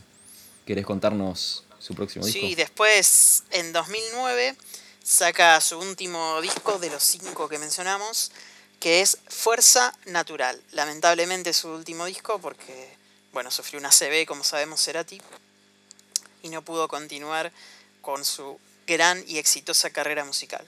¿querés 0.65 0.86
contarnos 0.86 1.63
su 1.80 1.93
próximo 1.93 2.25
disco? 2.25 2.39
Sí, 2.39 2.56
después, 2.56 3.43
en 3.51 3.73
2009, 3.73 4.56
saca 5.03 5.60
su 5.62 5.80
último 5.80 6.41
disco 6.41 6.80
de 6.80 6.89
los 6.89 7.03
cinco 7.03 7.47
que 7.47 7.60
mencionamos, 7.60 8.32
que 8.80 9.01
es 9.01 9.17
Fuerza 9.27 9.93
Natural. 10.06 10.62
Lamentablemente 10.71 11.53
su 11.53 11.69
último 11.69 12.06
disco 12.06 12.39
porque, 12.39 12.95
bueno, 13.34 13.51
sufrió 13.51 13.80
una 13.80 13.89
CB, 13.89 14.25
como 14.25 14.43
sabemos, 14.43 14.84
Cerati, 14.84 15.21
y 16.43 16.49
no 16.49 16.62
pudo 16.62 16.88
continuar 16.88 17.51
con 18.01 18.23
su 18.23 18.60
gran 18.86 19.23
y 19.27 19.38
exitosa 19.38 19.89
carrera 19.89 20.23
musical. 20.23 20.65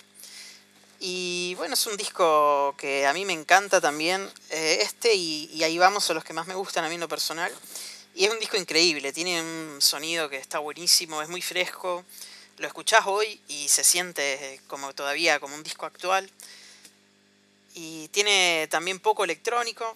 Y 1.00 1.56
bueno, 1.56 1.76
es 1.76 1.88
un 1.88 1.96
disco 1.96 2.76
que 2.78 3.08
a 3.08 3.14
mí 3.14 3.24
me 3.24 3.32
encanta 3.32 3.80
también, 3.80 4.30
eh, 4.50 4.80
este 4.82 5.14
y, 5.16 5.64
ahí 5.64 5.78
vamos 5.78 6.04
son 6.04 6.16
los 6.16 6.26
que 6.26 6.34
más 6.34 6.46
me 6.46 6.56
gustan 6.56 6.84
a 6.84 6.90
mí 6.90 6.96
en 6.96 7.02
lo 7.02 7.08
personal. 7.08 7.52
Y 8.20 8.26
es 8.26 8.32
un 8.34 8.40
disco 8.42 8.58
increíble, 8.58 9.14
tiene 9.14 9.42
un 9.42 9.82
sonido 9.82 10.30
que 10.30 10.36
está 10.36 10.60
buenísimo, 10.60 11.22
es 11.22 11.30
muy 11.30 11.42
fresco, 11.42 12.04
lo 12.58 12.68
escuchás 12.68 13.06
hoy 13.06 13.40
y 13.48 13.70
se 13.70 13.86
siente 13.86 14.60
como 14.68 14.94
todavía 14.94 15.40
como 15.40 15.56
un 15.56 15.64
disco 15.64 15.86
actual. 15.86 16.30
Y 17.76 18.10
tiene 18.10 18.68
también 18.70 19.00
poco 19.00 19.24
electrónico 19.24 19.96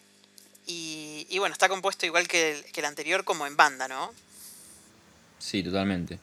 y, 0.66 1.38
bueno, 1.38 1.52
está 1.52 1.68
compuesto 1.68 2.06
igual 2.06 2.30
que 2.30 2.54
el, 2.54 2.64
que 2.64 2.80
el 2.80 2.86
anterior 2.86 3.26
como 3.26 3.46
en 3.46 3.58
banda, 3.58 3.90
¿no? 3.90 4.14
Sí, 5.38 5.62
totalmente. 5.62 6.18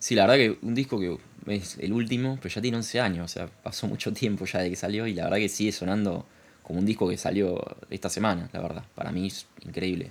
Sí, 0.00 0.14
la 0.14 0.26
verdad 0.26 0.36
que 0.36 0.58
un 0.66 0.74
disco 0.74 0.98
que 0.98 1.18
es 1.48 1.76
el 1.76 1.92
último, 1.92 2.38
pero 2.40 2.54
ya 2.54 2.62
tiene 2.62 2.78
11 2.78 3.00
años, 3.00 3.30
o 3.30 3.34
sea, 3.34 3.48
pasó 3.48 3.86
mucho 3.86 4.14
tiempo 4.14 4.46
ya 4.46 4.60
de 4.60 4.70
que 4.70 4.76
salió 4.76 5.06
y 5.06 5.12
la 5.12 5.24
verdad 5.24 5.36
que 5.36 5.50
sigue 5.50 5.72
sonando 5.72 6.24
como 6.62 6.78
un 6.78 6.86
disco 6.86 7.06
que 7.06 7.18
salió 7.18 7.62
esta 7.90 8.08
semana, 8.08 8.48
la 8.50 8.62
verdad. 8.62 8.84
Para 8.94 9.12
mí 9.12 9.26
es 9.26 9.44
increíble 9.60 10.10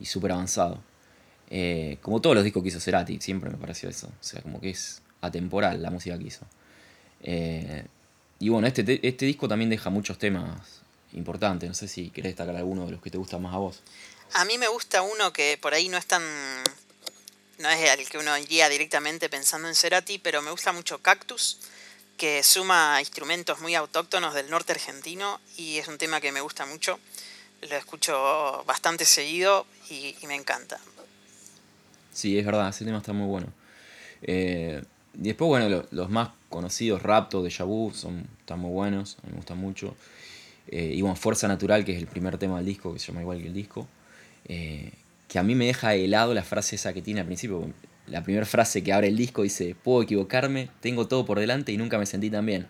y 0.00 0.06
súper 0.06 0.32
avanzado. 0.32 0.82
Eh, 1.48 1.98
como 2.02 2.20
todos 2.20 2.34
los 2.34 2.44
discos 2.44 2.62
que 2.62 2.70
hizo 2.70 2.80
Cerati, 2.80 3.20
siempre 3.20 3.50
me 3.50 3.56
pareció 3.56 3.88
eso. 3.88 4.08
O 4.08 4.24
sea, 4.24 4.42
como 4.42 4.60
que 4.60 4.70
es 4.70 5.02
atemporal 5.20 5.82
la 5.82 5.90
música 5.90 6.18
que 6.18 6.24
hizo. 6.24 6.44
Eh, 7.22 7.84
y 8.38 8.48
bueno, 8.48 8.66
este, 8.66 9.06
este 9.06 9.26
disco 9.26 9.48
también 9.48 9.70
deja 9.70 9.90
muchos 9.90 10.18
temas 10.18 10.60
importantes. 11.12 11.68
No 11.68 11.74
sé 11.74 11.88
si 11.88 12.10
querés 12.10 12.30
destacar 12.30 12.56
alguno 12.56 12.86
de 12.86 12.92
los 12.92 13.02
que 13.02 13.10
te 13.10 13.18
gustan 13.18 13.42
más 13.42 13.54
a 13.54 13.58
vos. 13.58 13.82
A 14.34 14.44
mí 14.44 14.58
me 14.58 14.68
gusta 14.68 15.02
uno 15.02 15.32
que 15.32 15.58
por 15.60 15.74
ahí 15.74 15.88
no 15.88 15.96
es 15.96 16.06
tan. 16.06 16.22
No 17.58 17.70
es 17.70 17.98
el 17.98 18.06
que 18.08 18.18
uno 18.18 18.36
iría 18.36 18.68
directamente 18.68 19.30
pensando 19.30 19.66
en 19.68 19.74
Cerati, 19.74 20.18
pero 20.18 20.42
me 20.42 20.50
gusta 20.50 20.72
mucho 20.72 20.98
Cactus, 20.98 21.60
que 22.18 22.42
suma 22.42 22.98
instrumentos 23.00 23.60
muy 23.60 23.74
autóctonos 23.74 24.34
del 24.34 24.50
norte 24.50 24.72
argentino 24.72 25.40
y 25.56 25.78
es 25.78 25.88
un 25.88 25.96
tema 25.96 26.20
que 26.20 26.32
me 26.32 26.42
gusta 26.42 26.66
mucho. 26.66 27.00
Lo 27.62 27.76
escucho 27.76 28.62
bastante 28.66 29.06
seguido 29.06 29.66
y, 29.90 30.14
me 30.26 30.34
encanta. 30.34 30.78
Sí, 32.12 32.38
es 32.38 32.46
verdad, 32.46 32.68
ese 32.68 32.84
tema 32.84 32.98
está 32.98 33.12
muy 33.12 33.26
bueno. 33.26 33.48
Eh, 34.22 34.82
y 35.14 35.22
después, 35.22 35.48
bueno, 35.48 35.84
los, 35.90 36.10
más 36.10 36.30
conocidos, 36.48 37.02
Rapto, 37.02 37.42
de 37.42 37.50
Vu, 37.64 37.92
son, 37.94 38.26
están 38.40 38.60
muy 38.60 38.70
buenos, 38.70 39.18
a 39.22 39.26
mí 39.26 39.32
me 39.32 39.36
gustan 39.36 39.58
mucho. 39.58 39.94
Eh, 40.68 40.92
y 40.94 41.00
bueno, 41.02 41.16
Fuerza 41.16 41.48
Natural, 41.48 41.84
que 41.84 41.92
es 41.92 41.98
el 41.98 42.06
primer 42.06 42.38
tema 42.38 42.56
del 42.56 42.66
disco, 42.66 42.92
que 42.92 42.98
se 42.98 43.08
llama 43.08 43.22
igual 43.22 43.40
que 43.40 43.48
el 43.48 43.54
disco. 43.54 43.86
Eh, 44.46 44.92
que 45.28 45.38
a 45.38 45.42
mí 45.42 45.54
me 45.54 45.66
deja 45.66 45.94
helado 45.94 46.34
la 46.34 46.42
frase 46.42 46.76
esa 46.76 46.92
que 46.92 47.02
tiene 47.02 47.20
al 47.20 47.26
principio. 47.26 47.70
La 48.06 48.22
primera 48.22 48.46
frase 48.46 48.82
que 48.82 48.92
abre 48.92 49.08
el 49.08 49.16
disco 49.16 49.42
dice, 49.42 49.74
puedo 49.74 50.02
equivocarme, 50.02 50.70
tengo 50.80 51.08
todo 51.08 51.24
por 51.24 51.40
delante 51.40 51.72
y 51.72 51.76
nunca 51.76 51.98
me 51.98 52.06
sentí 52.06 52.30
tan 52.30 52.46
bien. 52.46 52.66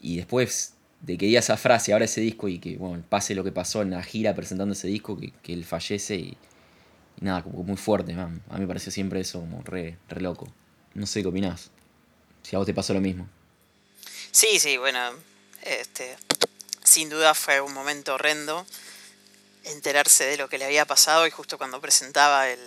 Y 0.00 0.16
después 0.16 0.75
de 1.06 1.16
que 1.16 1.26
diga 1.26 1.38
esa 1.38 1.56
frase, 1.56 1.92
ahora 1.92 2.04
ese 2.04 2.20
disco 2.20 2.48
y 2.48 2.58
que 2.58 2.76
bueno, 2.76 3.02
pase 3.08 3.36
lo 3.36 3.44
que 3.44 3.52
pasó 3.52 3.80
en 3.80 3.92
la 3.92 4.02
gira 4.02 4.34
presentando 4.34 4.72
ese 4.72 4.88
disco, 4.88 5.16
que, 5.16 5.52
él 5.52 5.64
fallece 5.64 6.16
y, 6.16 6.36
nada, 7.20 7.44
como 7.44 7.62
muy 7.62 7.76
fuerte, 7.76 8.12
A 8.12 8.26
mí 8.26 8.40
me 8.58 8.66
pareció 8.66 8.90
siempre 8.90 9.20
eso 9.20 9.38
como 9.38 9.62
re, 9.62 9.96
re 10.08 10.20
loco. 10.20 10.52
No 10.94 11.06
sé 11.06 11.22
qué 11.22 11.28
opinás. 11.28 11.70
Si 12.42 12.56
a 12.56 12.58
vos 12.58 12.66
te 12.66 12.74
pasó 12.74 12.92
lo 12.92 13.00
mismo. 13.00 13.28
Sí, 14.32 14.58
sí, 14.58 14.78
bueno, 14.78 14.98
este, 15.62 16.16
sin 16.82 17.08
duda 17.08 17.34
fue 17.34 17.60
un 17.60 17.72
momento 17.72 18.14
horrendo 18.14 18.66
enterarse 19.64 20.24
de 20.24 20.36
lo 20.36 20.48
que 20.48 20.58
le 20.58 20.64
había 20.64 20.86
pasado 20.86 21.26
y 21.26 21.30
justo 21.30 21.56
cuando 21.56 21.80
presentaba 21.80 22.48
el, 22.48 22.58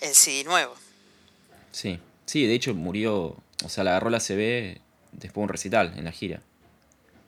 el 0.00 0.14
CD 0.14 0.44
nuevo. 0.44 0.76
Sí, 1.72 1.98
sí, 2.24 2.46
de 2.46 2.54
hecho 2.54 2.72
murió, 2.72 3.36
o 3.64 3.68
sea, 3.68 3.82
la 3.82 3.90
agarró 3.90 4.10
la 4.10 4.20
CB 4.20 4.80
después 5.10 5.34
de 5.34 5.40
un 5.40 5.48
recital 5.48 5.94
en 5.96 6.04
la 6.04 6.12
gira. 6.12 6.40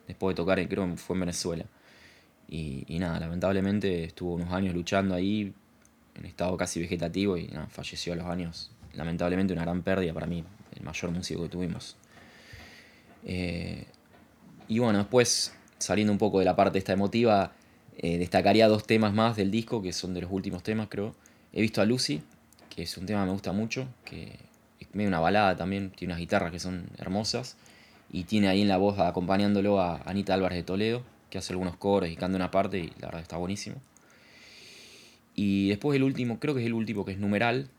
Después 0.07 0.33
de 0.33 0.37
tocar, 0.37 0.67
creo 0.67 0.87
que 0.89 0.97
fue 0.97 1.15
en 1.15 1.21
Venezuela. 1.21 1.65
Y, 2.47 2.85
nada, 2.99 3.19
lamentablemente 3.19 4.03
estuvo 4.03 4.35
unos 4.35 4.51
años 4.51 4.73
luchando 4.73 5.15
ahí, 5.15 5.53
en 6.15 6.25
estado 6.25 6.55
casi 6.57 6.79
vegetativo, 6.79 7.37
y 7.37 7.47
nada, 7.47 7.67
falleció 7.67 8.13
a 8.13 8.15
los 8.15 8.27
años. 8.27 8.71
Lamentablemente 8.93 9.53
una 9.53 9.63
gran 9.63 9.81
pérdida 9.81 10.13
para 10.13 10.27
mí, 10.27 10.43
el 10.75 10.83
mayor 10.83 11.11
músico 11.11 11.43
que 11.43 11.49
tuvimos. 11.49 11.97
Eh, 13.25 13.85
y 14.67 14.79
bueno, 14.79 14.99
después, 14.99 15.53
saliendo 15.79 16.13
un 16.13 16.19
poco 16.19 16.39
de 16.39 16.45
la 16.45 16.55
parte 16.55 16.77
esta 16.77 16.93
emotiva, 16.93 17.53
eh, 17.97 18.17
destacaría 18.17 18.67
dos 18.67 18.85
temas 18.85 19.13
más 19.13 19.35
del 19.35 19.51
disco, 19.51 19.81
que 19.81 19.93
son 19.93 20.13
de 20.13 20.21
los 20.21 20.31
últimos 20.31 20.63
temas, 20.63 20.87
creo. 20.89 21.15
He 21.51 21.61
visto 21.61 21.81
a 21.81 21.85
Lucy, 21.85 22.21
que 22.69 22.83
es 22.83 22.97
un 22.97 23.05
tema 23.05 23.21
que 23.21 23.27
me 23.27 23.31
gusta 23.31 23.51
mucho, 23.51 23.87
que 24.03 24.37
es 24.79 24.87
medio 24.93 25.07
una 25.07 25.19
balada 25.19 25.55
también, 25.55 25.91
tiene 25.91 26.13
unas 26.13 26.19
guitarras 26.19 26.51
que 26.51 26.59
son 26.59 26.89
hermosas, 26.97 27.57
y 28.11 28.23
tiene 28.23 28.47
ahí 28.47 28.61
en 28.61 28.67
la 28.67 28.77
voz 28.77 28.99
acompañándolo 28.99 29.79
a 29.79 30.01
Anita 30.05 30.33
Álvarez 30.33 30.57
de 30.57 30.63
Toledo, 30.63 31.03
que 31.29 31.37
hace 31.37 31.53
algunos 31.53 31.75
coros 31.77 32.09
y 32.09 32.15
canta 32.15 32.35
una 32.35 32.51
parte, 32.51 32.79
y 32.79 32.93
la 32.99 33.07
verdad 33.07 33.21
está 33.21 33.37
buenísimo. 33.37 33.77
Y 35.35 35.69
después 35.69 35.95
el 35.95 36.03
último, 36.03 36.39
creo 36.39 36.53
que 36.53 36.61
es 36.61 36.67
el 36.67 36.73
último, 36.73 37.03
que 37.03 37.11
es 37.11 37.19
Numeral, 37.19 37.69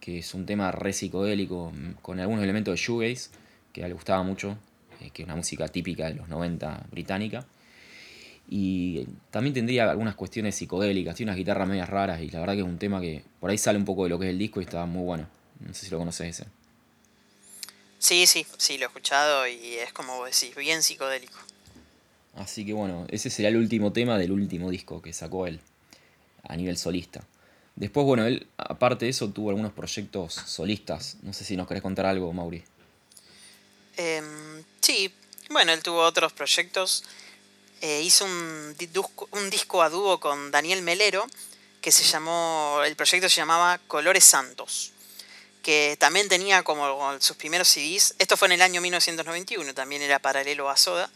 que 0.00 0.18
es 0.18 0.34
un 0.34 0.46
tema 0.46 0.72
re 0.72 0.92
psicodélico, 0.92 1.72
con 2.02 2.18
algunos 2.18 2.42
elementos 2.42 2.72
de 2.72 2.78
shoegaze, 2.78 3.30
que 3.72 3.82
a 3.82 3.84
él 3.84 3.90
le 3.90 3.94
gustaba 3.94 4.22
mucho, 4.22 4.56
eh, 5.00 5.10
que 5.10 5.22
es 5.22 5.26
una 5.26 5.36
música 5.36 5.68
típica 5.68 6.06
de 6.06 6.14
los 6.14 6.28
90 6.28 6.86
británica. 6.90 7.44
Y 8.50 9.06
también 9.30 9.52
tendría 9.52 9.90
algunas 9.90 10.14
cuestiones 10.14 10.54
psicodélicas, 10.54 11.14
tiene 11.14 11.30
unas 11.30 11.36
guitarras 11.36 11.68
medias 11.68 11.88
raras 11.88 12.22
y 12.22 12.30
la 12.30 12.40
verdad 12.40 12.54
que 12.54 12.60
es 12.60 12.66
un 12.66 12.78
tema 12.78 13.00
que 13.00 13.22
por 13.38 13.50
ahí 13.50 13.58
sale 13.58 13.78
un 13.78 13.84
poco 13.84 14.04
de 14.04 14.10
lo 14.10 14.18
que 14.18 14.26
es 14.26 14.30
el 14.30 14.38
disco 14.38 14.60
y 14.60 14.64
está 14.64 14.86
muy 14.86 15.04
bueno. 15.04 15.26
No 15.60 15.74
sé 15.74 15.84
si 15.84 15.90
lo 15.90 15.98
conoces 15.98 16.40
ese. 16.40 16.57
Sí, 17.98 18.26
sí, 18.26 18.46
sí, 18.56 18.78
lo 18.78 18.84
he 18.84 18.86
escuchado 18.86 19.46
y 19.46 19.74
es 19.74 19.92
como 19.92 20.16
vos 20.18 20.30
decís, 20.30 20.54
bien 20.54 20.82
psicodélico. 20.82 21.38
Así 22.36 22.64
que 22.64 22.72
bueno, 22.72 23.06
ese 23.10 23.30
sería 23.30 23.48
el 23.48 23.56
último 23.56 23.92
tema 23.92 24.16
del 24.18 24.30
último 24.30 24.70
disco 24.70 25.02
que 25.02 25.12
sacó 25.12 25.46
él 25.46 25.60
a 26.44 26.56
nivel 26.56 26.78
solista. 26.78 27.24
Después, 27.74 28.04
bueno, 28.06 28.26
él, 28.26 28.46
aparte 28.56 29.04
de 29.04 29.10
eso, 29.10 29.28
tuvo 29.30 29.50
algunos 29.50 29.72
proyectos 29.72 30.34
solistas. 30.34 31.16
No 31.22 31.32
sé 31.32 31.44
si 31.44 31.56
nos 31.56 31.68
querés 31.68 31.82
contar 31.82 32.06
algo, 32.06 32.32
Mauri. 32.32 32.64
Em, 33.96 34.64
sí, 34.80 35.12
bueno, 35.50 35.72
él 35.72 35.82
tuvo 35.82 36.00
otros 36.00 36.32
proyectos. 36.32 37.04
Eh, 37.80 38.02
hizo 38.02 38.24
un, 38.24 38.74
un 39.30 39.50
disco 39.50 39.82
a 39.82 39.90
dúo 39.90 40.18
con 40.18 40.50
Daniel 40.50 40.82
Melero, 40.82 41.24
que 41.80 41.92
se 41.92 42.02
llamó, 42.02 42.80
el 42.84 42.96
proyecto 42.96 43.28
se 43.28 43.36
llamaba 43.36 43.78
Colores 43.86 44.24
Santos, 44.24 44.92
que 45.62 45.96
también 45.98 46.28
tenía 46.28 46.62
como 46.62 47.20
sus 47.20 47.36
primeros 47.36 47.68
CDs, 47.68 48.14
esto 48.18 48.36
fue 48.36 48.46
en 48.48 48.52
el 48.52 48.62
año 48.62 48.80
1991, 48.80 49.74
también 49.74 50.02
era 50.02 50.18
paralelo 50.18 50.68
a 50.70 50.76
Soda, 50.76 51.10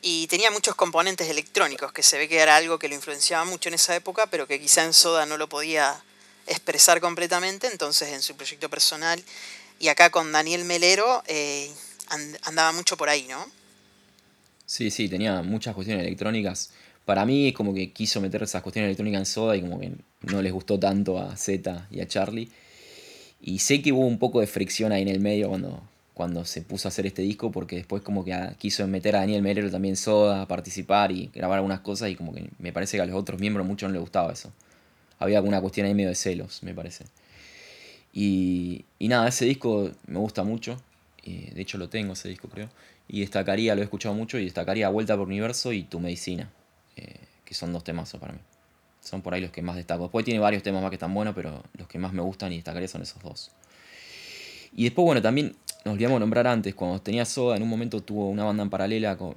y 0.00 0.26
tenía 0.26 0.50
muchos 0.50 0.74
componentes 0.74 1.28
electrónicos, 1.28 1.92
que 1.92 2.02
se 2.02 2.18
ve 2.18 2.28
que 2.28 2.38
era 2.38 2.56
algo 2.56 2.78
que 2.78 2.88
lo 2.88 2.94
influenciaba 2.94 3.44
mucho 3.44 3.68
en 3.68 3.74
esa 3.74 3.94
época, 3.94 4.26
pero 4.26 4.46
que 4.46 4.60
quizá 4.60 4.84
en 4.84 4.92
Soda 4.92 5.26
no 5.26 5.36
lo 5.36 5.48
podía 5.48 6.02
expresar 6.46 7.00
completamente, 7.00 7.68
entonces 7.68 8.08
en 8.08 8.22
su 8.22 8.36
proyecto 8.36 8.68
personal, 8.68 9.22
y 9.78 9.88
acá 9.88 10.10
con 10.10 10.32
Daniel 10.32 10.64
Melero, 10.64 11.22
eh, 11.26 11.72
andaba 12.42 12.72
mucho 12.72 12.96
por 12.96 13.08
ahí, 13.08 13.26
¿no? 13.28 13.46
Sí, 14.66 14.90
sí, 14.90 15.08
tenía 15.08 15.42
muchas 15.42 15.74
cuestiones 15.74 16.06
electrónicas. 16.06 16.70
Para 17.04 17.26
mí 17.26 17.48
es 17.48 17.54
como 17.54 17.74
que 17.74 17.92
quiso 17.92 18.20
meter 18.20 18.42
esas 18.42 18.62
cuestiones 18.62 18.88
electrónicas 18.88 19.20
en 19.20 19.26
Soda 19.26 19.56
y 19.56 19.60
como 19.60 19.80
que 19.80 19.92
no 20.22 20.40
les 20.40 20.52
gustó 20.52 20.78
tanto 20.78 21.18
a 21.18 21.36
Z 21.36 21.88
y 21.90 22.00
a 22.00 22.08
Charlie. 22.08 22.50
Y 23.42 23.58
sé 23.58 23.82
que 23.82 23.92
hubo 23.92 24.06
un 24.06 24.18
poco 24.18 24.40
de 24.40 24.46
fricción 24.46 24.92
ahí 24.92 25.02
en 25.02 25.08
el 25.08 25.18
medio 25.18 25.48
cuando, 25.48 25.82
cuando 26.14 26.44
se 26.44 26.62
puso 26.62 26.86
a 26.86 26.90
hacer 26.90 27.06
este 27.06 27.22
disco, 27.22 27.50
porque 27.50 27.76
después 27.76 28.02
como 28.02 28.24
que 28.24 28.34
quiso 28.56 28.86
meter 28.86 29.16
a 29.16 29.20
Daniel 29.20 29.42
Melero 29.42 29.68
también 29.68 29.96
Soda 29.96 30.42
a 30.42 30.48
participar 30.48 31.10
y 31.10 31.28
grabar 31.34 31.58
algunas 31.58 31.80
cosas 31.80 32.08
y 32.10 32.14
como 32.14 32.32
que 32.32 32.48
me 32.60 32.72
parece 32.72 32.96
que 32.96 33.02
a 33.02 33.06
los 33.06 33.16
otros 33.16 33.40
miembros 33.40 33.66
mucho 33.66 33.88
no 33.88 33.92
les 33.92 34.00
gustaba 34.00 34.32
eso. 34.32 34.52
Había 35.18 35.38
alguna 35.38 35.60
cuestión 35.60 35.86
ahí 35.86 35.94
medio 35.94 36.08
de 36.08 36.14
celos, 36.14 36.62
me 36.62 36.72
parece. 36.72 37.04
Y, 38.12 38.84
y 39.00 39.08
nada, 39.08 39.28
ese 39.28 39.44
disco 39.44 39.90
me 40.06 40.18
gusta 40.20 40.44
mucho. 40.44 40.80
de 41.24 41.60
hecho 41.60 41.78
lo 41.78 41.88
tengo 41.88 42.12
ese 42.12 42.28
disco 42.28 42.48
creo. 42.48 42.68
Y 43.08 43.20
destacaría, 43.20 43.74
lo 43.74 43.80
he 43.80 43.84
escuchado 43.84 44.14
mucho, 44.14 44.38
y 44.38 44.44
destacaría 44.44 44.88
Vuelta 44.88 45.16
por 45.16 45.26
Universo 45.26 45.72
y 45.72 45.82
Tu 45.82 45.98
Medicina, 45.98 46.50
eh, 46.96 47.16
que 47.44 47.54
son 47.54 47.72
dos 47.72 47.82
temazos 47.82 48.20
para 48.20 48.34
mí. 48.34 48.38
Son 49.02 49.20
por 49.20 49.34
ahí 49.34 49.40
los 49.40 49.50
que 49.50 49.62
más 49.62 49.76
destaco. 49.76 50.04
Después 50.04 50.24
tiene 50.24 50.40
varios 50.40 50.62
temas 50.62 50.80
más 50.80 50.90
que 50.90 50.96
están 50.96 51.12
buenos, 51.12 51.34
pero 51.34 51.62
los 51.76 51.88
que 51.88 51.98
más 51.98 52.12
me 52.12 52.22
gustan 52.22 52.52
y 52.52 52.56
destacaría 52.56 52.88
son 52.88 53.02
esos 53.02 53.22
dos. 53.22 53.50
Y 54.74 54.84
después, 54.84 55.04
bueno, 55.04 55.20
también 55.20 55.54
nos 55.84 55.94
olvidamos 55.94 56.20
nombrar 56.20 56.46
antes, 56.46 56.74
cuando 56.74 57.00
tenía 57.00 57.24
Soda, 57.24 57.56
en 57.56 57.62
un 57.62 57.68
momento 57.68 58.00
tuvo 58.00 58.30
una 58.30 58.44
banda 58.44 58.62
en 58.62 58.70
paralela 58.70 59.16
con 59.16 59.34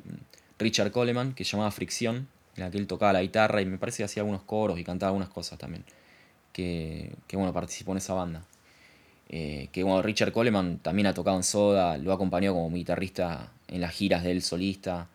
Richard 0.59 0.91
Coleman, 0.91 1.33
que 1.33 1.43
se 1.43 1.51
llamaba 1.51 1.71
Fricción, 1.71 2.27
en 2.55 2.63
la 2.63 2.71
que 2.71 2.77
él 2.77 2.87
tocaba 2.87 3.13
la 3.13 3.21
guitarra 3.21 3.61
y 3.61 3.65
me 3.65 3.77
parece 3.77 3.97
que 3.97 4.03
hacía 4.05 4.21
algunos 4.21 4.43
coros 4.43 4.79
y 4.79 4.83
cantaba 4.83 5.09
algunas 5.09 5.29
cosas 5.29 5.57
también. 5.57 5.83
Que, 6.53 7.11
que 7.27 7.35
bueno, 7.35 7.51
participó 7.51 7.91
en 7.91 7.97
esa 7.97 8.13
banda. 8.13 8.45
Eh, 9.29 9.69
que 9.71 9.83
bueno, 9.83 10.01
Richard 10.01 10.31
Coleman 10.31 10.77
también 10.77 11.07
ha 11.07 11.13
tocado 11.13 11.35
en 11.35 11.43
Soda, 11.43 11.97
lo 11.97 12.11
ha 12.11 12.15
acompañado 12.15 12.55
como 12.55 12.73
guitarrista 12.73 13.51
en 13.67 13.81
las 13.81 13.91
giras 13.91 14.23
de 14.23 14.31
él 14.31 14.41
solista. 14.41 15.07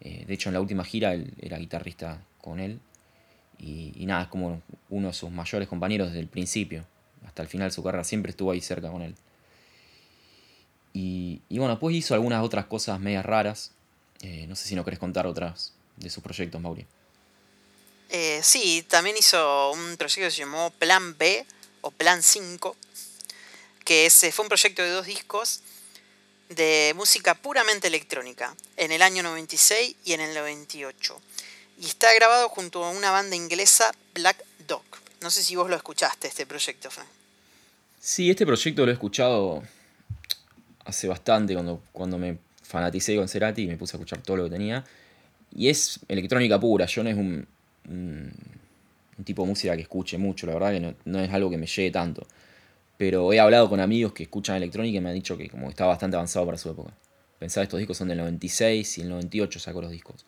Eh, 0.00 0.24
de 0.26 0.34
hecho, 0.34 0.48
en 0.48 0.54
la 0.54 0.60
última 0.60 0.84
gira 0.84 1.14
él 1.14 1.32
era 1.40 1.58
guitarrista 1.58 2.22
con 2.40 2.60
él. 2.60 2.80
Y, 3.62 4.04
nada, 4.06 4.24
es 4.24 4.28
como 4.28 4.60
uno 4.90 5.08
de 5.08 5.14
sus 5.14 5.30
mayores 5.30 5.68
compañeros 5.68 6.08
desde 6.08 6.20
el 6.20 6.26
principio. 6.26 6.84
Hasta 7.24 7.42
el 7.42 7.48
final 7.48 7.68
de 7.68 7.74
su 7.74 7.82
carrera 7.82 8.02
siempre 8.02 8.30
estuvo 8.30 8.50
ahí 8.50 8.60
cerca 8.60 8.90
con 8.90 9.02
él. 9.02 9.14
Y, 10.92 11.40
bueno, 11.50 11.78
pues 11.78 11.94
hizo 11.94 12.14
algunas 12.14 12.42
otras 12.42 12.66
cosas 12.66 12.98
medias 12.98 13.24
raras. 13.24 13.70
Eh, 14.20 14.46
no 14.48 14.56
sé 14.56 14.68
si 14.68 14.74
no 14.74 14.84
querés 14.84 14.98
contar 14.98 15.26
otras 15.26 15.74
de 15.96 16.10
sus 16.10 16.22
proyectos, 16.22 16.60
Mauri. 16.60 16.84
sí, 18.42 18.84
también 18.88 19.16
hizo 19.16 19.72
un 19.72 19.96
proyecto 19.96 20.26
que 20.26 20.30
se 20.30 20.38
llamó 20.38 20.70
Plan 20.70 21.16
B 21.16 21.46
o 21.82 21.92
Plan 21.92 22.22
5, 22.22 22.76
que 23.84 24.06
ese 24.06 24.32
fue 24.32 24.44
un 24.44 24.48
proyecto 24.48 24.82
de 24.82 24.90
dos 24.90 25.06
discos 25.06 25.62
de 26.54 26.92
música 26.96 27.34
puramente 27.34 27.88
electrónica, 27.88 28.54
en 28.76 28.92
el 28.92 29.02
año 29.02 29.22
96 29.22 29.96
y 30.04 30.12
en 30.12 30.20
el 30.20 30.34
98. 30.34 31.20
Y 31.82 31.86
está 31.86 32.14
grabado 32.14 32.48
junto 32.48 32.84
a 32.84 32.90
una 32.90 33.10
banda 33.10 33.34
inglesa, 33.34 33.90
Black 34.14 34.44
Dog. 34.68 34.84
No 35.20 35.30
sé 35.30 35.42
si 35.42 35.56
vos 35.56 35.68
lo 35.68 35.74
escuchaste, 35.74 36.28
este 36.28 36.46
proyecto, 36.46 36.92
Frank. 36.92 37.08
Sí, 37.98 38.30
este 38.30 38.46
proyecto 38.46 38.84
lo 38.84 38.92
he 38.92 38.94
escuchado 38.94 39.64
hace 40.84 41.08
bastante, 41.08 41.54
cuando, 41.54 41.82
cuando 41.90 42.18
me 42.18 42.38
fanaticé 42.62 43.16
con 43.16 43.26
Cerati 43.26 43.62
y 43.62 43.66
me 43.66 43.76
puse 43.76 43.96
a 43.96 43.98
escuchar 43.98 44.22
todo 44.22 44.36
lo 44.36 44.44
que 44.44 44.50
tenía. 44.50 44.84
Y 45.56 45.70
es 45.70 45.98
electrónica 46.06 46.60
pura, 46.60 46.86
yo 46.86 47.02
no 47.02 47.10
es 47.10 47.16
un, 47.16 47.48
tipo 49.24 49.42
de 49.42 49.48
música 49.48 49.74
que 49.74 49.82
escuche 49.82 50.18
mucho, 50.18 50.46
la 50.46 50.54
verdad 50.54 50.70
que 50.70 50.80
no, 50.80 50.94
no, 51.04 51.18
es 51.18 51.32
algo 51.32 51.50
que 51.50 51.58
me 51.58 51.66
llegue 51.66 51.90
tanto. 51.90 52.24
Pero 52.96 53.32
he 53.32 53.40
hablado 53.40 53.68
con 53.68 53.80
amigos 53.80 54.12
que 54.12 54.22
escuchan 54.22 54.54
electrónica 54.54 54.98
y 54.98 55.00
me 55.00 55.08
han 55.08 55.16
dicho 55.16 55.36
que 55.36 55.50
como 55.50 55.68
está 55.68 55.86
bastante 55.86 56.14
avanzado 56.14 56.46
para 56.46 56.58
su 56.58 56.70
época. 56.70 56.92
Pensaba 57.40 57.64
estos 57.64 57.78
discos 57.78 57.96
son 57.96 58.06
del 58.06 58.18
96 58.18 58.98
y 58.98 59.00
el 59.00 59.08
98 59.08 59.58
sacó 59.58 59.82
los 59.82 59.90
discos. 59.90 60.24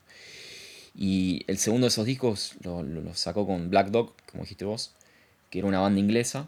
Y 0.96 1.42
el 1.46 1.58
segundo 1.58 1.86
de 1.86 1.88
esos 1.88 2.06
discos 2.06 2.54
lo, 2.62 2.82
lo, 2.82 3.14
sacó 3.14 3.46
con 3.46 3.68
Black 3.70 3.88
Dog, 3.88 4.14
como 4.30 4.44
dijiste 4.44 4.64
vos, 4.64 4.92
que 5.50 5.58
era 5.58 5.68
una 5.68 5.80
banda 5.80 6.00
inglesa. 6.00 6.46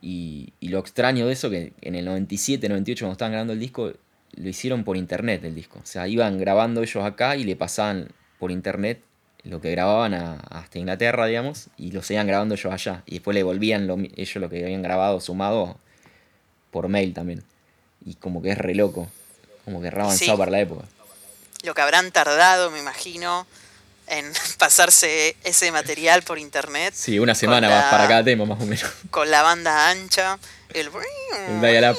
Y, 0.00 0.52
y, 0.60 0.68
lo 0.68 0.78
extraño 0.78 1.26
de 1.26 1.32
eso, 1.32 1.50
que 1.50 1.72
en 1.80 1.94
el 1.94 2.04
97, 2.04 2.68
98, 2.68 3.04
cuando 3.04 3.12
estaban 3.12 3.32
grabando 3.32 3.52
el 3.52 3.60
disco, 3.60 3.92
lo 4.34 4.48
hicieron 4.48 4.84
por 4.84 4.96
internet 4.96 5.44
el 5.44 5.54
disco. 5.54 5.80
O 5.82 5.86
sea, 5.86 6.08
iban 6.08 6.38
grabando 6.38 6.82
ellos 6.82 7.04
acá 7.04 7.36
y 7.36 7.44
le 7.44 7.56
pasaban 7.56 8.08
por 8.38 8.50
internet 8.50 9.00
lo 9.44 9.60
que 9.60 9.70
grababan 9.72 10.14
a, 10.14 10.34
hasta 10.34 10.78
Inglaterra, 10.78 11.26
digamos, 11.26 11.68
y 11.76 11.90
lo 11.90 12.02
seguían 12.02 12.26
grabando 12.26 12.54
ellos 12.54 12.72
allá. 12.72 13.02
Y 13.06 13.14
después 13.14 13.34
le 13.34 13.42
volvían 13.42 13.86
lo, 13.86 13.96
ellos 13.98 14.36
lo 14.36 14.48
que 14.48 14.64
habían 14.64 14.82
grabado 14.82 15.20
sumado 15.20 15.76
por 16.70 16.88
mail 16.88 17.12
también. 17.14 17.42
Y 18.04 18.14
como 18.14 18.42
que 18.42 18.50
es 18.50 18.58
re 18.58 18.74
loco. 18.74 19.08
Como 19.64 19.80
que 19.80 19.90
re 19.90 20.02
avanzado 20.02 20.38
para 20.38 20.50
la 20.50 20.60
época. 20.60 20.84
Lo 21.64 21.74
que 21.74 21.80
habrán 21.80 22.10
tardado, 22.10 22.70
me 22.70 22.80
imagino, 22.80 23.46
en 24.06 24.32
pasarse 24.58 25.36
ese 25.44 25.72
material 25.72 26.22
por 26.22 26.38
internet. 26.38 26.94
Sí, 26.96 27.18
una 27.18 27.34
semana 27.34 27.68
la, 27.68 27.90
para 27.90 28.08
cada 28.08 28.24
tema 28.24 28.44
más 28.44 28.60
o 28.60 28.66
menos. 28.66 28.90
Con 29.10 29.30
la 29.30 29.42
banda 29.42 29.90
ancha. 29.90 30.38
El, 30.72 30.90
el 31.48 31.94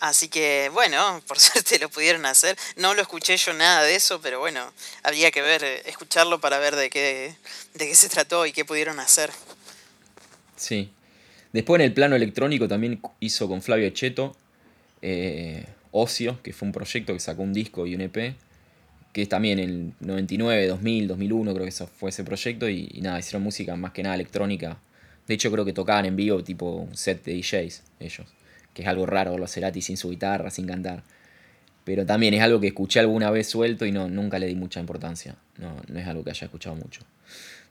Así 0.00 0.28
que 0.28 0.70
bueno, 0.72 1.22
por 1.26 1.40
suerte 1.40 1.78
lo 1.78 1.88
pudieron 1.88 2.26
hacer. 2.26 2.56
No 2.76 2.94
lo 2.94 3.02
escuché 3.02 3.36
yo 3.36 3.52
nada 3.52 3.82
de 3.82 3.96
eso, 3.96 4.20
pero 4.20 4.38
bueno, 4.38 4.72
había 5.02 5.30
que 5.30 5.42
ver, 5.42 5.64
eh, 5.64 5.82
escucharlo 5.86 6.40
para 6.40 6.58
ver 6.58 6.76
de 6.76 6.90
qué, 6.90 7.34
de 7.74 7.88
qué 7.88 7.94
se 7.94 8.08
trató 8.08 8.46
y 8.46 8.52
qué 8.52 8.64
pudieron 8.64 9.00
hacer. 9.00 9.30
Sí. 10.56 10.90
Después 11.52 11.80
en 11.80 11.86
el 11.86 11.92
plano 11.92 12.16
electrónico 12.16 12.68
también 12.68 13.00
hizo 13.20 13.48
con 13.48 13.62
Flavio 13.62 13.88
Cheto 13.90 14.36
eh, 15.00 15.64
Ocio, 15.90 16.42
que 16.42 16.52
fue 16.52 16.66
un 16.66 16.72
proyecto 16.72 17.12
que 17.12 17.20
sacó 17.20 17.42
un 17.42 17.52
disco 17.52 17.86
y 17.86 17.94
un 17.94 18.02
EP, 18.02 18.36
que 19.16 19.22
es 19.22 19.30
también 19.30 19.58
en 19.58 19.94
99, 20.00 20.66
2000, 20.66 21.08
2001 21.08 21.54
creo 21.54 21.64
que 21.64 21.70
eso 21.70 21.86
fue 21.86 22.10
ese 22.10 22.22
proyecto 22.22 22.68
y, 22.68 23.00
nada, 23.00 23.18
hicieron 23.18 23.42
música 23.42 23.74
más 23.74 23.92
que 23.92 24.02
nada 24.02 24.14
electrónica. 24.14 24.76
De 25.26 25.32
hecho 25.32 25.50
creo 25.50 25.64
que 25.64 25.72
tocaban 25.72 26.04
en 26.04 26.16
vivo 26.16 26.44
tipo 26.44 26.70
un 26.70 26.94
set 26.94 27.24
de 27.24 27.32
DJs 27.32 27.82
ellos 27.98 28.26
que 28.74 28.82
es 28.82 28.88
algo 28.88 29.06
raro 29.06 29.30
verlo 29.30 29.46
a 29.46 29.48
Cerati 29.48 29.80
sin 29.80 29.96
su 29.96 30.10
guitarra, 30.10 30.50
sin 30.50 30.66
cantar. 30.66 31.02
Pero 31.84 32.04
también 32.04 32.34
es 32.34 32.42
algo 32.42 32.60
que 32.60 32.66
escuché 32.66 33.00
alguna 33.00 33.30
vez 33.30 33.48
suelto 33.48 33.86
y 33.86 33.90
no, 33.90 34.06
nunca 34.10 34.38
le 34.38 34.48
di 34.48 34.54
mucha 34.54 34.80
importancia. 34.80 35.36
No, 35.56 35.80
no 35.88 35.98
es 35.98 36.06
algo 36.06 36.22
que 36.22 36.28
haya 36.28 36.44
escuchado 36.44 36.76
mucho. 36.76 37.00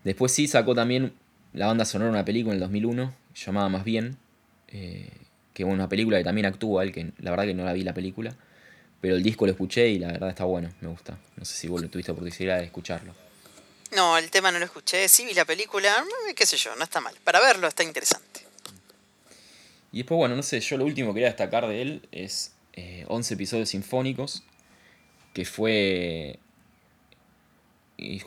Después 0.04 0.32
sí 0.32 0.48
sacó 0.48 0.74
también 0.74 1.14
la 1.54 1.68
banda 1.68 1.86
sonora 1.86 2.10
una 2.10 2.26
película 2.26 2.54
en 2.54 2.56
el 2.56 2.62
2001, 2.62 3.14
llamada 3.36 3.70
Más 3.70 3.84
Bien, 3.84 4.18
eh, 4.70 5.12
que 5.54 5.62
es 5.62 5.70
una 5.70 5.88
película 5.89 6.18
que 6.18 6.24
también 6.24 6.48
actúa, 6.48 6.82
el 6.82 6.91
que 6.91 7.12
la 7.20 7.30
verdad 7.30 7.46
que 7.46 7.54
no 7.54 7.66
la 7.66 7.74
vi 7.74 7.84
la 7.84 7.93
película, 7.93 8.36
pero 9.06 9.18
el 9.18 9.22
disco 9.22 9.45
lo 9.45 9.51
escuché 9.51 9.88
y 9.88 9.99
la 9.99 10.08
verdad 10.08 10.30
está 10.30 10.45
bueno, 10.45 10.74
me 10.82 10.88
gusta. 10.88 11.16
No 11.38 11.45
sé 11.45 11.53
si 11.53 11.68
vos 11.68 11.80
tuviste 11.91 12.12
oportunidad 12.12 12.58
de 12.58 12.66
escucharlo. 12.66 13.14
No, 13.95 14.18
el 14.18 14.32
tema 14.32 14.51
no 14.51 14.58
lo 14.58 14.66
escuché, 14.66 15.08
sí 15.08 15.28
vi 15.28 15.36
la 15.36 15.45
película, 15.45 16.03
mm, 16.03 16.34
qué 16.34 16.43
sé 16.47 16.58
yo, 16.58 16.76
no 16.76 16.84
está 16.84 17.01
mal. 17.01 17.14
Para 17.24 17.39
verlo 17.39 17.68
está 17.68 17.84
interesante. 17.84 18.41
Y 19.91 19.99
después, 19.99 20.18
bueno, 20.18 20.36
no 20.36 20.41
sé, 20.41 20.60
yo 20.60 20.76
lo 20.78 20.86
último 20.86 21.10
que 21.10 21.18
quería 21.18 21.28
destacar 21.28 21.68
de 21.68 21.84
él 21.84 22.10
es 22.12 22.53
11 23.06 23.34
eh, 23.34 23.36
episodios 23.36 23.70
sinfónicos, 23.70 24.41
que 25.36 25.45
fue 25.45 26.39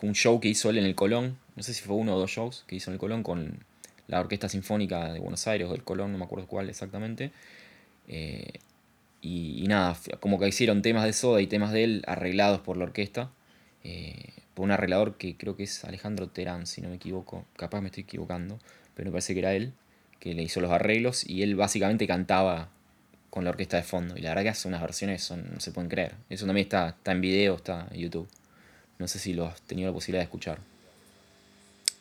un 0.02 0.14
show 0.14 0.38
que 0.38 0.46
hizo 0.46 0.70
él 0.70 0.78
en 0.78 0.84
el 0.84 0.94
Colón, 0.94 1.40
no 1.56 1.64
sé 1.64 1.74
si 1.74 1.82
fue 1.82 1.96
uno 1.96 2.14
o 2.14 2.20
dos 2.20 2.30
shows 2.30 2.62
que 2.68 2.76
hizo 2.76 2.92
en 2.92 2.94
el 2.94 3.00
Colón 3.00 3.24
con 3.24 3.64
la 4.06 4.20
Orquesta 4.20 4.48
Sinfónica 4.48 5.12
de 5.12 5.18
Buenos 5.18 5.44
Aires 5.48 5.66
o 5.66 5.72
del 5.72 5.82
Colón, 5.82 6.12
no 6.12 6.18
me 6.18 6.24
acuerdo 6.24 6.46
cuál 6.46 6.70
exactamente. 6.70 7.32
Eh, 8.06 8.60
y, 9.20 9.64
nada, 9.66 9.96
como 10.20 10.38
que 10.38 10.48
hicieron 10.48 10.82
temas 10.82 11.04
de 11.04 11.12
Soda 11.12 11.40
y 11.40 11.46
temas 11.46 11.72
de 11.72 11.84
él 11.84 12.02
arreglados 12.06 12.60
por 12.60 12.76
la 12.76 12.84
orquesta, 12.84 13.30
eh, 13.84 14.32
por 14.54 14.64
un 14.64 14.70
arreglador 14.70 15.16
que 15.16 15.36
creo 15.36 15.56
que 15.56 15.64
es 15.64 15.84
Alejandro 15.84 16.28
Terán, 16.28 16.66
si 16.66 16.80
no 16.80 16.88
me 16.88 16.96
equivoco, 16.96 17.44
capaz 17.56 17.80
me 17.80 17.88
estoy 17.88 18.04
equivocando, 18.04 18.58
pero 18.94 19.10
me 19.10 19.12
parece 19.12 19.34
que 19.34 19.40
era 19.40 19.54
él 19.54 19.72
que 20.20 20.34
le 20.34 20.42
hizo 20.42 20.60
los 20.60 20.70
arreglos 20.70 21.24
y 21.24 21.42
él 21.42 21.54
básicamente 21.54 22.06
cantaba 22.06 22.68
con 23.30 23.44
la 23.44 23.50
orquesta 23.50 23.76
de 23.76 23.82
fondo. 23.82 24.16
Y 24.16 24.20
la 24.20 24.30
verdad 24.30 24.42
que 24.42 24.48
hace 24.50 24.68
unas 24.68 24.80
versiones 24.80 25.22
son, 25.22 25.54
no 25.54 25.60
se 25.60 25.70
pueden 25.70 25.88
creer. 25.88 26.14
Eso 26.28 26.46
también 26.46 26.66
está, 26.66 26.88
está 26.88 27.12
en 27.12 27.20
video, 27.20 27.56
está 27.56 27.86
en 27.90 28.00
YouTube. 28.00 28.28
No 28.98 29.06
sé 29.06 29.18
si 29.18 29.32
lo 29.32 29.46
has 29.46 29.60
tenido 29.62 29.88
la 29.88 29.94
posibilidad 29.94 30.20
de 30.20 30.24
escuchar. 30.24 30.58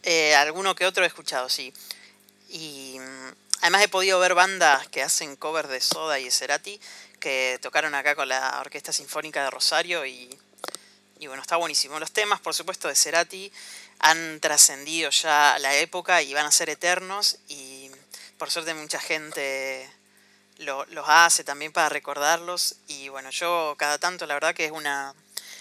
Eh, 0.04 0.34
alguno 0.36 0.74
que 0.74 0.86
otro 0.86 1.04
he 1.04 1.08
escuchado, 1.08 1.50
sí. 1.50 1.74
Y 2.50 2.98
mm, 3.00 3.36
además 3.62 3.84
he 3.84 3.88
podido 3.88 4.20
ver 4.20 4.34
bandas 4.34 4.88
que 4.88 5.04
hacen 5.04 5.36
covers 5.36 5.70
de 5.70 5.82
Soda 5.82 6.20
y 6.20 6.32
Cerati 6.32 6.80
que 7.20 7.60
tocaron 7.62 7.96
acá 7.96 8.16
con 8.16 8.28
la 8.30 8.60
Orquesta 8.62 8.94
Sinfónica 8.94 9.44
de 9.44 9.50
Rosario 9.50 10.06
y, 10.06 10.30
y 11.20 11.28
bueno, 11.28 11.42
está 11.42 11.56
buenísimo. 11.56 12.00
Los 12.00 12.12
temas, 12.12 12.40
por 12.40 12.54
supuesto, 12.54 12.88
de 12.88 12.96
Cerati 12.96 13.52
han 14.00 14.40
trascendido 14.40 15.10
ya 15.10 15.58
la 15.60 15.76
época 15.76 16.22
y 16.22 16.34
van 16.34 16.46
a 16.46 16.52
ser 16.52 16.70
eternos 16.70 17.38
y 17.48 17.90
por 18.38 18.52
suerte 18.52 18.74
mucha 18.74 19.00
gente 19.00 19.90
lo, 20.58 20.86
los 20.86 21.06
hace 21.08 21.44
también 21.44 21.72
para 21.72 21.90
recordarlos. 21.90 22.76
Y 22.88 23.10
bueno, 23.10 23.30
yo 23.32 23.76
cada 23.78 23.98
tanto 23.98 24.26
la 24.26 24.34
verdad 24.36 24.56
que 24.56 24.66
es 24.66 24.72
una... 24.72 25.14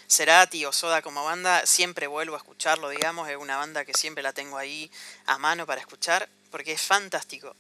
Cerati 0.08 0.64
o 0.64 0.72
Soda 0.72 1.02
como 1.02 1.24
banda, 1.24 1.66
siempre 1.66 2.06
vuelvo 2.06 2.36
a 2.36 2.38
escucharlo, 2.38 2.90
digamos, 2.90 3.28
es 3.28 3.36
una 3.36 3.56
banda 3.56 3.84
que 3.84 3.92
siempre 3.92 4.22
la 4.22 4.32
tengo 4.32 4.56
ahí 4.56 4.88
a 5.26 5.36
mano 5.36 5.66
para 5.66 5.80
escuchar, 5.80 6.28
porque 6.52 6.70
es 6.70 6.80
fantástico. 6.80 7.56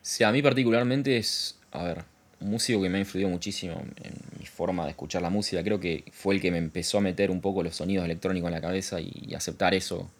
Sí, 0.00 0.22
a 0.22 0.30
mí 0.30 0.42
particularmente 0.42 1.18
es, 1.18 1.56
a 1.72 1.82
ver, 1.82 2.04
un 2.40 2.50
músico 2.50 2.82
que 2.82 2.88
me 2.88 2.98
ha 2.98 3.00
influido 3.00 3.28
muchísimo 3.28 3.74
en 4.02 4.14
mi 4.38 4.46
forma 4.46 4.84
de 4.84 4.90
escuchar 4.90 5.22
la 5.22 5.30
música, 5.30 5.62
creo 5.64 5.80
que 5.80 6.04
fue 6.12 6.34
el 6.34 6.40
que 6.40 6.50
me 6.50 6.58
empezó 6.58 6.98
a 6.98 7.00
meter 7.00 7.30
un 7.30 7.40
poco 7.40 7.62
los 7.62 7.76
sonidos 7.76 8.04
electrónicos 8.04 8.48
en 8.48 8.54
la 8.54 8.60
cabeza 8.60 9.00
y, 9.00 9.34
aceptar 9.34 9.74
eso 9.74 10.10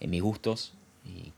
en 0.00 0.10
mis 0.10 0.22
gustos. 0.22 0.72
Y 1.04 1.32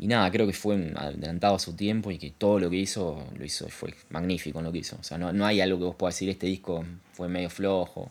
y 0.00 0.06
nada, 0.06 0.30
creo 0.30 0.46
que 0.46 0.54
fue 0.54 0.92
adelantado 0.96 1.56
a 1.56 1.58
su 1.58 1.74
tiempo 1.74 2.10
y 2.10 2.16
que 2.16 2.30
todo 2.30 2.58
lo 2.58 2.70
que 2.70 2.76
hizo, 2.76 3.22
lo 3.36 3.44
hizo, 3.44 3.68
fue 3.68 3.92
magnífico 4.08 4.58
en 4.58 4.64
lo 4.64 4.72
que 4.72 4.78
hizo. 4.78 4.96
O 4.98 5.02
sea, 5.02 5.18
no, 5.18 5.44
hay 5.44 5.60
algo 5.60 5.78
que 5.78 5.84
vos 5.84 5.94
puedas 5.94 6.14
decir, 6.14 6.30
este 6.30 6.46
disco 6.46 6.82
fue 7.12 7.28
medio 7.28 7.50
flojo. 7.50 8.10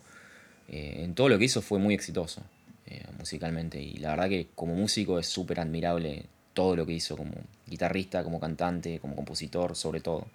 Eh, 0.68 1.02
en 1.04 1.16
todo 1.16 1.30
lo 1.30 1.40
que 1.40 1.46
hizo 1.46 1.64
fue 1.64 1.80
muy 1.80 1.96
exitoso 1.96 2.44
eh, 2.86 3.04
musicalmente. 3.18 3.82
Y 3.82 3.98
la 3.98 4.12
verdad 4.12 4.30
que 4.30 4.50
como 4.54 4.76
músico 4.76 5.18
es 5.18 5.26
súper 5.26 5.62
admirable 5.62 6.26
todo 6.54 6.76
lo 6.76 6.86
que 6.86 6.94
hizo 6.94 7.18
como 7.18 7.34
guitarrista, 7.66 8.24
como 8.24 8.40
cantante, 8.40 9.00
como 9.00 9.16
compositor, 9.16 9.76
sobre 9.76 10.00
todo. 10.00 10.28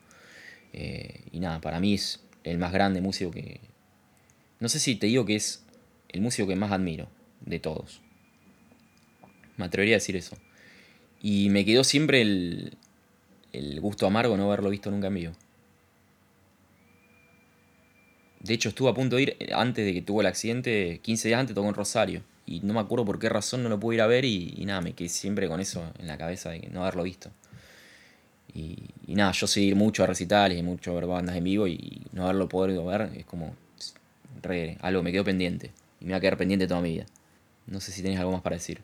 Eh, 0.77 1.21
y 1.31 1.39
nada, 1.39 1.61
para 1.61 1.79
mí 1.79 1.95
es 1.95 2.21
el 2.43 2.59
más 2.59 2.73
grande 2.73 3.01
músico 3.01 3.31
que... 3.31 3.61
No 4.59 4.69
sé 4.69 4.81
si 4.81 4.97
te 4.97 5.07
digo 5.07 5.25
que 5.25 5.37
es 5.37 5.65
el 6.09 6.21
músico 6.21 6.49
que 6.49 6.57
más 6.57 6.73
admiro 6.73 7.09
de 7.41 7.61
todos. 7.61 8.01
Me 9.57 9.67
atrevería 9.67 9.95
a 9.95 9.99
decir 9.99 10.17
eso. 10.17 10.37
Y 11.23 11.49
me 11.51 11.65
quedó 11.65 11.85
siempre 11.85 12.23
el, 12.23 12.77
el 13.53 13.81
gusto 13.81 14.07
amargo 14.07 14.37
no 14.37 14.47
haberlo 14.47 14.69
visto 14.69 14.91
nunca 14.91 15.07
en 15.07 15.15
vivo. 15.15 15.33
De 18.41 18.53
hecho, 18.53 18.69
estuve 18.69 18.91
a 18.91 18.95
punto 18.95 19.17
de 19.17 19.23
ir 19.23 19.37
antes 19.55 19.87
de 19.87 19.95
que 19.95 20.03
tuvo 20.03 20.21
el 20.21 20.27
accidente, 20.27 21.01
15 21.03 21.29
días 21.29 21.41
antes 21.41 21.55
tocó 21.55 21.69
en 21.69 21.75
Rosario. 21.75 22.23
Y 22.47 22.61
no 22.61 22.75
me 22.75 22.81
acuerdo 22.81 23.05
por 23.05 23.19
qué 23.19 23.29
razón 23.29 23.63
no 23.63 23.69
lo 23.69 23.81
pude 23.81 23.97
ir 23.97 24.03
a 24.03 24.07
ver 24.07 24.25
y, 24.25 24.63
nada, 24.67 24.81
me 24.81 24.93
quedé 24.93 25.09
siempre 25.09 25.49
con 25.49 25.61
eso 25.61 25.91
en 25.99 26.09
la 26.09 26.19
cabeza 26.19 26.51
de 26.51 26.69
no 26.71 26.83
haberlo 26.83 27.05
visto. 27.05 27.31
Y, 28.55 28.77
nada, 29.09 29.33
yo 29.33 29.47
seguir 29.47 29.75
mucho 29.75 30.05
a 30.05 30.07
recitales 30.07 30.59
y 30.59 30.63
mucho 30.63 30.93
a 30.93 30.95
ver 30.95 31.07
bandas 31.07 31.37
en 31.37 31.45
vivo 31.45 31.67
y 31.67 32.07
no 32.13 32.25
haberlo 32.25 32.49
podido 32.49 32.87
ver 32.87 33.11
es 33.17 33.27
como 33.27 33.57
re, 34.43 34.79
algo 34.81 35.03
me 35.03 35.13
quedó 35.13 35.25
pendiente. 35.25 35.73
Y 36.01 36.07
me 36.07 36.13
va 36.13 36.19
a 36.19 36.21
quedar 36.21 36.37
pendiente 36.37 36.67
toda 36.67 36.81
mi 36.81 36.93
vida. 36.93 37.07
No 37.67 37.81
sé 37.81 37.93
si 37.93 38.03
tenés 38.03 38.19
algo 38.19 38.33
más 38.33 38.43
para 38.43 38.57
decir. 38.57 38.83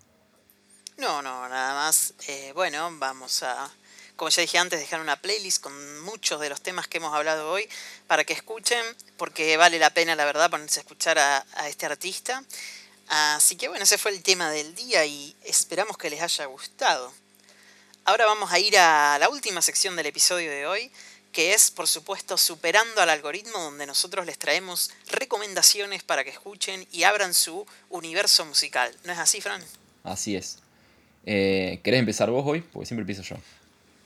No, 0.97 1.23
no, 1.23 1.49
nada 1.49 1.75
más. 1.75 2.15
Eh, 2.29 2.53
bueno, 2.55 2.91
vamos 2.99 3.43
a, 3.43 3.71
como 4.17 4.29
ya 4.29 4.43
dije 4.43 4.59
antes, 4.59 4.79
dejar 4.79 5.01
una 5.01 5.17
playlist 5.17 5.63
con 5.63 6.01
muchos 6.03 6.41
de 6.41 6.51
los 6.51 6.61
temas 6.61 6.87
que 6.87 6.99
hemos 6.99 7.15
hablado 7.15 7.51
hoy 7.51 7.67
para 8.07 8.25
que 8.25 8.35
escuchen, 8.35 8.85
porque 9.17 9.57
vale 9.57 9.79
la 9.79 9.95
pena, 9.95 10.15
la 10.15 10.27
verdad, 10.27 10.51
ponerse 10.51 10.81
a 10.81 10.83
escuchar 10.83 11.19
a, 11.19 11.45
este 11.69 11.87
artista. 11.87 12.45
Así 13.09 13.57
que 13.57 13.69
bueno, 13.69 13.85
ese 13.85 13.97
fue 13.97 14.11
el 14.11 14.23
tema 14.23 14.51
del 14.51 14.75
día 14.75 15.07
y 15.07 15.35
esperamos 15.45 15.97
que 15.97 16.11
les 16.11 16.21
haya 16.21 16.45
gustado. 16.45 17.13
Ahora 18.11 18.27
vamos 18.27 18.51
a 18.51 18.59
ir 18.59 18.77
a 18.77 19.19
la 19.21 19.29
última 19.29 19.63
sección 19.63 19.95
del 19.95 20.07
episodio 20.07 20.51
de 20.51 20.67
hoy, 20.67 20.91
que 21.31 21.55
es, 21.55 21.71
por 21.71 21.87
supuesto, 21.87 22.37
Superando 22.37 23.01
al 23.01 23.09
Algoritmo, 23.09 23.57
donde 23.57 23.87
nosotros 23.87 24.27
les 24.27 24.37
traemos 24.37 24.91
recomendaciones 25.13 26.03
para 26.03 26.25
que 26.25 26.31
escuchen 26.31 26.89
y 26.91 27.05
abran 27.05 27.35
su 27.35 27.65
universo 27.89 28.45
musical. 28.45 28.93
¿No 29.05 29.13
es 29.13 29.19
así, 29.21 29.41
Fran? 29.41 29.63
Así 30.03 30.35
es. 30.35 30.59
Eh, 31.25 31.79
¿Querés 31.85 32.01
empezar 32.01 32.33
vos 32.33 32.45
hoy? 32.45 32.63
Porque 32.63 32.87
siempre 32.87 33.03
empiezo 33.03 33.23
yo. 33.23 33.37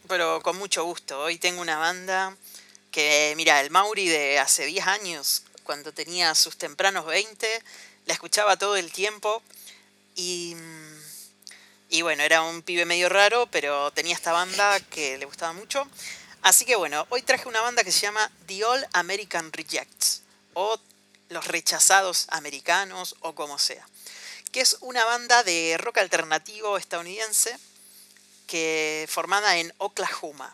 Pero 0.06 0.42
con 0.42 0.58
mucho 0.58 0.84
gusto. 0.84 1.20
Hoy 1.20 1.38
tengo 1.38 1.62
una 1.62 1.78
banda 1.78 2.36
que, 2.90 3.32
mira, 3.38 3.62
el 3.62 3.70
Mauri 3.70 4.06
de 4.06 4.38
hace 4.38 4.66
10 4.66 4.86
años, 4.86 5.44
cuando 5.62 5.94
tenía 5.94 6.34
sus 6.34 6.58
tempranos 6.58 7.06
20, 7.06 7.46
la 8.04 8.12
escuchaba 8.12 8.58
todo 8.58 8.76
el 8.76 8.92
tiempo 8.92 9.42
y, 10.14 10.54
y 11.94 12.02
bueno, 12.02 12.24
era 12.24 12.42
un 12.42 12.62
pibe 12.62 12.86
medio 12.86 13.08
raro, 13.08 13.46
pero 13.52 13.92
tenía 13.92 14.16
esta 14.16 14.32
banda 14.32 14.80
que 14.80 15.16
le 15.16 15.26
gustaba 15.26 15.52
mucho. 15.52 15.86
Así 16.42 16.64
que 16.64 16.74
bueno, 16.74 17.06
hoy 17.08 17.22
traje 17.22 17.46
una 17.46 17.60
banda 17.60 17.84
que 17.84 17.92
se 17.92 18.00
llama 18.00 18.32
The 18.48 18.64
All 18.64 18.84
American 18.94 19.52
Rejects 19.52 20.22
o 20.54 20.76
Los 21.28 21.46
Rechazados 21.46 22.26
Americanos 22.30 23.14
o 23.20 23.36
como 23.36 23.60
sea, 23.60 23.86
que 24.50 24.60
es 24.60 24.76
una 24.80 25.04
banda 25.04 25.44
de 25.44 25.76
rock 25.78 25.98
alternativo 25.98 26.78
estadounidense 26.78 27.56
que 28.48 29.06
formada 29.08 29.58
en 29.58 29.72
Oklahoma. 29.78 30.52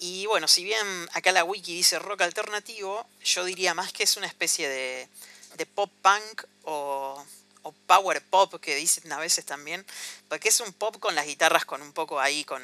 Y 0.00 0.26
bueno, 0.26 0.48
si 0.48 0.64
bien 0.64 1.08
acá 1.12 1.30
la 1.30 1.44
wiki 1.44 1.72
dice 1.72 2.00
rock 2.00 2.22
alternativo, 2.22 3.06
yo 3.22 3.44
diría 3.44 3.74
más 3.74 3.92
que 3.92 4.02
es 4.02 4.16
una 4.16 4.26
especie 4.26 4.68
de, 4.68 5.08
de 5.56 5.66
pop 5.66 5.92
punk 6.02 6.42
o, 6.64 7.24
o, 7.64 7.72
power 7.86 8.22
pop 8.22 8.60
que 8.60 8.76
dicen 8.76 9.10
a 9.12 9.18
veces 9.18 9.44
también, 9.44 9.84
porque 10.28 10.48
es 10.48 10.60
un 10.60 10.72
pop 10.72 10.98
con 11.00 11.14
las 11.14 11.26
guitarras 11.26 11.64
con 11.64 11.82
un 11.82 11.92
poco 11.92 12.20
ahí 12.20 12.44
con, 12.44 12.62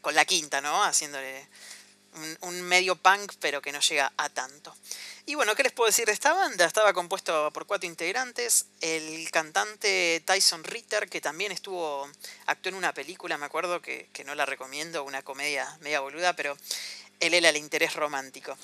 con 0.00 0.14
la 0.14 0.24
quinta, 0.24 0.60
¿no? 0.60 0.84
Haciéndole 0.84 1.46
un, 2.40 2.62
medio 2.62 2.96
punk, 2.96 3.32
pero 3.40 3.62
que 3.62 3.72
no 3.72 3.80
llega 3.80 4.12
a 4.16 4.28
tanto. 4.28 4.74
Y 5.26 5.34
bueno, 5.34 5.54
¿qué 5.54 5.62
les 5.62 5.72
puedo 5.72 5.88
decir 5.88 6.06
de 6.06 6.12
esta 6.12 6.32
banda? 6.32 6.64
Estaba 6.64 6.92
compuesto 6.92 7.50
por 7.52 7.66
cuatro 7.66 7.88
integrantes. 7.88 8.66
El 8.80 9.30
cantante 9.30 10.22
Tyson 10.24 10.64
Ritter, 10.64 11.08
que 11.08 11.20
también 11.20 11.52
estuvo, 11.52 12.08
actuó 12.46 12.70
en 12.70 12.76
una 12.76 12.92
película, 12.92 13.36
me 13.36 13.46
acuerdo, 13.46 13.82
que, 13.82 14.08
no 14.24 14.34
la 14.34 14.46
recomiendo, 14.46 15.04
una 15.04 15.22
comedia 15.22 15.76
media 15.80 16.00
boluda, 16.00 16.34
pero 16.34 16.56
él 17.20 17.34
era 17.34 17.50
el 17.50 17.56
interés 17.56 17.94
romántico. 17.94 18.56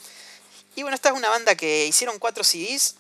Y 0.77 0.83
bueno, 0.83 0.95
esta 0.95 1.11
es 1.11 1.15
una 1.15 1.29
banda 1.29 1.55
que 1.55 1.87
hicieron 1.87 2.19
cuatro 2.19 2.43
CDs, 2.43 2.97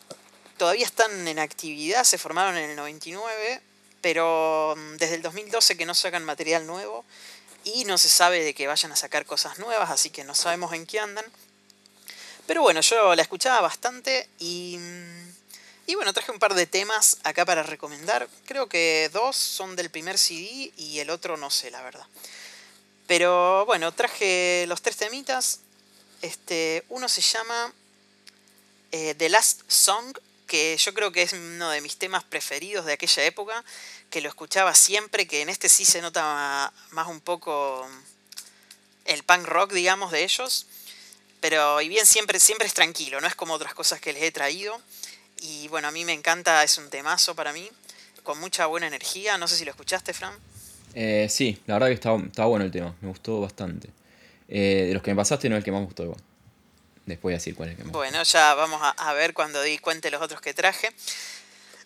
todavía 0.57 0.87
están 0.87 1.27
en 1.27 1.39
actividad, 1.39 2.05
se 2.05 2.19
formaron 2.19 2.57
en 2.57 2.71
el 2.71 2.77
99, 2.77 3.61
pero 4.01 4.75
mm, 4.77 4.97
desde 4.97 5.17
el 5.17 5.23
2012 5.23 5.77
que 5.77 5.87
no 5.87 5.95
sacan 5.95 6.25
material 6.25 6.67
nuevo 6.67 7.05
y 7.65 7.85
no 7.85 7.99
se 7.99 8.09
sabe 8.09 8.45
de 8.45 8.55
que 8.55 8.67
vayan 8.67 8.93
a 8.93 8.97
sacar 8.97 9.25
cosas 9.27 9.59
nuevas, 9.59 9.91
así 9.91 10.11
que 10.11 10.25
no 10.25 10.35
sabemos 10.35 10.73
en 10.73 10.87
qué 10.87 11.01
andan. 11.01 11.25
Pero 12.47 12.63
bueno, 12.63 12.83
yo 12.83 13.15
la 13.15 13.23
escuchaba 13.23 13.61
bastante 13.63 14.29
y, 14.39 14.79
y 15.87 15.95
bueno, 15.95 16.13
traje 16.13 16.31
un 16.31 16.39
par 16.39 16.55
de 16.55 16.67
temas 16.67 17.19
acá 17.25 17.47
para 17.47 17.63
recomendar. 17.63 18.29
Creo 18.45 18.69
que 18.69 19.11
dos 19.13 19.37
son 19.37 19.77
del 19.77 19.91
primer 19.91 20.19
CD 20.19 20.71
y 20.77 20.99
el 20.99 21.09
otro 21.09 21.39
no 21.39 21.51
sé, 21.51 21.71
la 21.71 21.83
verdad. 21.83 22.07
Pero 23.07 23.65
bueno, 23.67 23.93
traje 23.93 24.67
los 24.69 24.83
tres 24.83 24.97
temitas. 24.97 25.61
Este, 26.23 26.85
uno 26.89 27.09
se 27.09 27.21
llama 27.21 27.73
eh, 28.93 29.15
The 29.17 29.29
Last 29.29 29.63
Song, 29.69 30.17
que 30.55 30.77
yo 30.77 30.95
creo 30.95 31.11
que 31.11 31.23
es 31.23 31.33
uno 31.33 31.69
de 31.71 31.81
mis 31.81 31.97
temas 31.97 32.23
preferidos 32.23 32.87
de 32.87 32.93
aquella 32.93 33.25
época 33.25 33.65
que 34.09 34.21
lo 34.21 34.29
escuchaba 34.29 34.73
siempre, 34.73 35.27
que 35.27 35.43
en 35.43 35.49
este 35.49 35.69
sí 35.69 35.85
se 35.85 36.01
nota 36.01 36.73
más 36.93 37.09
un 37.09 37.21
poco 37.21 37.85
el 39.05 39.25
punk 39.25 39.47
rock, 39.47 39.73
digamos, 39.73 40.13
de 40.13 40.23
ellos. 40.23 40.67
Pero, 41.41 41.81
y 41.81 41.89
bien, 41.89 42.07
siempre, 42.07 42.39
siempre 42.39 42.69
es 42.69 42.75
tranquilo, 42.75 43.21
no 43.21 43.27
es 43.27 43.35
como 43.35 43.55
otras 43.55 43.75
cosas 43.75 44.01
que 44.01 44.13
les 44.13 44.23
he 44.23 44.31
traído. 44.31 44.81
Y 45.41 45.67
bueno, 45.67 45.89
a 45.89 45.91
mí 45.91 46.05
me 46.05 46.13
encanta, 46.13 46.63
es 46.63 46.79
un 46.79 46.89
temazo 46.89 47.35
para 47.35 47.53
mí, 47.53 47.69
con 48.23 48.39
mucha 48.39 48.67
buena 48.67 48.87
energía. 48.87 49.37
No 49.39 49.49
sé 49.49 49.57
si 49.57 49.65
lo 49.65 49.73
escuchaste, 49.73 50.13
Fran. 50.13 50.35
Eh, 50.95 51.27
sí, 51.29 51.61
la 51.67 51.75
verdad 51.75 51.89
que 51.89 51.95
estaba, 51.95 52.47
bueno 52.47 52.65
el 52.65 52.71
tema, 52.71 52.95
me 53.01 53.09
gustó 53.09 53.41
bastante. 53.41 53.89
Eh, 54.47 54.85
de 54.87 54.95
los 54.95 55.03
que 55.03 55.11
me 55.11 55.17
pasaste 55.17 55.49
no 55.49 55.57
es 55.57 55.63
el 55.63 55.65
que 55.65 55.73
más 55.73 55.81
me 55.81 55.87
gustó. 55.87 56.15
Después 57.07 57.23
voy 57.23 57.33
a 57.35 57.37
decir 57.37 57.55
cuál 57.55 57.69
es 57.69 57.73
el 57.73 57.79
que 57.79 57.85
más 57.85 57.93
Bueno, 57.93 58.23
ya 58.23 58.55
vamos 58.55 58.81
a, 58.83 58.91
a 58.91 59.13
ver 59.13 59.35
cuando 59.35 59.63
di 59.63 59.79
cuente 59.79 60.11
los 60.11 60.23
otros 60.23 60.41
que 60.41 60.55
traje. 60.55 60.91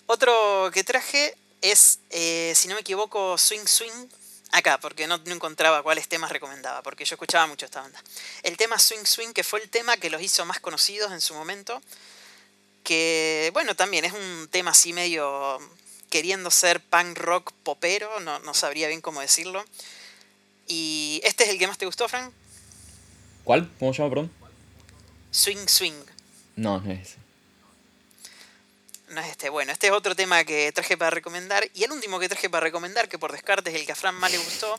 Otro 0.06 0.70
que 0.72 0.84
traje 0.84 1.34
es, 1.60 2.00
eh, 2.10 2.52
si 2.56 2.68
no 2.68 2.74
me 2.74 2.80
equivoco, 2.80 3.36
Swing 3.36 3.66
Swing. 3.66 4.08
Acá, 4.50 4.78
porque 4.80 5.06
no, 5.06 5.20
encontraba 5.26 5.82
cuáles 5.82 6.08
temas 6.08 6.32
recomendaba, 6.32 6.82
porque 6.82 7.04
yo 7.04 7.14
escuchaba 7.14 7.46
mucho 7.46 7.66
esta 7.66 7.82
banda. 7.82 8.02
El 8.42 8.56
tema 8.56 8.78
Swing 8.78 9.04
Swing, 9.04 9.34
que 9.34 9.44
fue 9.44 9.60
el 9.60 9.68
tema 9.68 9.98
que 9.98 10.08
los 10.08 10.22
hizo 10.22 10.46
más 10.46 10.58
conocidos 10.58 11.12
en 11.12 11.20
su 11.20 11.34
momento, 11.34 11.82
que, 12.82 13.50
bueno, 13.52 13.76
también 13.76 14.06
es 14.06 14.14
un 14.14 14.48
tema 14.50 14.70
así 14.70 14.94
medio 14.94 15.58
queriendo 16.08 16.50
ser 16.50 16.80
punk 16.80 17.18
rock 17.18 17.52
popero, 17.62 18.20
no, 18.20 18.38
no 18.38 18.54
sabría 18.54 18.88
bien 18.88 19.02
cómo 19.02 19.20
decirlo. 19.20 19.62
¿Y 20.66 21.20
este 21.24 21.44
es 21.44 21.50
el 21.50 21.58
que 21.58 21.66
más 21.66 21.76
te 21.76 21.84
gustó, 21.84 22.08
Frank? 22.08 22.32
¿Cuál? 23.44 23.70
¿Cómo 23.78 23.92
se 23.92 23.98
llama, 23.98 24.14
perdón? 24.14 24.37
Swing 25.30 25.66
Swing. 25.66 26.04
No, 26.56 26.80
no 26.80 26.92
es 26.92 27.00
ese 27.08 27.28
no 29.10 29.20
es 29.20 29.28
este. 29.30 29.48
Bueno, 29.48 29.72
este 29.72 29.88
es 29.88 29.92
otro 29.92 30.14
tema 30.14 30.44
que 30.44 30.70
traje 30.72 30.96
para 30.96 31.10
recomendar. 31.10 31.68
Y 31.74 31.84
el 31.84 31.92
último 31.92 32.18
que 32.18 32.28
traje 32.28 32.48
para 32.50 32.64
recomendar, 32.64 33.08
que 33.08 33.18
por 33.18 33.32
descarte 33.32 33.70
es 33.70 33.76
el 33.76 33.86
que 33.86 33.92
a 33.92 33.94
Fran 33.94 34.14
más 34.14 34.30
le 34.30 34.38
gustó, 34.38 34.76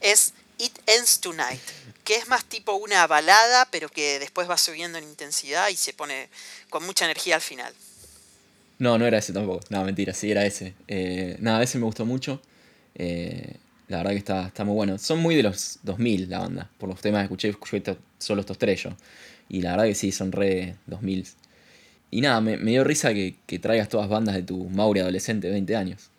es 0.00 0.32
It 0.58 0.76
Ends 0.86 1.20
Tonight. 1.20 1.60
Que 2.04 2.16
es 2.16 2.28
más 2.28 2.44
tipo 2.44 2.74
una 2.74 3.06
balada, 3.06 3.66
pero 3.70 3.88
que 3.88 4.18
después 4.18 4.48
va 4.48 4.58
subiendo 4.58 4.98
en 4.98 5.04
intensidad 5.04 5.68
y 5.68 5.76
se 5.76 5.92
pone 5.92 6.28
con 6.68 6.84
mucha 6.84 7.04
energía 7.04 7.36
al 7.36 7.40
final. 7.40 7.72
No, 8.78 8.98
no 8.98 9.06
era 9.06 9.18
ese 9.18 9.32
tampoco. 9.32 9.64
No, 9.70 9.84
mentira, 9.84 10.12
sí 10.12 10.30
era 10.30 10.44
ese. 10.44 10.74
Eh, 10.88 11.36
nada, 11.40 11.62
ese 11.62 11.78
me 11.78 11.84
gustó 11.84 12.04
mucho. 12.04 12.42
Eh, 12.94 13.56
la 13.88 13.98
verdad 13.98 14.12
que 14.12 14.18
está, 14.18 14.46
está 14.46 14.64
muy 14.64 14.74
bueno. 14.74 14.98
Son 14.98 15.18
muy 15.18 15.34
de 15.34 15.44
los 15.44 15.78
2000 15.82 16.28
la 16.28 16.40
banda. 16.40 16.70
Por 16.78 16.88
los 16.88 17.00
temas 17.00 17.20
que 17.20 17.24
escuché, 17.24 17.48
escuché 17.48 17.96
solo 18.18 18.40
estos 18.40 18.58
tres 18.58 18.82
yo. 18.82 18.90
Y 19.48 19.62
la 19.62 19.72
verdad 19.72 19.84
que 19.84 19.94
sí, 19.94 20.12
son 20.12 20.32
re 20.32 20.76
2000. 20.86 21.26
Y 22.14 22.20
nada, 22.20 22.40
me, 22.40 22.56
dio 22.56 22.84
risa 22.84 23.12
que, 23.12 23.34
traigas 23.60 23.88
todas 23.88 24.08
bandas 24.08 24.36
de 24.36 24.42
tu 24.44 24.68
Mauri 24.70 25.00
adolescente 25.00 25.48
de 25.48 25.52
20 25.54 25.74
años. 25.74 26.10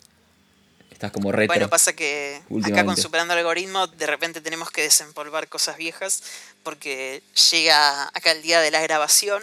Estás 0.92 1.10
como 1.12 1.32
retro. 1.32 1.56
Bueno, 1.56 1.70
pasa 1.70 1.94
que 1.94 2.42
acá 2.66 2.84
con 2.84 2.98
Superando 2.98 3.34
el 3.34 3.40
Algoritmo 3.40 3.88
de 3.88 4.06
repente 4.06 4.42
tenemos 4.42 4.72
que 4.72 4.82
desempolvar 4.82 5.48
cosas 5.48 5.78
viejas 5.78 6.22
porque 6.64 7.24
llega 7.52 8.10
acá 8.14 8.32
el 8.32 8.42
día 8.42 8.60
de 8.60 8.72
la 8.72 8.82
grabación 8.82 9.42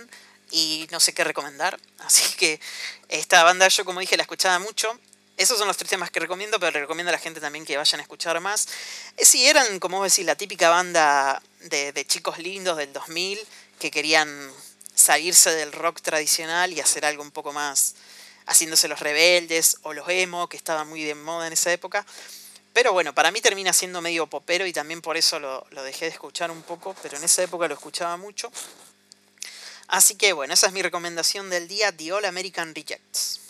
y 0.51 0.87
no 0.91 1.01
sé 1.01 1.15
qué 1.15 1.25
recomendar. 1.25 1.81
Así 2.05 2.37
que 2.37 2.61
esta 3.09 3.43
banda 3.45 3.69
yo 3.69 3.87
como 3.87 4.01
dije 4.01 4.19
la 4.19 4.23
escuchaba 4.23 4.59
mucho. 4.59 4.99
Esos 5.39 5.57
son 5.57 5.67
los 5.67 5.79
tres 5.79 5.89
temas 5.89 6.11
que 6.11 6.21
recomiendo, 6.21 6.61
pero 6.61 6.73
le 6.73 6.81
recomiendo 6.81 7.09
a 7.09 7.13
la 7.13 7.19
gente 7.19 7.41
también 7.41 7.65
que 7.65 7.79
vayan 7.79 8.01
a 8.01 8.03
escuchar 8.03 8.39
más. 8.41 8.69
Eh, 9.17 9.25
sí, 9.25 9.47
eran, 9.47 9.79
como 9.81 9.99
vos 9.99 10.13
decís, 10.13 10.27
la 10.27 10.37
típica 10.37 10.69
banda 10.69 11.43
de, 11.71 11.93
de 11.93 12.05
chicos 12.05 12.39
lindos 12.39 12.77
del 12.77 12.93
2000 12.93 13.39
que 13.83 13.91
querían 13.91 14.29
salirse 14.95 15.51
del 15.51 15.73
rock 15.73 16.03
tradicional 16.03 16.73
y 16.73 16.79
hacer 16.79 17.05
algo 17.05 17.25
un 17.25 17.33
poco 17.33 17.53
más 17.53 17.97
haciéndose 18.47 18.87
los 18.87 19.01
rebeldes 19.01 19.79
o 19.83 19.93
los 19.93 20.09
emo, 20.09 20.49
que 20.49 20.57
estaban 20.57 20.89
muy 20.89 21.03
de 21.03 21.17
moda 21.17 21.49
en 21.49 21.53
esa 21.53 21.73
época. 21.73 22.07
Pero 22.73 22.93
bueno, 22.93 23.13
para 23.13 23.33
mí 23.33 23.41
termina 23.41 23.73
siendo 23.73 24.01
medio 24.01 24.29
popero 24.29 24.65
y 24.67 24.73
también 24.73 25.03
por 25.03 25.17
eso 25.17 25.41
lo, 25.41 25.67
dejé 25.83 26.05
de 26.05 26.13
escuchar 26.13 26.53
un 26.53 26.63
poco, 26.63 26.95
pero 27.03 27.17
en 27.17 27.25
esa 27.25 27.43
época 27.43 27.67
lo 27.67 27.75
escuchaba 27.75 28.17
mucho. 28.17 28.53
Así 29.89 30.15
que 30.15 30.33
bueno, 30.33 30.55
esa 30.55 30.69
es 30.69 30.73
mi 30.73 30.81
recomendación 30.81 31.51
del 31.51 31.67
día, 31.67 31.91
The 31.91 32.13
All 32.13 32.25
American 32.25 32.77
Rejects. 32.77 33.41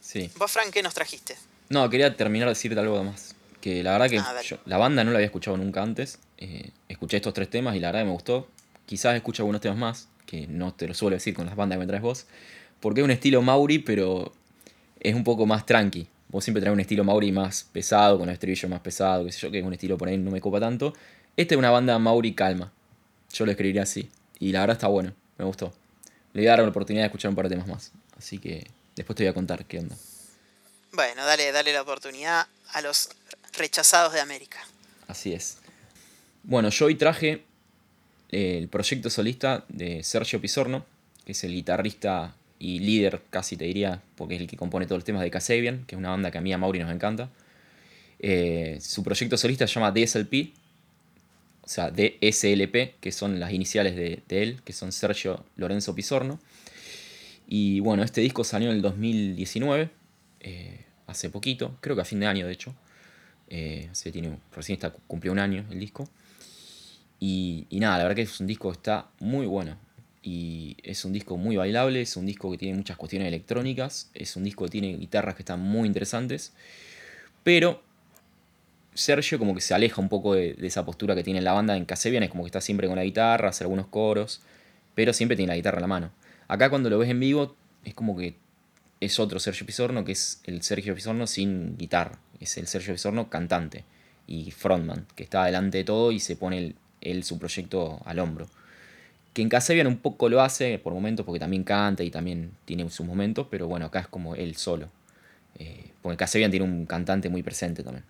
Sí. 0.00 0.30
¿Vos, 0.36 0.52
Frank, 0.52 0.70
qué 0.70 0.80
nos 0.84 0.94
trajiste? 0.94 1.36
No, 1.70 1.90
quería 1.90 2.16
terminar 2.16 2.46
de 2.46 2.54
decirte 2.54 2.78
algo 2.78 3.02
más. 3.02 3.34
Que 3.60 3.82
la 3.82 3.98
verdad 3.98 4.08
que 4.08 4.18
ah, 4.18 4.60
la 4.64 4.78
banda 4.78 5.02
no 5.02 5.10
la 5.10 5.16
había 5.16 5.26
escuchado 5.26 5.56
nunca 5.56 5.82
antes. 5.82 6.20
Eh, 6.38 6.70
escuché 6.88 7.16
estos 7.16 7.34
tres 7.34 7.50
temas 7.50 7.74
y 7.74 7.80
la 7.80 7.88
verdad 7.88 8.02
que 8.02 8.04
me 8.04 8.12
gustó. 8.12 8.48
Quizás 8.86 9.16
escucho 9.16 9.42
algunos 9.42 9.60
temas 9.60 9.78
más, 9.78 10.08
que 10.24 10.46
no 10.46 10.72
te 10.72 10.88
lo 10.88 10.94
suelo 10.94 11.16
decir 11.16 11.34
con 11.34 11.46
las 11.46 11.56
bandas 11.56 11.76
que 11.76 11.80
me 11.80 11.86
traes 11.86 12.02
vos, 12.02 12.26
porque 12.80 13.00
es 13.00 13.04
un 13.04 13.10
estilo 13.10 13.42
Mauri, 13.42 13.80
pero 13.80 14.32
es 15.00 15.14
un 15.14 15.24
poco 15.24 15.44
más 15.46 15.66
tranqui. 15.66 16.06
Vos 16.28 16.44
siempre 16.44 16.60
traes 16.60 16.72
un 16.72 16.80
estilo 16.80 17.04
Mauri 17.04 17.32
más 17.32 17.64
pesado, 17.72 18.18
con 18.18 18.28
el 18.28 18.34
estribillo 18.34 18.68
más 18.68 18.80
pesado, 18.80 19.24
qué 19.24 19.32
sé 19.32 19.40
yo, 19.40 19.50
que 19.50 19.58
es 19.58 19.64
un 19.64 19.72
estilo 19.72 19.96
por 19.98 20.08
ahí 20.08 20.18
no 20.18 20.30
me 20.30 20.40
copa 20.40 20.60
tanto. 20.60 20.92
Esta 21.36 21.54
es 21.54 21.58
una 21.58 21.70
banda 21.70 21.98
Mauri 21.98 22.34
calma. 22.34 22.72
Yo 23.32 23.44
lo 23.44 23.50
escribiría 23.50 23.82
así. 23.82 24.10
Y 24.38 24.52
la 24.52 24.60
verdad 24.60 24.76
está 24.76 24.88
bueno, 24.88 25.14
me 25.38 25.44
gustó. 25.44 25.72
Le 26.32 26.42
voy 26.42 26.48
a 26.48 26.50
dar 26.50 26.60
la 26.60 26.68
oportunidad 26.68 27.02
de 27.02 27.06
escuchar 27.06 27.30
un 27.30 27.36
par 27.36 27.48
de 27.48 27.56
temas 27.56 27.68
más. 27.68 27.92
Así 28.18 28.38
que 28.38 28.66
después 28.94 29.16
te 29.16 29.24
voy 29.24 29.30
a 29.30 29.34
contar 29.34 29.64
qué 29.64 29.78
onda. 29.78 29.96
Bueno, 30.92 31.24
dale, 31.24 31.52
dale 31.52 31.72
la 31.72 31.82
oportunidad 31.82 32.46
a 32.72 32.80
los 32.82 33.08
rechazados 33.56 34.12
de 34.12 34.20
América. 34.20 34.58
Así 35.08 35.32
es. 35.32 35.58
Bueno, 36.42 36.68
yo 36.68 36.86
hoy 36.86 36.94
traje 36.94 37.45
el 38.30 38.68
proyecto 38.68 39.10
solista 39.10 39.64
de 39.68 40.02
Sergio 40.02 40.40
Pisorno, 40.40 40.84
que 41.24 41.32
es 41.32 41.44
el 41.44 41.52
guitarrista 41.52 42.34
y 42.58 42.78
líder, 42.80 43.22
casi 43.30 43.56
te 43.56 43.64
diría, 43.64 44.02
porque 44.16 44.36
es 44.36 44.40
el 44.40 44.46
que 44.46 44.56
compone 44.56 44.86
todos 44.86 44.98
los 44.98 45.04
temas 45.04 45.22
de 45.22 45.30
Casabian, 45.30 45.84
que 45.86 45.94
es 45.94 45.98
una 45.98 46.10
banda 46.10 46.30
que 46.30 46.38
a 46.38 46.40
mí 46.40 46.52
a 46.52 46.58
Mauri 46.58 46.78
nos 46.78 46.92
encanta. 46.92 47.30
Eh, 48.18 48.78
su 48.80 49.02
proyecto 49.02 49.36
solista 49.36 49.66
se 49.66 49.74
llama 49.74 49.92
DSLP, 49.92 50.54
o 51.62 51.68
sea, 51.68 51.90
DSLP, 51.90 53.00
que 53.00 53.12
son 53.12 53.40
las 53.40 53.52
iniciales 53.52 53.96
de, 53.96 54.22
él, 54.28 54.60
que 54.64 54.72
son 54.72 54.92
Sergio 54.92 55.44
Lorenzo 55.56 55.94
Pisorno. 55.94 56.38
Y 57.48 57.80
bueno, 57.80 58.02
este 58.02 58.20
disco 58.20 58.44
salió 58.44 58.70
en 58.70 58.76
el 58.76 58.82
2019, 58.82 59.90
eh, 60.40 60.84
hace 61.06 61.28
poquito, 61.30 61.76
creo 61.80 61.96
que 61.96 62.02
a 62.02 62.04
fin 62.04 62.20
de 62.20 62.26
año 62.26 62.46
de 62.46 62.52
hecho. 62.52 62.74
Eh, 63.48 63.88
se 63.92 64.10
tiene, 64.10 64.38
recién 64.54 64.74
está, 64.74 64.90
cumplió 65.06 65.32
un 65.32 65.38
año 65.38 65.64
el 65.70 65.78
disco. 65.78 66.08
Y, 67.18 67.66
nada, 67.72 67.98
la 67.98 68.04
verdad 68.04 68.16
que 68.16 68.22
es 68.22 68.40
un 68.40 68.46
disco 68.46 68.70
que 68.70 68.76
está 68.76 69.08
muy 69.20 69.46
bueno. 69.46 69.76
Y 70.22 70.76
es 70.82 71.04
un 71.04 71.12
disco 71.12 71.36
muy 71.36 71.56
bailable, 71.56 72.02
es 72.02 72.16
un 72.16 72.26
disco 72.26 72.50
que 72.50 72.58
tiene 72.58 72.76
muchas 72.76 72.96
cuestiones 72.96 73.28
electrónicas, 73.28 74.10
es 74.12 74.34
un 74.36 74.44
disco 74.44 74.64
que 74.64 74.70
tiene 74.70 74.96
guitarras 74.96 75.36
que 75.36 75.42
están 75.42 75.60
muy 75.60 75.86
interesantes. 75.86 76.52
Pero 77.44 77.80
Sergio 78.96 79.38
como 79.38 79.54
que 79.54 79.60
se 79.60 79.74
aleja 79.74 80.00
un 80.00 80.08
poco 80.08 80.34
de, 80.34 80.56
esa 80.62 80.84
postura 80.84 81.14
que 81.14 81.22
tiene 81.22 81.40
la 81.40 81.52
banda 81.52 81.76
en 81.76 81.84
Casebian, 81.84 82.22
es 82.22 82.30
como 82.30 82.42
que 82.42 82.48
está 82.48 82.60
siempre 82.60 82.88
con 82.88 82.96
la 82.96 83.04
guitarra, 83.04 83.50
hace 83.50 83.64
algunos 83.64 83.86
coros, 83.86 84.42
pero 84.94 85.12
siempre 85.12 85.36
tiene 85.36 85.52
la 85.52 85.56
guitarra 85.56 85.78
en 85.78 85.82
la 85.82 85.88
mano. 85.88 86.10
Acá 86.48 86.70
cuando 86.70 86.90
lo 86.90 86.98
ves 86.98 87.10
en 87.10 87.20
vivo 87.20 87.54
es 87.84 87.94
como 87.94 88.16
que 88.16 88.36
es 89.00 89.20
otro 89.20 89.38
Sergio 89.38 89.66
Pisorno, 89.66 90.04
que 90.04 90.12
es 90.12 90.40
el 90.44 90.62
Sergio 90.62 90.94
Pisorno 90.94 91.26
sin 91.26 91.76
guitarra, 91.76 92.18
es 92.40 92.56
el 92.56 92.66
Sergio 92.66 92.94
Pisorno 92.94 93.28
cantante 93.28 93.84
y 94.26 94.50
frontman, 94.50 95.06
que 95.14 95.22
está 95.22 95.44
delante 95.44 95.78
de 95.78 95.84
todo 95.84 96.10
y 96.10 96.18
se 96.18 96.36
pone 96.36 96.74
él 97.10 97.24
su 97.24 97.38
proyecto 97.38 98.00
al 98.04 98.18
hombro. 98.18 98.46
Que 99.32 99.42
en 99.42 99.48
Casebian 99.48 99.86
un 99.86 99.98
poco 99.98 100.28
lo 100.28 100.40
hace 100.40 100.78
por 100.78 100.94
momentos 100.94 101.26
porque 101.26 101.38
también 101.38 101.64
canta 101.64 102.02
y 102.02 102.10
también 102.10 102.52
tiene 102.64 102.88
sus 102.90 103.06
momentos, 103.06 103.46
pero 103.50 103.66
bueno, 103.68 103.86
acá 103.86 104.00
es 104.00 104.08
como 104.08 104.34
él 104.34 104.56
solo. 104.56 104.88
Eh, 105.58 105.90
porque 106.02 106.16
Casebian 106.16 106.50
tiene 106.50 106.64
un 106.64 106.86
cantante 106.86 107.28
muy 107.28 107.42
presente 107.42 107.82
también. 107.82 108.04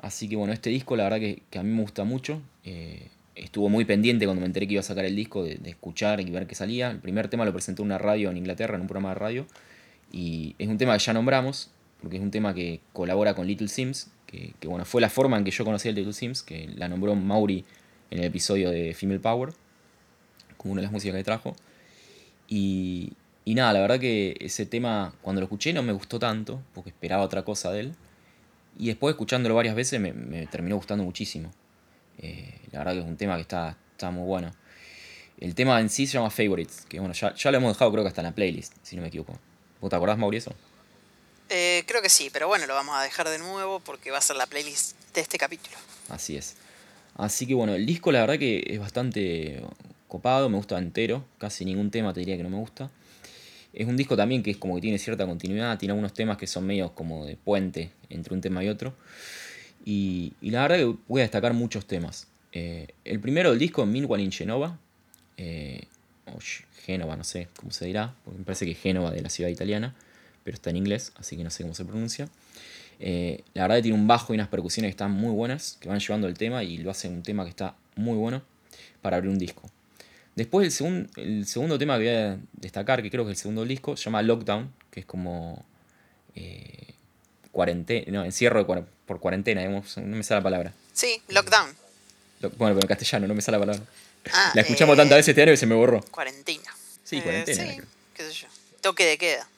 Así 0.00 0.28
que 0.28 0.36
bueno, 0.36 0.52
este 0.52 0.70
disco 0.70 0.96
la 0.96 1.04
verdad 1.04 1.18
que, 1.18 1.58
a 1.58 1.62
mí 1.62 1.70
me 1.70 1.82
gusta 1.82 2.04
mucho. 2.04 2.42
Eh, 2.64 3.08
estuvo 3.34 3.68
muy 3.68 3.84
pendiente 3.84 4.26
cuando 4.26 4.40
me 4.40 4.46
enteré 4.46 4.66
que 4.66 4.74
iba 4.74 4.80
a 4.80 4.84
sacar 4.84 5.04
el 5.04 5.16
disco 5.16 5.44
de, 5.44 5.58
escuchar 5.64 6.20
y 6.20 6.30
ver 6.30 6.46
qué 6.46 6.54
salía. 6.54 6.90
El 6.90 6.98
primer 6.98 7.28
tema 7.28 7.44
lo 7.44 7.52
presentó 7.52 7.82
en 7.82 7.86
una 7.86 7.98
radio 7.98 8.30
en 8.30 8.36
Inglaterra, 8.36 8.74
en 8.74 8.82
un 8.82 8.86
programa 8.88 9.10
de 9.10 9.14
radio. 9.14 9.46
Y 10.10 10.54
es 10.58 10.68
un 10.68 10.78
tema 10.78 10.92
que 10.98 11.04
ya 11.04 11.12
nombramos, 11.12 11.70
porque 12.00 12.16
es 12.16 12.22
un 12.22 12.30
tema 12.30 12.54
que 12.54 12.80
colabora 12.92 13.34
con 13.34 13.46
Little 13.46 13.68
Sims, 13.68 14.08
que, 14.32 14.66
bueno, 14.66 14.84
fue 14.84 15.00
la 15.00 15.10
forma 15.10 15.36
en 15.36 15.44
que 15.44 15.50
yo 15.50 15.64
conocí 15.64 15.88
a 15.88 15.92
Little 15.92 16.12
Sims, 16.12 16.42
que 16.42 16.68
la 16.74 16.88
nombró 16.88 17.14
Mauri 17.14 17.64
en 18.10 18.18
el 18.18 18.24
episodio 18.24 18.70
de 18.70 18.94
Female 18.94 19.20
Power, 19.20 19.52
como 20.56 20.72
una 20.72 20.80
de 20.80 20.84
las 20.84 20.92
músicas 20.92 21.16
que 21.16 21.24
trajo. 21.24 21.54
Y, 22.48 23.12
y 23.44 23.54
nada, 23.54 23.74
la 23.74 23.80
verdad 23.80 24.00
que 24.00 24.36
ese 24.40 24.64
tema, 24.66 25.14
cuando 25.20 25.40
lo 25.40 25.44
escuché, 25.44 25.72
no 25.72 25.82
me 25.82 25.92
gustó 25.92 26.18
tanto, 26.18 26.62
porque 26.74 26.90
esperaba 26.90 27.22
otra 27.22 27.44
cosa 27.44 27.70
de 27.72 27.80
él. 27.80 27.94
Y 28.78 28.86
después 28.86 29.12
escuchándolo 29.12 29.54
varias 29.54 29.74
veces 29.74 30.00
me, 30.00 30.46
terminó 30.46 30.76
gustando 30.76 31.04
muchísimo. 31.04 31.50
Eh, 32.18 32.58
la 32.72 32.78
verdad 32.78 32.94
que 32.94 32.98
es 33.00 33.06
un 33.06 33.16
tema 33.16 33.36
que 33.36 33.42
está, 33.42 33.76
está 33.92 34.10
muy 34.10 34.24
bueno. 34.24 34.50
El 35.38 35.54
tema 35.54 35.78
en 35.80 35.90
sí 35.90 36.06
se 36.06 36.14
llama 36.14 36.30
Favorites, 36.30 36.86
que 36.88 37.00
bueno, 37.00 37.14
ya, 37.14 37.34
ya 37.34 37.50
lo 37.50 37.56
hemos 37.58 37.74
dejado 37.74 37.90
creo 37.92 38.04
que 38.04 38.08
hasta 38.08 38.20
en 38.20 38.26
la 38.26 38.34
playlist, 38.34 38.74
si 38.82 38.96
no 38.96 39.02
me 39.02 39.08
equivoco. 39.08 39.38
¿Vos 39.80 39.90
te 39.90 39.96
acordás, 39.96 40.16
Mauricio? 40.16 40.54
Eh, 41.54 41.84
creo 41.86 42.00
que 42.00 42.08
sí, 42.08 42.30
pero 42.32 42.48
bueno, 42.48 42.66
lo 42.66 42.72
vamos 42.72 42.96
a 42.96 43.02
dejar 43.02 43.28
de 43.28 43.38
nuevo 43.38 43.78
porque 43.80 44.10
va 44.10 44.16
a 44.16 44.22
ser 44.22 44.36
la 44.36 44.46
playlist 44.46 44.96
de 45.12 45.20
este 45.20 45.36
capítulo. 45.36 45.76
Así 46.08 46.34
es. 46.34 46.56
Así 47.14 47.46
que 47.46 47.52
bueno, 47.52 47.74
el 47.74 47.84
disco 47.84 48.10
la 48.10 48.20
verdad 48.20 48.38
que 48.38 48.64
es 48.66 48.80
bastante 48.80 49.62
copado, 50.08 50.48
me 50.48 50.56
gusta 50.56 50.78
entero, 50.78 51.26
casi 51.36 51.66
ningún 51.66 51.90
tema 51.90 52.14
te 52.14 52.20
diría 52.20 52.38
que 52.38 52.42
no 52.42 52.48
me 52.48 52.56
gusta. 52.56 52.90
Es 53.74 53.86
un 53.86 53.98
disco 53.98 54.16
también 54.16 54.42
que 54.42 54.52
es 54.52 54.56
como 54.56 54.76
que 54.76 54.80
tiene 54.80 54.98
cierta 54.98 55.26
continuidad, 55.26 55.78
tiene 55.78 55.92
algunos 55.92 56.14
temas 56.14 56.38
que 56.38 56.46
son 56.46 56.64
medios 56.64 56.92
como 56.92 57.26
de 57.26 57.36
puente 57.36 57.90
entre 58.08 58.32
un 58.32 58.40
tema 58.40 58.64
y 58.64 58.68
otro. 58.68 58.94
Y, 59.84 60.32
la 60.40 60.62
verdad 60.62 60.76
que 60.76 60.96
voy 61.06 61.20
a 61.20 61.24
destacar 61.24 61.52
muchos 61.52 61.86
temas. 61.86 62.28
Eh, 62.52 62.88
el 63.04 63.20
primero 63.20 63.50
del 63.50 63.58
disco, 63.58 63.84
Minwal 63.84 64.22
in 64.22 64.32
Genova, 64.32 64.78
eh, 65.36 65.82
o 66.26 66.38
Génova, 66.86 67.14
no 67.16 67.24
sé 67.24 67.48
cómo 67.58 67.72
se 67.72 67.84
dirá, 67.84 68.14
porque 68.24 68.38
me 68.38 68.44
parece 68.46 68.64
que 68.64 68.72
es 68.72 68.78
Génova 68.78 69.10
de 69.10 69.20
la 69.20 69.28
ciudad 69.28 69.50
italiana, 69.50 69.94
pero 70.44 70.54
está 70.54 70.70
en 70.70 70.76
inglés, 70.76 71.12
así 71.16 71.36
que 71.36 71.44
no 71.44 71.50
sé 71.50 71.62
cómo 71.62 71.74
se 71.74 71.84
pronuncia. 71.84 72.28
Eh, 73.00 73.42
la 73.54 73.62
verdad 73.62 73.76
que 73.76 73.82
tiene 73.82 73.98
un 73.98 74.06
bajo 74.06 74.32
y 74.32 74.36
unas 74.36 74.48
percusiones 74.48 74.88
que 74.88 74.92
están 74.92 75.10
muy 75.10 75.32
buenas, 75.32 75.76
que 75.80 75.88
van 75.88 75.98
llevando 75.98 76.28
el 76.28 76.34
tema 76.34 76.62
y 76.62 76.78
lo 76.78 76.90
hacen 76.90 77.12
un 77.12 77.22
tema 77.22 77.44
que 77.44 77.50
está 77.50 77.74
muy 77.96 78.16
bueno 78.16 78.42
para 79.00 79.16
abrir 79.16 79.30
un 79.30 79.38
disco. 79.38 79.68
Después 80.36 80.80
el, 80.80 81.10
el 81.16 81.46
segundo 81.46 81.78
tema 81.78 81.98
que 81.98 82.04
voy 82.04 82.14
a 82.14 82.38
destacar, 82.52 83.02
que 83.02 83.10
creo 83.10 83.24
que 83.24 83.32
es 83.32 83.38
el 83.38 83.42
segundo 83.42 83.64
disco, 83.64 83.96
se 83.96 84.04
llama 84.04 84.22
Lockdown, 84.22 84.72
que 84.90 85.00
es 85.00 85.06
como 85.06 85.64
eh, 86.34 86.94
cuarentena, 87.50 88.04
no, 88.10 88.24
encierro 88.24 88.66
por 88.66 89.20
cuarentena, 89.20 89.62
no 89.64 89.82
me 90.16 90.22
sale 90.22 90.40
la 90.40 90.42
palabra. 90.42 90.72
Sí, 90.92 91.22
lockdown. 91.28 91.76
bueno, 92.40 92.56
pero 92.74 92.80
en 92.80 92.88
castellano 92.88 93.26
no 93.26 93.34
me 93.34 93.42
sale 93.42 93.58
la 93.58 93.66
palabra. 93.66 93.86
Ah, 94.32 94.52
la 94.54 94.62
escuchamos 94.62 94.96
tantas 94.96 95.18
veces 95.18 95.30
este 95.30 95.42
año 95.42 95.52
que 95.52 95.56
se 95.56 95.66
me 95.66 95.74
borró. 95.74 96.00
Cuarentena. 96.10 96.74
Sí, 97.04 97.20
cuarentena. 97.20 97.72
Sí, 97.74 97.80
qué 98.14 98.22
sé 98.22 98.32
yo. 98.32 98.48
Toque 98.80 99.04
de 99.04 99.18
queda. 99.18 99.48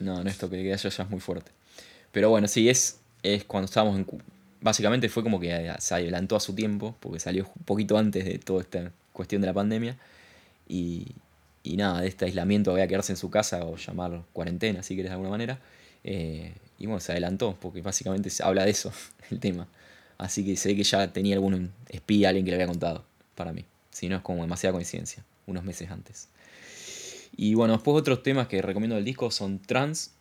No, 0.00 0.22
no 0.22 0.30
es 0.30 0.38
toque 0.38 0.70
eso 0.72 0.88
ya 0.88 1.04
es 1.04 1.10
muy 1.10 1.20
fuerte. 1.20 1.50
Pero 2.12 2.30
bueno, 2.30 2.48
sí, 2.48 2.68
es, 2.68 3.00
es 3.22 3.44
cuando 3.44 3.66
estábamos 3.66 3.98
en... 3.98 4.06
Básicamente 4.60 5.08
fue 5.08 5.22
como 5.22 5.38
que 5.40 5.74
se 5.78 5.94
adelantó 5.94 6.36
a 6.36 6.40
su 6.40 6.54
tiempo, 6.54 6.96
porque 7.00 7.20
salió 7.20 7.44
un 7.54 7.64
poquito 7.64 7.98
antes 7.98 8.24
de 8.24 8.38
toda 8.38 8.62
esta 8.62 8.92
cuestión 9.12 9.42
de 9.42 9.46
la 9.46 9.52
pandemia. 9.52 9.98
Y, 10.68 11.06
nada, 11.64 12.00
de 12.00 12.08
este 12.08 12.24
aislamiento 12.24 12.70
había 12.70 12.84
que 12.84 12.90
quedarse 12.90 13.12
en 13.12 13.16
su 13.16 13.30
casa 13.30 13.64
o 13.64 13.76
llamar 13.76 14.22
cuarentena, 14.32 14.82
si 14.82 14.96
querés 14.96 15.10
de 15.10 15.14
alguna 15.14 15.30
manera. 15.30 15.58
Eh, 16.02 16.54
y 16.78 16.86
bueno, 16.86 17.00
se 17.00 17.12
adelantó, 17.12 17.56
porque 17.60 17.82
básicamente 17.82 18.30
se 18.30 18.42
habla 18.42 18.64
de 18.64 18.70
eso, 18.70 18.92
el 19.30 19.40
tema. 19.40 19.66
Así 20.18 20.44
que 20.44 20.68
ve 20.68 20.76
que 20.76 20.84
ya 20.84 21.12
tenía 21.12 21.34
algún 21.34 21.72
espía, 21.88 22.28
alguien 22.28 22.44
que 22.44 22.50
le 22.50 22.56
había 22.56 22.68
contado, 22.68 23.04
para 23.34 23.52
mí. 23.52 23.64
Si 23.90 24.08
no 24.08 24.16
es 24.16 24.22
como 24.22 24.42
demasiada 24.42 24.72
coincidencia, 24.72 25.24
unos 25.46 25.64
meses 25.64 25.90
antes. 25.90 26.28
Y 27.36 27.54
bueno, 27.54 27.74
después 27.74 27.96
otros 27.96 28.22
temas 28.22 28.46
que 28.46 28.62
recomiendo 28.62 28.96
del 28.96 29.04
disco 29.04 29.30
son 29.30 29.58
Trans, 29.58 30.12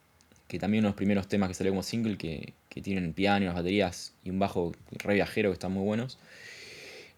que 0.48 0.60
también 0.60 0.84
uno 0.84 0.88
de 0.88 0.92
los 0.92 0.98
primeros 0.98 1.28
temas 1.28 1.50
que 1.50 1.56
salió 1.56 1.72
como 1.72 1.84
single, 1.84 2.18
que, 2.18 2.54
que 2.70 2.82
tienen 2.82 3.14
piano, 3.14 3.46
unas 3.46 3.56
baterías 3.56 4.14
y 4.24 4.30
un 4.32 4.40
bajo 4.40 4.74
re 4.92 5.16
viajero 5.16 5.50
que 5.50 5.54
están 5.54 5.72
muy 5.72 5.84
buenos. 5.84 6.18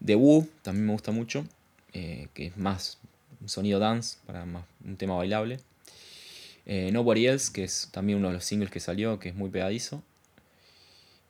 The 0.04 0.16
Woo 0.16 0.48
también 0.62 0.86
me 0.86 0.92
gusta 0.92 1.12
mucho, 1.12 1.46
eh, 1.94 2.28
que 2.34 2.46
es 2.46 2.56
más 2.58 2.98
un 3.40 3.48
sonido 3.48 3.78
dance, 3.78 4.18
para 4.26 4.44
más, 4.44 4.64
un 4.84 4.96
tema 4.96 5.14
bailable. 5.16 5.60
Eh, 6.66 6.90
Nobody 6.92 7.26
Else, 7.26 7.52
que 7.52 7.64
es 7.64 7.88
también 7.92 8.18
uno 8.18 8.28
de 8.28 8.34
los 8.34 8.44
singles 8.44 8.70
que 8.70 8.80
salió, 8.80 9.18
que 9.18 9.30
es 9.30 9.34
muy 9.34 9.48
pegadizo. 9.48 10.02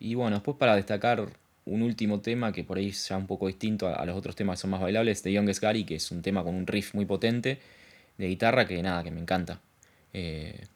Y 0.01 0.15
bueno, 0.15 0.37
después 0.37 0.57
para 0.57 0.75
destacar 0.75 1.29
un 1.65 1.83
último 1.83 2.21
tema 2.21 2.53
que 2.53 2.65
por 2.65 2.79
ahí 2.79 2.89
es 2.89 3.09
ya 3.09 3.17
un 3.17 3.27
poco 3.27 3.47
distinto 3.47 3.89
a, 3.89 4.05
los 4.07 4.17
otros 4.17 4.35
temas 4.35 4.59
que 4.59 4.63
son 4.63 4.71
más 4.71 4.81
bailables, 4.81 5.23
de 5.23 5.33
Youngest 5.33 5.61
Gary, 5.61 5.85
que 5.85 5.97
es 5.97 6.11
un 6.11 6.23
tema 6.23 6.43
con 6.43 6.55
un 6.55 6.67
riff 6.67 6.95
muy 6.95 7.05
potente 7.05 7.61
de 8.19 8.27
guitarra 8.27 8.67
que 8.67 8.83
nada, 8.83 9.03
que 9.03 9.11
me 9.11 9.21
encanta. 9.21 9.61
Eh, 10.13 10.67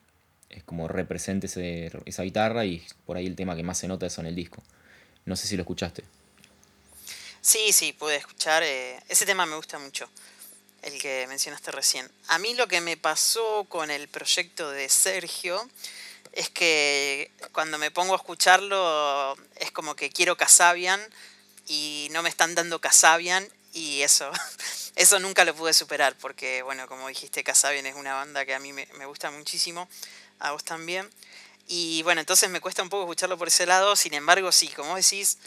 es 0.49 0.65
como 0.65 0.89
representa 0.89 1.47
esa 1.47 2.23
guitarra 2.23 2.65
y 2.65 2.85
por 3.07 3.17
ahí 3.17 3.27
el 3.27 3.37
tema 3.37 3.57
que 3.57 3.63
más 3.63 3.79
se 3.79 3.89
nota 3.89 4.07
eso 4.07 4.21
en 4.21 4.27
el 4.27 4.35
disco. 4.35 4.63
No 5.25 5.37
sé 5.37 5.47
si 5.47 5.57
lo 5.57 5.63
escuchaste. 5.63 6.03
Sí, 7.41 7.73
sí, 7.73 7.93
pude 7.93 8.17
escuchar. 8.17 8.63
Eh, 8.63 8.99
ese 9.09 9.25
tema 9.27 9.47
me 9.47 9.57
gusta 9.57 9.79
mucho 9.79 10.09
el 10.83 10.99
que 11.01 11.27
mencionaste 11.29 11.71
recién. 11.71 12.11
A 12.29 12.39
mí 12.39 12.55
lo 12.55 12.67
que 12.67 12.81
me 12.81 12.97
pasó 12.97 13.65
con 13.69 13.91
el 13.91 14.09
proyecto 14.09 14.71
de 14.71 14.89
Sergio 14.89 15.69
es 16.33 16.49
que 16.49 17.31
cuando 17.53 17.79
me 17.79 17.91
pongo 17.91 18.15
a 18.15 18.17
escucharlo 18.17 19.37
es 19.57 19.71
como 19.73 19.95
que 19.95 20.11
quiero 20.11 20.37
Casabian 20.37 21.01
y 21.67 22.09
no 22.13 22.23
me 22.23 22.29
están 22.29 22.55
dando 22.55 22.81
Casabian 22.81 23.47
y 23.73 24.03
eso, 24.03 24.31
eso 24.97 25.19
nunca 25.19 25.45
lo 25.45 25.55
pude 25.55 25.75
superar 25.75 26.17
porque, 26.19 26.63
bueno, 26.63 26.87
como 26.89 27.09
dijiste, 27.09 27.45
Casabian 27.45 27.87
es 27.87 27.95
una 27.95 28.15
banda 28.15 28.45
que 28.45 28.55
a 28.55 28.59
mí 28.59 28.73
me, 28.73 28.87
me 28.99 29.07
gusta 29.07 29.31
muchísimo, 29.31 29.89
a 30.39 30.53
vos 30.53 30.65
también. 30.65 31.09
Y 31.67 32.03
bueno, 32.03 32.21
entonces 32.21 32.51
me 32.51 32.61
cuesta 32.61 32.83
un 32.83 32.89
poco 32.89 33.05
escucharlo 33.05 33.39
por 33.39 33.49
ese 33.49 33.65
lado, 33.67 33.95
sin 33.95 34.15
embargo, 34.15 34.51
sí, 34.51 34.69
como 34.69 34.97
decís, 34.97 35.39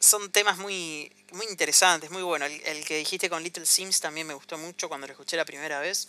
son 0.00 0.30
temas 0.30 0.58
muy, 0.58 1.12
muy 1.32 1.46
interesantes, 1.46 2.10
muy 2.10 2.22
buenos. 2.22 2.50
El, 2.64 2.84
que 2.84 2.96
dijiste 2.96 3.28
con 3.28 3.42
Little 3.42 3.66
Sims 3.66 4.00
también 4.00 4.26
me 4.26 4.34
gustó 4.34 4.58
mucho 4.58 4.88
cuando 4.88 5.06
lo 5.06 5.12
escuché 5.12 5.36
la 5.36 5.44
primera 5.44 5.80
vez. 5.80 6.08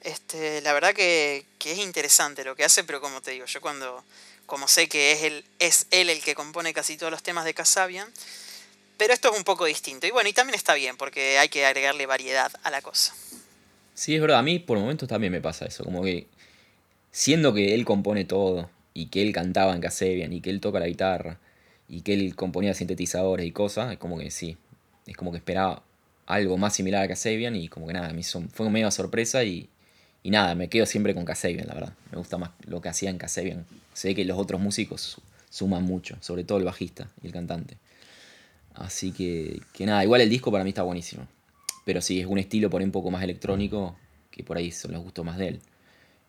Este, 0.00 0.60
la 0.62 0.72
verdad 0.72 0.94
que, 0.94 1.44
es 1.64 1.78
interesante 1.78 2.44
lo 2.44 2.56
que 2.56 2.64
hace, 2.64 2.84
pero 2.84 3.00
como 3.00 3.20
te 3.20 3.32
digo, 3.32 3.46
yo 3.46 3.60
cuando, 3.60 4.04
como 4.46 4.68
sé 4.68 4.88
que 4.88 5.12
es 5.12 5.22
él, 5.22 5.44
es 5.58 5.86
él 5.90 6.08
el 6.08 6.22
que 6.22 6.34
compone 6.34 6.72
casi 6.72 6.96
todos 6.96 7.12
los 7.12 7.22
temas 7.22 7.44
de 7.44 7.54
Casabian, 7.54 8.12
pero 8.98 9.14
esto 9.14 9.32
es 9.32 9.38
un 9.38 9.44
poco 9.44 9.64
distinto. 9.64 10.06
Y 10.06 10.10
bueno, 10.10 10.28
y 10.28 10.34
también 10.34 10.54
está 10.54 10.74
bien, 10.74 10.96
porque 10.96 11.38
hay 11.38 11.48
que 11.48 11.64
agregarle 11.64 12.04
variedad 12.04 12.52
a 12.62 12.70
la 12.70 12.82
cosa. 12.82 13.14
Sí, 13.94 14.14
es 14.14 14.20
verdad, 14.20 14.38
a 14.38 14.42
mí 14.42 14.58
por 14.58 14.78
momentos 14.78 15.08
también 15.08 15.32
me 15.32 15.40
pasa 15.40 15.64
eso, 15.64 15.84
como 15.84 16.02
que 16.02 16.26
siendo 17.10 17.54
que 17.54 17.74
él 17.74 17.84
compone 17.84 18.24
todo, 18.24 18.70
y 18.94 19.06
que 19.06 19.22
él 19.22 19.32
cantaba 19.32 19.74
en 19.74 19.80
Casabian, 19.80 20.32
y 20.32 20.40
que 20.40 20.50
él 20.50 20.60
toca 20.60 20.78
la 20.78 20.86
guitarra, 20.86 21.38
y 21.88 22.02
que 22.02 22.12
él 22.12 22.36
componía 22.36 22.74
sintetizadores 22.74 23.46
y 23.46 23.52
cosas, 23.52 23.92
es 23.92 23.98
como 23.98 24.18
que 24.18 24.30
sí, 24.30 24.56
es 25.06 25.16
como 25.16 25.30
que 25.32 25.38
esperaba 25.38 25.82
algo 26.26 26.58
más 26.58 26.74
similar 26.74 27.04
a 27.04 27.08
Kasabian 27.08 27.56
y 27.56 27.68
como 27.68 27.86
que 27.86 27.94
nada, 27.94 28.12
me 28.12 28.20
hizo, 28.20 28.42
fue 28.52 28.68
medio 28.68 28.90
sorpresa 28.90 29.44
y, 29.44 29.68
y 30.22 30.30
nada, 30.30 30.54
me 30.54 30.68
quedo 30.68 30.84
siempre 30.84 31.14
con 31.14 31.24
Kasabian, 31.24 31.66
la 31.66 31.74
verdad. 31.74 31.92
Me 32.12 32.18
gusta 32.18 32.36
más 32.36 32.50
lo 32.66 32.82
que 32.82 32.90
hacía 32.90 33.08
en 33.08 33.16
Kasabian. 33.16 33.64
Sé 33.94 34.14
que 34.14 34.24
los 34.26 34.38
otros 34.38 34.60
músicos 34.60 35.20
suman 35.48 35.84
mucho, 35.84 36.18
sobre 36.20 36.44
todo 36.44 36.58
el 36.58 36.64
bajista 36.64 37.08
y 37.22 37.28
el 37.28 37.32
cantante. 37.32 37.78
Así 38.78 39.12
que, 39.12 39.60
que 39.72 39.86
nada, 39.86 40.04
igual 40.04 40.20
el 40.20 40.30
disco 40.30 40.52
para 40.52 40.64
mí 40.64 40.70
está 40.70 40.82
buenísimo. 40.82 41.26
Pero 41.84 42.00
sí, 42.00 42.20
es 42.20 42.26
un 42.26 42.38
estilo 42.38 42.70
por 42.70 42.80
ahí 42.80 42.84
un 42.84 42.92
poco 42.92 43.10
más 43.10 43.22
electrónico, 43.22 43.96
que 44.30 44.44
por 44.44 44.56
ahí 44.56 44.70
son 44.70 44.92
los 44.92 45.02
gustos 45.02 45.24
más 45.24 45.38
de 45.38 45.48
él. 45.48 45.62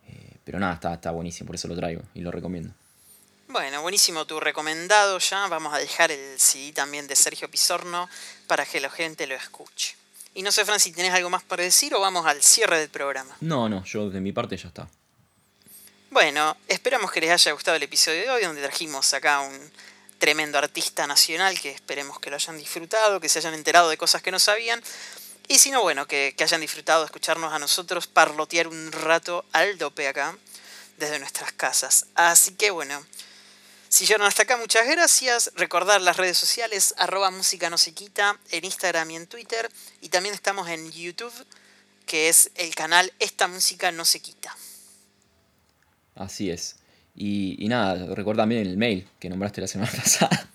Eh, 0.08 0.38
pero 0.43 0.60
nada, 0.60 0.74
está, 0.74 0.93
está 0.93 1.12
buenísimo, 1.12 1.47
por 1.47 1.56
eso 1.56 1.68
lo 1.68 1.76
traigo 1.76 2.02
y 2.14 2.22
lo 2.22 2.32
recomiendo. 2.32 2.74
Bueno, 3.50 3.82
buenísimo 3.82 4.26
tu 4.26 4.39
recomendado 4.39 5.18
ya. 5.20 5.47
Vamos 5.47 5.74
a 5.74 5.80
dejar 5.80 6.12
el 6.12 6.39
CD 6.39 6.72
también 6.72 7.08
de 7.08 7.16
Sergio 7.16 7.50
Pizorno 7.50 8.08
para 8.47 8.66
que 8.66 8.80
la 8.80 8.89
gente 8.89 9.26
lo 9.26 9.36
escuche. 9.36 9.95
Y 10.36 10.43
no 10.43 10.52
sé, 10.52 10.66
Fran, 10.66 10.80
si 10.80 10.91
tienes 10.91 11.14
algo 11.14 11.30
más 11.30 11.43
para 11.43 11.64
decir 11.64 11.93
o 11.95 12.00
vamos 12.00 12.26
al 12.26 12.41
cierre 12.43 12.80
del 12.80 12.89
programa. 12.89 13.36
No, 13.41 13.68
no, 13.68 13.84
yo 13.86 14.10
de 14.10 14.22
mi 14.22 14.32
parte 14.32 14.56
ya 14.56 14.68
está. 14.68 14.88
Bueno, 16.12 16.56
esperamos 16.68 17.12
que 17.12 17.22
les 17.22 17.32
haya 17.32 17.52
gustado 17.52 17.78
el 17.78 17.84
episodio 17.84 18.22
de 18.22 18.30
hoy, 18.30 18.43
donde 18.43 18.62
trajimos 18.62 19.14
acá 19.14 19.41
un 19.41 19.72
tremendo 20.20 20.57
artista 20.57 21.07
nacional 21.07 21.59
que 21.59 21.72
esperemos 21.72 22.20
que 22.20 22.30
lo 22.30 22.36
hayan 22.36 22.57
disfrutado, 22.57 23.20
que 23.20 23.30
se 23.30 23.39
hayan 23.39 23.53
enterado 23.55 23.89
de 23.89 23.97
cosas 23.97 24.22
que 24.22 24.32
no 24.32 24.38
sabían. 24.38 24.84
Y 25.47 25.57
si 25.57 25.72
no, 25.72 25.82
bueno, 25.82 26.07
que, 26.07 26.36
hayan 26.39 26.61
disfrutado 26.61 26.99
de 26.99 27.05
escucharnos 27.05 27.51
a 27.51 27.57
nosotros 27.57 28.05
parlotear 28.05 28.67
un 28.67 28.91
rato 28.91 29.45
al 29.51 29.80
dope 29.80 30.07
acá 30.07 30.38
desde 30.97 31.17
nuestras 31.17 31.53
casas. 31.53 32.05
Así 32.13 32.53
que 32.53 32.70
bueno, 32.70 33.03
si 33.88 34.05
llegaron 34.05 34.28
hasta 34.28 34.43
acá, 34.43 34.57
muchas 34.57 34.86
gracias. 34.88 35.51
Recordar 35.55 36.01
las 36.01 36.17
redes 36.17 36.38
sociales, 36.38 36.93
arroba 36.97 37.32
música 37.32 37.70
no 37.72 37.80
se 37.80 37.93
quita, 37.93 38.38
en 38.51 38.65
Instagram 38.65 39.09
y 39.09 39.15
en 39.15 39.26
Twitter. 39.28 39.72
Y 40.01 40.09
también 40.09 40.36
estamos 40.36 40.67
en 40.70 40.91
YouTube, 40.91 41.34
que 42.05 42.30
es 42.30 42.51
el 42.55 42.76
canal 42.76 43.11
Esta 43.17 43.47
música 43.47 43.91
no 43.91 44.05
se 44.05 44.20
quita. 44.20 44.55
Así 46.13 46.51
es. 46.51 46.78
Y, 47.22 47.67
nada, 47.67 48.15
recuerda 48.15 48.43
también 48.43 48.61
el 48.61 48.78
mail 48.78 49.05
que 49.20 49.30
nombraste 49.30 49.59
la 49.59 49.67
semana 49.67 49.91
pasada. 49.95 50.47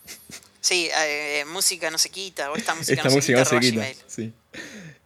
Sí, 0.62 0.88
eh, 1.06 1.44
música 1.52 1.90
no 1.90 1.98
se 1.98 2.08
quita, 2.08 2.50
o 2.50 2.56
esta 2.56 2.74
música 2.74 3.04
no 3.04 3.44
se 3.44 3.60
quita. 3.60 3.86
sí. 4.06 4.32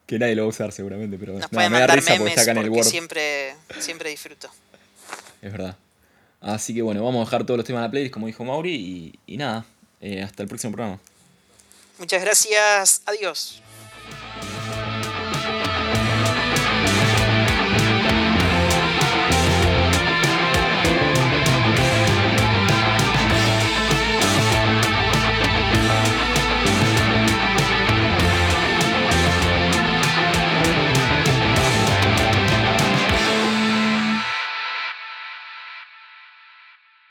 Que 0.06 0.18
nadie 0.18 0.36
lo 0.36 0.42
va 0.42 0.46
a 0.46 0.50
usar 0.50 0.72
seguramente, 0.72 1.18
pero 1.18 1.34
Nos 1.34 1.52
nada, 1.52 1.68
me 1.68 1.80
da 1.80 1.86
risa 1.88 2.14
porque 2.16 2.30
está 2.30 2.42
acá 2.42 2.52
en 2.52 2.58
el 2.58 2.70
Word. 2.70 2.86
Siempre, 2.86 3.54
siempre 3.80 4.08
disfruto. 4.08 4.48
Es 5.42 5.52
verdad. 5.52 5.76
Así 6.40 6.72
que 6.72 6.80
bueno, 6.80 7.04
vamos 7.04 7.20
a 7.20 7.24
dejar 7.24 7.44
todos 7.44 7.58
los 7.58 7.66
temas 7.66 7.80
en 7.80 7.84
la 7.84 7.90
playlist, 7.90 8.14
como 8.14 8.28
dijo 8.28 8.44
Mauri, 8.44 9.18
y, 9.26 9.36
nada, 9.36 9.66
eh, 10.00 10.22
hasta 10.22 10.44
el 10.44 10.48
próximo 10.48 10.72
programa. 10.72 11.00
Muchas 11.98 12.22
gracias, 12.22 13.02
adiós. 13.04 13.60